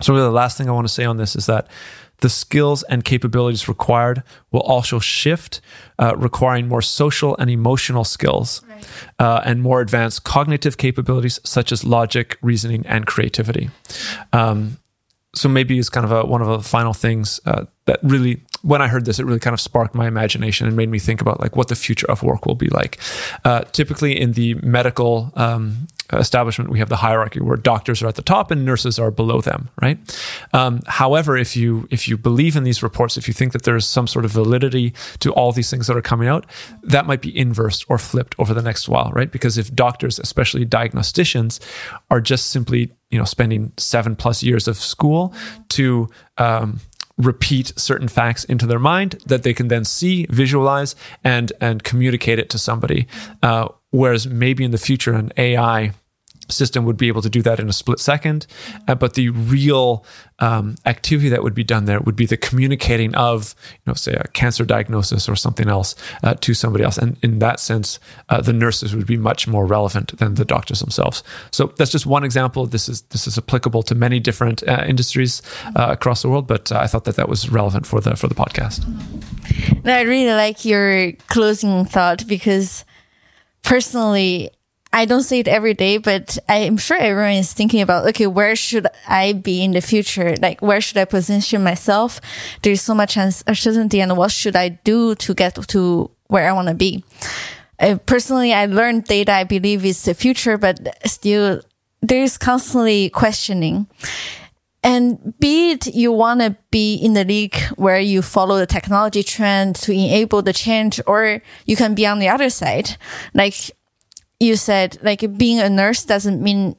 So 0.00 0.12
really 0.12 0.24
the 0.24 0.32
last 0.32 0.58
thing 0.58 0.68
I 0.68 0.72
want 0.72 0.88
to 0.88 0.92
say 0.92 1.04
on 1.04 1.18
this 1.18 1.36
is 1.36 1.46
that 1.46 1.68
the 2.20 2.28
skills 2.28 2.82
and 2.84 3.04
capabilities 3.04 3.68
required 3.68 4.22
will 4.52 4.60
also 4.60 4.98
shift, 4.98 5.60
uh, 5.98 6.14
requiring 6.16 6.68
more 6.68 6.82
social 6.82 7.36
and 7.38 7.50
emotional 7.50 8.04
skills 8.04 8.62
right. 8.68 8.86
uh, 9.18 9.42
and 9.44 9.62
more 9.62 9.80
advanced 9.80 10.24
cognitive 10.24 10.76
capabilities 10.76 11.40
such 11.44 11.72
as 11.72 11.84
logic, 11.84 12.36
reasoning, 12.42 12.84
and 12.86 13.06
creativity. 13.06 13.70
Um, 14.32 14.78
so 15.34 15.48
maybe 15.48 15.78
it's 15.78 15.88
kind 15.88 16.04
of 16.04 16.12
a, 16.12 16.24
one 16.24 16.42
of 16.42 16.48
the 16.48 16.68
final 16.68 16.92
things 16.92 17.40
uh, 17.46 17.64
that 17.90 17.98
really 18.04 18.40
when 18.62 18.80
I 18.80 18.86
heard 18.86 19.04
this, 19.04 19.18
it 19.18 19.24
really 19.24 19.40
kind 19.40 19.54
of 19.54 19.60
sparked 19.60 19.94
my 19.94 20.06
imagination 20.06 20.66
and 20.68 20.76
made 20.76 20.90
me 20.90 21.00
think 21.00 21.20
about 21.20 21.40
like 21.40 21.56
what 21.56 21.68
the 21.68 21.74
future 21.74 22.08
of 22.08 22.22
work 22.22 22.46
will 22.46 22.54
be 22.54 22.68
like. 22.68 22.98
Uh, 23.44 23.62
typically, 23.72 24.20
in 24.20 24.32
the 24.32 24.54
medical 24.54 25.32
um, 25.34 25.88
establishment, 26.12 26.70
we 26.70 26.78
have 26.78 26.88
the 26.88 26.96
hierarchy 26.96 27.40
where 27.40 27.56
doctors 27.56 28.02
are 28.02 28.06
at 28.06 28.14
the 28.14 28.22
top 28.22 28.50
and 28.50 28.64
nurses 28.64 28.98
are 28.98 29.10
below 29.10 29.40
them, 29.40 29.70
right? 29.80 29.98
Um, 30.52 30.82
however, 30.86 31.36
if 31.36 31.56
you 31.56 31.88
if 31.90 32.06
you 32.06 32.16
believe 32.16 32.54
in 32.54 32.62
these 32.62 32.82
reports, 32.82 33.16
if 33.16 33.26
you 33.26 33.34
think 33.34 33.52
that 33.52 33.64
there 33.64 33.76
is 33.76 33.86
some 33.86 34.06
sort 34.06 34.24
of 34.24 34.30
validity 34.30 34.94
to 35.20 35.32
all 35.32 35.50
these 35.50 35.70
things 35.70 35.86
that 35.88 35.96
are 35.96 36.02
coming 36.02 36.28
out, 36.28 36.46
that 36.82 37.06
might 37.06 37.22
be 37.22 37.36
inversed 37.36 37.86
or 37.88 37.98
flipped 37.98 38.36
over 38.38 38.54
the 38.54 38.62
next 38.62 38.88
while, 38.88 39.10
right? 39.14 39.32
Because 39.32 39.58
if 39.58 39.74
doctors, 39.74 40.18
especially 40.20 40.64
diagnosticians, 40.64 41.58
are 42.10 42.20
just 42.20 42.50
simply 42.50 42.92
you 43.10 43.18
know 43.18 43.24
spending 43.24 43.72
seven 43.78 44.14
plus 44.14 44.42
years 44.42 44.68
of 44.68 44.76
school 44.76 45.34
to 45.70 46.08
um, 46.38 46.80
repeat 47.20 47.72
certain 47.76 48.08
facts 48.08 48.44
into 48.44 48.66
their 48.66 48.78
mind 48.78 49.22
that 49.26 49.42
they 49.42 49.54
can 49.54 49.68
then 49.68 49.84
see, 49.84 50.26
visualize, 50.30 50.96
and 51.22 51.52
and 51.60 51.82
communicate 51.82 52.38
it 52.38 52.50
to 52.50 52.58
somebody. 52.58 53.06
Uh, 53.42 53.68
whereas 53.90 54.26
maybe 54.26 54.64
in 54.64 54.70
the 54.70 54.78
future, 54.78 55.12
an 55.12 55.32
AI 55.36 55.92
system 56.50 56.84
would 56.84 56.96
be 56.96 57.08
able 57.08 57.22
to 57.22 57.30
do 57.30 57.42
that 57.42 57.60
in 57.60 57.68
a 57.68 57.72
split 57.72 58.00
second. 58.00 58.46
Uh, 58.88 58.94
but 58.94 59.14
the 59.14 59.30
real 59.30 60.04
um, 60.40 60.76
activity 60.86 61.28
that 61.28 61.42
would 61.42 61.54
be 61.54 61.64
done 61.64 61.84
there 61.84 62.00
would 62.00 62.16
be 62.16 62.26
the 62.26 62.36
communicating 62.36 63.14
of, 63.14 63.54
you 63.72 63.90
know, 63.90 63.94
say 63.94 64.14
a 64.14 64.26
cancer 64.28 64.64
diagnosis 64.64 65.28
or 65.28 65.36
something 65.36 65.68
else 65.68 65.94
uh, 66.22 66.34
to 66.40 66.54
somebody 66.54 66.84
else. 66.84 66.98
And 66.98 67.16
in 67.22 67.38
that 67.40 67.60
sense, 67.60 68.00
uh, 68.28 68.40
the 68.40 68.52
nurses 68.52 68.94
would 68.94 69.06
be 69.06 69.16
much 69.16 69.46
more 69.46 69.66
relevant 69.66 70.16
than 70.18 70.34
the 70.34 70.44
doctors 70.44 70.80
themselves. 70.80 71.22
So 71.50 71.72
that's 71.76 71.90
just 71.90 72.06
one 72.06 72.24
example. 72.24 72.66
This 72.66 72.88
is 72.88 73.02
this 73.02 73.26
is 73.26 73.36
applicable 73.36 73.82
to 73.84 73.94
many 73.94 74.18
different 74.18 74.66
uh, 74.66 74.84
industries 74.86 75.42
uh, 75.76 75.88
across 75.90 76.22
the 76.22 76.28
world. 76.28 76.46
But 76.46 76.72
uh, 76.72 76.78
I 76.78 76.86
thought 76.86 77.04
that 77.04 77.16
that 77.16 77.28
was 77.28 77.50
relevant 77.50 77.86
for 77.86 78.00
the 78.00 78.16
for 78.16 78.28
the 78.28 78.34
podcast. 78.34 78.84
I 79.84 80.02
really 80.02 80.32
like 80.32 80.64
your 80.64 81.12
closing 81.28 81.84
thought 81.84 82.26
because 82.26 82.84
personally 83.62 84.50
I 84.92 85.04
don't 85.04 85.22
see 85.22 85.38
it 85.38 85.48
every 85.48 85.74
day, 85.74 85.98
but 85.98 86.36
I'm 86.48 86.76
sure 86.76 86.96
everyone 86.96 87.34
is 87.34 87.52
thinking 87.52 87.80
about, 87.80 88.08
okay, 88.08 88.26
where 88.26 88.56
should 88.56 88.88
I 89.06 89.34
be 89.34 89.62
in 89.62 89.70
the 89.70 89.80
future? 89.80 90.34
Like, 90.36 90.60
where 90.60 90.80
should 90.80 90.96
I 90.96 91.04
position 91.04 91.62
myself? 91.62 92.20
There's 92.62 92.82
so 92.82 92.94
much 92.94 93.16
uncertainty 93.16 94.00
and 94.00 94.16
what 94.16 94.32
should 94.32 94.56
I 94.56 94.70
do 94.70 95.14
to 95.14 95.34
get 95.34 95.54
to 95.54 96.10
where 96.26 96.48
I 96.48 96.52
want 96.52 96.68
to 96.68 96.74
be? 96.74 97.04
Uh, 97.78 97.96
personally, 98.04 98.52
I 98.52 98.66
learned 98.66 99.04
data, 99.04 99.32
I 99.32 99.44
believe 99.44 99.84
is 99.84 100.02
the 100.02 100.14
future, 100.14 100.58
but 100.58 100.78
still 101.06 101.62
there's 102.02 102.36
constantly 102.36 103.10
questioning. 103.10 103.86
And 104.82 105.38
be 105.38 105.72
it 105.72 105.94
you 105.94 106.10
want 106.10 106.40
to 106.40 106.56
be 106.70 106.94
in 106.94 107.12
the 107.12 107.24
league 107.24 107.56
where 107.76 108.00
you 108.00 108.22
follow 108.22 108.58
the 108.58 108.66
technology 108.66 109.22
trend 109.22 109.76
to 109.76 109.92
enable 109.92 110.40
the 110.42 110.54
change, 110.54 111.00
or 111.06 111.42
you 111.66 111.76
can 111.76 111.94
be 111.94 112.06
on 112.06 112.18
the 112.18 112.28
other 112.28 112.48
side. 112.48 112.96
Like 113.34 113.70
you 114.40 114.56
said 114.56 114.98
like 115.02 115.36
being 115.36 115.60
a 115.60 115.68
nurse 115.68 116.04
doesn't 116.04 116.42
mean 116.42 116.74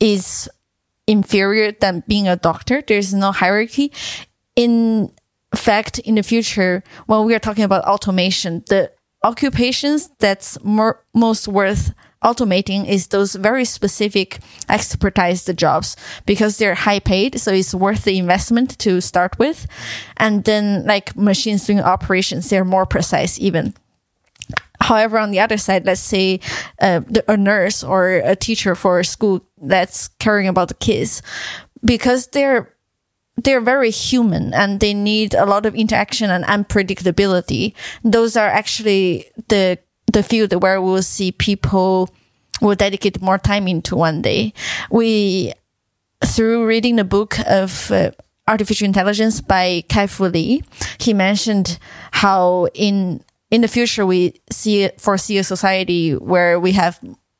is 0.00 0.48
inferior 1.06 1.72
than 1.72 2.02
being 2.06 2.28
a 2.28 2.36
doctor. 2.36 2.82
There's 2.86 3.14
no 3.14 3.32
hierarchy. 3.32 3.92
In 4.56 5.10
fact, 5.54 5.98
in 6.00 6.16
the 6.16 6.22
future, 6.22 6.82
when 7.06 7.24
we 7.24 7.34
are 7.34 7.38
talking 7.38 7.64
about 7.64 7.84
automation, 7.84 8.64
the 8.68 8.90
occupations 9.22 10.10
that's 10.18 10.62
more, 10.62 11.04
most 11.14 11.48
worth 11.48 11.94
automating 12.22 12.88
is 12.88 13.08
those 13.08 13.34
very 13.34 13.64
specific 13.64 14.38
expertise 14.68 15.44
jobs 15.54 15.94
because 16.24 16.56
they're 16.56 16.74
high 16.74 16.98
paid. 16.98 17.38
So 17.38 17.52
it's 17.52 17.74
worth 17.74 18.04
the 18.04 18.18
investment 18.18 18.78
to 18.80 19.00
start 19.00 19.38
with. 19.38 19.66
And 20.16 20.44
then 20.44 20.86
like 20.86 21.16
machines 21.16 21.66
doing 21.66 21.80
operations, 21.80 22.48
they're 22.48 22.64
more 22.64 22.86
precise 22.86 23.38
even. 23.38 23.74
However, 24.84 25.18
on 25.18 25.30
the 25.30 25.40
other 25.40 25.56
side, 25.56 25.86
let's 25.86 26.04
say 26.04 26.40
uh, 26.80 27.00
a 27.26 27.36
nurse 27.36 27.82
or 27.82 28.20
a 28.24 28.36
teacher 28.36 28.74
for 28.74 29.00
a 29.00 29.04
school 29.04 29.40
that's 29.56 30.08
caring 30.20 30.46
about 30.46 30.68
the 30.68 30.74
kids, 30.74 31.22
because 31.82 32.28
they're 32.28 32.68
they're 33.42 33.64
very 33.64 33.90
human 33.90 34.54
and 34.54 34.78
they 34.78 34.94
need 34.94 35.34
a 35.34 35.46
lot 35.46 35.66
of 35.66 35.74
interaction 35.74 36.30
and 36.30 36.44
unpredictability. 36.44 37.72
Those 38.04 38.36
are 38.36 38.46
actually 38.46 39.24
the 39.48 39.78
the 40.12 40.22
field 40.22 40.52
where 40.62 40.80
we'll 40.80 41.02
see 41.02 41.32
people 41.32 42.10
will 42.60 42.76
dedicate 42.76 43.22
more 43.22 43.38
time 43.38 43.66
into 43.66 43.96
one 43.96 44.22
day. 44.22 44.52
We 44.90 45.52
through 46.24 46.66
reading 46.66 46.96
the 46.96 47.04
book 47.04 47.38
of 47.48 47.90
uh, 47.90 48.10
artificial 48.46 48.84
intelligence 48.84 49.40
by 49.40 49.82
Kai-Fu 49.88 50.28
Lee, 50.28 50.62
he 50.98 51.14
mentioned 51.14 51.78
how 52.12 52.68
in 52.74 53.24
in 53.54 53.60
the 53.60 53.68
future 53.68 54.04
we 54.04 54.34
see 54.50 54.90
foresee 54.98 55.38
a 55.38 55.44
society 55.44 56.10
where 56.16 56.58
we 56.58 56.72
have 56.72 56.98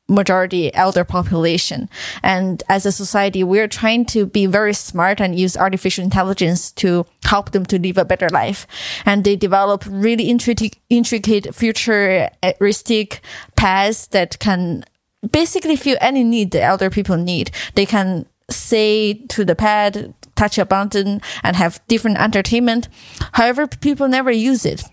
majority 0.09 0.73
elder 0.73 1.03
population. 1.03 1.89
And 2.23 2.63
as 2.69 2.87
a 2.87 2.93
society 2.93 3.43
we're 3.43 3.67
trying 3.67 4.05
to 4.15 4.25
be 4.25 4.47
very 4.47 4.75
smart 4.75 5.21
and 5.21 5.37
use 5.37 5.57
artificial 5.57 6.05
intelligence 6.05 6.71
to 6.83 7.05
help 7.25 7.51
them 7.51 7.67
to 7.67 7.81
live 7.81 7.99
a 7.99 8.05
better 8.05 8.29
life. 8.29 8.65
And 9.05 9.25
they 9.25 9.35
develop 9.35 9.83
really 9.89 10.31
intricate, 10.31 10.77
intricate 10.89 11.53
futuristic 11.53 13.21
paths 13.57 14.07
that 14.09 14.39
can 14.39 14.85
basically 15.33 15.75
feel 15.75 15.97
any 16.01 16.23
need 16.23 16.53
the 16.53 16.63
elder 16.63 16.91
people 16.91 17.17
need. 17.17 17.51
They 17.75 17.87
can 17.87 18.27
say 18.51 19.15
to 19.31 19.45
the 19.45 19.57
pad 19.57 20.15
touch 20.37 20.59
a 20.59 20.65
button 20.65 21.23
and 21.43 21.57
have 21.57 21.81
different 21.89 22.19
entertainment. 22.19 22.89
However 23.33 23.67
people 23.67 24.07
never 24.07 24.31
use 24.31 24.65
it 24.65 24.85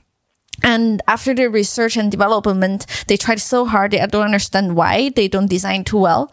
and 0.64 1.01
after 1.07 1.34
the 1.34 1.49
research 1.49 1.97
and 1.97 2.12
development, 2.12 2.86
they 3.07 3.18
tried 3.18 3.39
so 3.39 3.66
hard. 3.66 3.95
I 3.95 4.05
don't 4.05 4.26
understand 4.26 4.76
why 4.76 5.09
they 5.09 5.28
don't 5.28 5.49
design 5.49 5.84
too 5.84 5.97
well. 5.97 6.32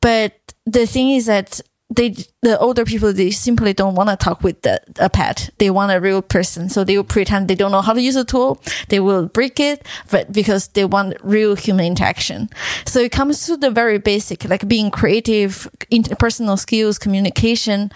But 0.00 0.34
the 0.64 0.86
thing 0.86 1.10
is 1.10 1.26
that 1.26 1.60
they, 1.90 2.14
the 2.42 2.58
older 2.58 2.84
people, 2.84 3.12
they 3.12 3.30
simply 3.30 3.72
don't 3.72 3.94
want 3.94 4.10
to 4.10 4.16
talk 4.16 4.42
with 4.42 4.60
the, 4.62 4.78
a 4.98 5.08
pet. 5.08 5.50
They 5.58 5.70
want 5.70 5.92
a 5.92 6.00
real 6.00 6.20
person. 6.20 6.68
So 6.68 6.84
they 6.84 6.96
will 6.96 7.04
pretend 7.04 7.48
they 7.48 7.54
don't 7.54 7.72
know 7.72 7.80
how 7.80 7.94
to 7.94 8.02
use 8.02 8.16
a 8.16 8.24
tool. 8.24 8.60
They 8.88 9.00
will 9.00 9.26
break 9.26 9.58
it, 9.58 9.86
but 10.10 10.30
because 10.30 10.68
they 10.68 10.84
want 10.84 11.16
real 11.22 11.56
human 11.56 11.86
interaction. 11.86 12.50
So 12.84 13.00
it 13.00 13.12
comes 13.12 13.46
to 13.46 13.56
the 13.56 13.70
very 13.70 13.98
basic, 13.98 14.44
like 14.44 14.68
being 14.68 14.90
creative, 14.90 15.68
interpersonal 15.90 16.58
skills, 16.58 16.98
communication, 16.98 17.90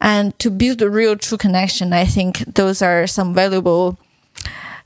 and 0.00 0.38
to 0.38 0.50
build 0.50 0.80
a 0.80 0.88
real 0.88 1.16
true 1.16 1.38
connection. 1.38 1.92
I 1.92 2.06
think 2.06 2.38
those 2.38 2.80
are 2.80 3.06
some 3.06 3.34
valuable 3.34 3.98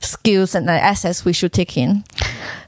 skills 0.00 0.54
and 0.54 0.68
assets 0.68 1.24
we 1.24 1.32
should 1.32 1.52
take 1.52 1.76
in. 1.76 2.04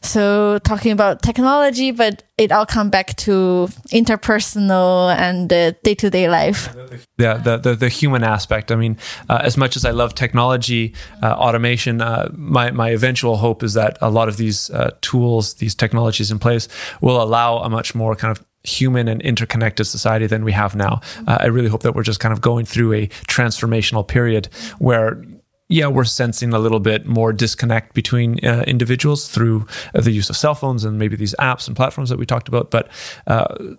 So 0.03 0.59
talking 0.59 0.93
about 0.93 1.23
technology, 1.23 1.91
but 1.91 2.25
it 2.37 2.53
all 2.53 2.67
come 2.67 2.91
back 2.91 3.17
to 3.19 3.69
interpersonal 3.91 5.15
and 5.17 5.49
day 5.49 5.95
to 5.95 6.11
day 6.11 6.29
life. 6.29 6.75
Yeah, 7.19 7.35
the, 7.35 7.57
the, 7.57 7.75
the 7.75 7.89
human 7.89 8.25
aspect. 8.25 8.73
I 8.73 8.77
mean, 8.77 8.99
uh, 9.29 9.41
as 9.43 9.57
much 9.57 9.77
as 9.77 9.85
I 9.85 9.93
love 9.93 10.15
technology, 10.15 10.95
uh, 11.23 11.33
automation, 11.33 12.01
uh, 12.01 12.31
my 12.33 12.71
my 12.71 12.91
eventual 12.91 13.37
hope 13.37 13.63
is 13.63 13.75
that 13.75 13.97
a 14.01 14.11
lot 14.11 14.29
of 14.29 14.37
these 14.37 14.71
uh, 14.71 14.91
tools, 15.01 15.55
these 15.55 15.75
technologies 15.75 16.31
in 16.31 16.39
place, 16.39 16.69
will 17.01 17.23
allow 17.23 17.59
a 17.59 17.71
much 17.71 17.95
more 17.95 18.17
kind 18.17 18.37
of 18.37 18.45
human 18.65 19.09
and 19.09 19.21
interconnected 19.23 19.87
society 19.87 20.27
than 20.27 20.45
we 20.45 20.53
have 20.53 20.77
now. 20.77 21.01
Uh, 21.27 21.39
I 21.41 21.47
really 21.47 21.69
hope 21.69 21.83
that 21.83 21.95
we're 21.95 22.05
just 22.05 22.21
kind 22.21 22.33
of 22.33 22.41
going 22.41 22.65
through 22.65 22.93
a 22.93 23.07
transformational 23.27 24.07
period 24.07 24.49
where 24.79 25.25
yeah, 25.73 25.87
we're 25.87 26.05
sensing 26.05 26.53
a 26.53 26.59
little 26.59 26.81
bit 26.81 27.07
more 27.07 27.33
disconnect 27.33 27.95
between 27.95 28.45
uh, 28.45 28.63
individuals 28.67 29.29
through 29.29 29.67
uh, 29.95 30.03
the 30.03 30.11
use 30.11 30.29
of 30.29 30.37
cell 30.37 30.55
phones 30.55 30.85
and 30.85 30.99
maybe 30.99 31.17
these 31.17 31.35
apps 31.39 31.67
and 31.67 31.75
platforms 31.75 32.11
that 32.11 32.19
we 32.19 32.27
talked 32.27 32.47
about. 32.47 32.71
But 32.71 32.89
uh, 33.27 33.77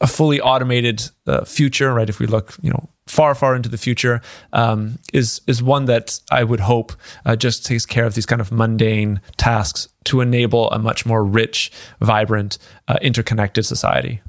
a 0.00 0.08
fully 0.08 0.40
automated 0.40 1.02
uh, 1.28 1.44
future, 1.44 1.94
right? 1.94 2.08
If 2.08 2.18
we 2.18 2.26
look, 2.26 2.56
you 2.60 2.70
know, 2.70 2.88
far, 3.06 3.36
far 3.36 3.54
into 3.54 3.68
the 3.68 3.78
future, 3.78 4.20
um, 4.52 4.98
is 5.12 5.40
is 5.46 5.62
one 5.62 5.84
that 5.84 6.20
I 6.32 6.42
would 6.42 6.60
hope 6.60 6.92
uh, 7.24 7.36
just 7.36 7.64
takes 7.64 7.86
care 7.86 8.04
of 8.04 8.14
these 8.14 8.26
kind 8.26 8.40
of 8.40 8.50
mundane 8.50 9.20
tasks 9.36 9.88
to 10.04 10.20
enable 10.20 10.70
a 10.72 10.78
much 10.78 11.06
more 11.06 11.24
rich, 11.24 11.70
vibrant, 12.00 12.58
uh, 12.88 12.98
interconnected 13.00 13.64
society. 13.64 14.20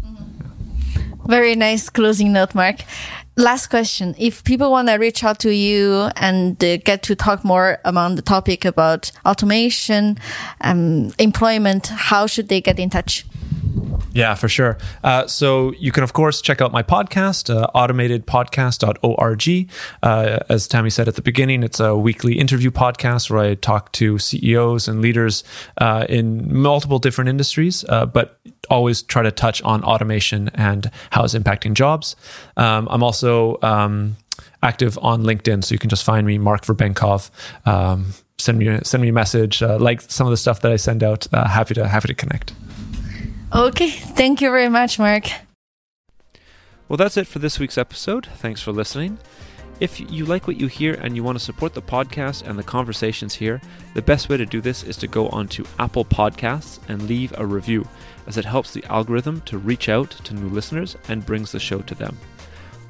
Very 1.25 1.55
nice 1.55 1.89
closing 1.89 2.33
note, 2.33 2.55
Mark 2.55 2.81
last 3.39 3.67
question. 3.67 4.15
If 4.17 4.43
people 4.43 4.69
want 4.69 4.89
to 4.89 4.95
reach 4.95 5.23
out 5.23 5.39
to 5.39 5.53
you 5.53 6.09
and 6.15 6.61
uh, 6.63 6.77
get 6.77 7.03
to 7.03 7.15
talk 7.15 7.43
more 7.43 7.79
about 7.85 8.15
the 8.15 8.21
topic 8.21 8.65
about 8.65 9.11
automation 9.25 10.17
um, 10.61 11.11
employment 11.17 11.87
how 11.87 12.27
should 12.27 12.47
they 12.49 12.61
get 12.61 12.79
in 12.79 12.89
touch 12.89 13.25
yeah, 14.19 14.35
for 14.35 14.49
sure. 14.49 14.77
Uh, 15.03 15.25
so 15.27 15.71
you 15.79 15.91
can, 15.93 16.03
of 16.03 16.11
course, 16.13 16.41
check 16.41 16.61
out 16.61 16.73
my 16.73 16.83
podcast, 16.83 17.49
uh, 17.49 17.67
automatedpodcast.org. 17.73 19.71
Uh, 20.03 20.39
as 20.49 20.67
Tammy 20.67 20.89
said 20.89 21.07
at 21.07 21.15
the 21.15 21.21
beginning, 21.21 21.63
it's 21.63 21.79
a 21.79 21.95
weekly 21.95 22.37
interview 22.37 22.69
podcast 22.69 23.29
where 23.29 23.39
I 23.39 23.55
talk 23.55 23.93
to 23.93 24.19
CEOs 24.19 24.89
and 24.89 25.01
leaders 25.01 25.45
uh, 25.77 26.05
in 26.09 26.53
multiple 26.53 26.99
different 26.99 27.29
industries, 27.29 27.85
uh, 27.87 28.05
but 28.05 28.39
always 28.69 29.01
try 29.01 29.23
to 29.23 29.31
touch 29.31 29.61
on 29.63 29.83
automation 29.85 30.49
and 30.53 30.91
how 31.11 31.23
it's 31.23 31.33
impacting 31.33 31.73
jobs. 31.73 32.17
Um, 32.57 32.89
I'm 32.91 33.03
also 33.03 33.57
um, 33.61 34.17
active 34.61 34.99
on 35.01 35.23
LinkedIn, 35.23 35.63
so 35.63 35.73
you 35.73 35.79
can 35.79 35.89
just 35.89 36.03
find 36.03 36.27
me, 36.27 36.37
Mark 36.37 36.65
Verbenkov. 36.65 37.29
Um, 37.65 38.13
send 38.37 38.59
me 38.59 38.79
send 38.83 39.01
me 39.01 39.09
a 39.09 39.13
message, 39.13 39.63
uh, 39.63 39.77
like 39.79 40.01
some 40.01 40.27
of 40.27 40.31
the 40.31 40.37
stuff 40.37 40.59
that 40.61 40.73
I 40.73 40.75
send 40.75 41.03
out. 41.03 41.27
happy 41.31 41.73
to 41.75 41.87
happy 41.87 42.09
to 42.09 42.13
connect. 42.13 42.53
Okay, 43.53 43.89
thank 43.89 44.41
you 44.41 44.51
very 44.51 44.69
much, 44.69 44.99
Mark. 44.99 45.23
Well, 46.87 46.97
that's 46.97 47.17
it 47.17 47.25
for 47.25 47.39
this 47.39 47.57
week's 47.59 47.79
episode. 47.79 48.27
Thanks 48.37 48.61
for 48.61 48.71
listening. 48.71 49.17
If 49.79 49.99
you 49.99 50.25
like 50.25 50.45
what 50.45 50.59
you 50.59 50.67
hear 50.67 50.93
and 50.95 51.15
you 51.15 51.23
want 51.23 51.39
to 51.39 51.43
support 51.43 51.73
the 51.73 51.81
podcast 51.81 52.47
and 52.47 52.59
the 52.59 52.63
conversations 52.63 53.33
here, 53.33 53.59
the 53.95 54.01
best 54.01 54.29
way 54.29 54.37
to 54.37 54.45
do 54.45 54.61
this 54.61 54.83
is 54.83 54.97
to 54.97 55.07
go 55.07 55.29
onto 55.29 55.63
Apple 55.79 56.05
Podcasts 56.05 56.79
and 56.89 57.01
leave 57.03 57.33
a 57.37 57.45
review, 57.45 57.87
as 58.27 58.37
it 58.37 58.45
helps 58.45 58.73
the 58.73 58.83
algorithm 58.85 59.41
to 59.41 59.57
reach 59.57 59.89
out 59.89 60.11
to 60.11 60.35
new 60.35 60.49
listeners 60.49 60.95
and 61.07 61.25
brings 61.25 61.51
the 61.51 61.59
show 61.59 61.79
to 61.79 61.95
them. 61.95 62.17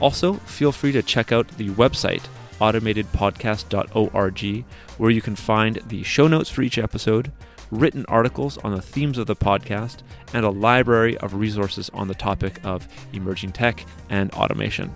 Also, 0.01 0.33
feel 0.33 0.71
free 0.71 0.91
to 0.91 1.03
check 1.03 1.31
out 1.31 1.47
the 1.57 1.69
website, 1.69 2.23
automatedpodcast.org, 2.59 4.65
where 4.97 5.11
you 5.11 5.21
can 5.21 5.35
find 5.35 5.75
the 5.87 6.03
show 6.03 6.27
notes 6.27 6.49
for 6.49 6.63
each 6.63 6.77
episode 6.77 7.31
written 7.71 8.05
articles 8.07 8.57
on 8.59 8.75
the 8.75 8.81
themes 8.81 9.17
of 9.17 9.27
the 9.27 9.35
podcast, 9.35 9.97
and 10.33 10.45
a 10.45 10.49
library 10.49 11.17
of 11.17 11.33
resources 11.33 11.89
on 11.93 12.07
the 12.07 12.15
topic 12.15 12.59
of 12.63 12.87
emerging 13.13 13.51
tech 13.51 13.85
and 14.09 14.31
automation. 14.33 14.93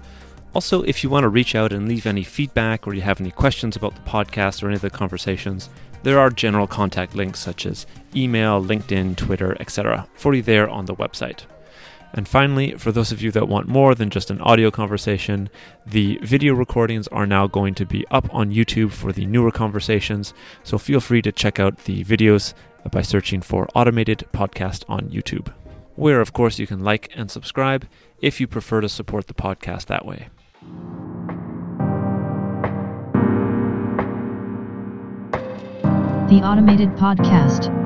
Also, 0.54 0.84
if 0.84 1.04
you 1.04 1.10
want 1.10 1.24
to 1.24 1.30
reach 1.30 1.56
out 1.56 1.74
and 1.74 1.88
leave 1.88 2.06
any 2.06 2.24
feedback 2.24 2.86
or 2.86 2.94
you 2.94 3.02
have 3.02 3.20
any 3.20 3.32
questions 3.32 3.76
about 3.76 3.96
the 3.96 4.10
podcast 4.10 4.62
or 4.62 4.68
any 4.68 4.76
of 4.76 4.82
the 4.82 4.90
conversations, 4.90 5.70
there 6.04 6.20
are 6.20 6.30
general 6.30 6.68
contact 6.68 7.16
links 7.16 7.40
such 7.40 7.66
as 7.66 7.88
email, 8.16 8.64
LinkedIn, 8.64 9.16
Twitter, 9.16 9.58
etc. 9.60 10.08
for 10.14 10.34
you 10.34 10.44
there 10.44 10.70
on 10.70 10.86
the 10.86 10.96
website. 10.96 11.46
And 12.14 12.28
finally, 12.28 12.76
for 12.78 12.92
those 12.92 13.12
of 13.12 13.22
you 13.24 13.32
that 13.32 13.48
want 13.48 13.68
more 13.68 13.96
than 13.96 14.12
just 14.12 14.30
an 14.30 14.40
audio 14.42 14.70
conversation, 14.70 15.50
the 15.86 16.20
video 16.22 16.54
recordings 16.54 17.08
are 17.08 17.26
now 17.26 17.48
going 17.48 17.74
to 17.76 17.86
be 17.86 18.06
up 18.12 18.32
on 18.34 18.52
YouTube 18.52 18.92
for 18.92 19.12
the 19.12 19.26
newer 19.26 19.52
conversations. 19.52 20.34
So 20.64 20.78
feel 20.78 21.00
free 21.00 21.24
to 21.24 21.32
check 21.32 21.60
out 21.60 21.86
the 21.86 22.04
videos 22.04 22.54
by 22.92 23.02
searching 23.02 23.42
for 23.42 23.68
Automated 23.74 24.26
Podcast 24.32 24.84
on 24.88 25.10
YouTube, 25.10 25.52
where, 25.96 26.22
of 26.22 26.34
course, 26.34 26.60
you 26.60 26.68
can 26.68 26.84
like 26.84 27.10
and 27.16 27.32
subscribe 27.32 27.88
if 28.22 28.40
you 28.40 28.46
prefer 28.46 28.82
to 28.82 28.90
support 28.90 29.26
the 29.28 29.34
podcast 29.34 29.88
that 29.88 30.06
way. 30.06 30.28
The 36.30 36.42
Automated 36.46 36.90
Podcast. 36.92 37.83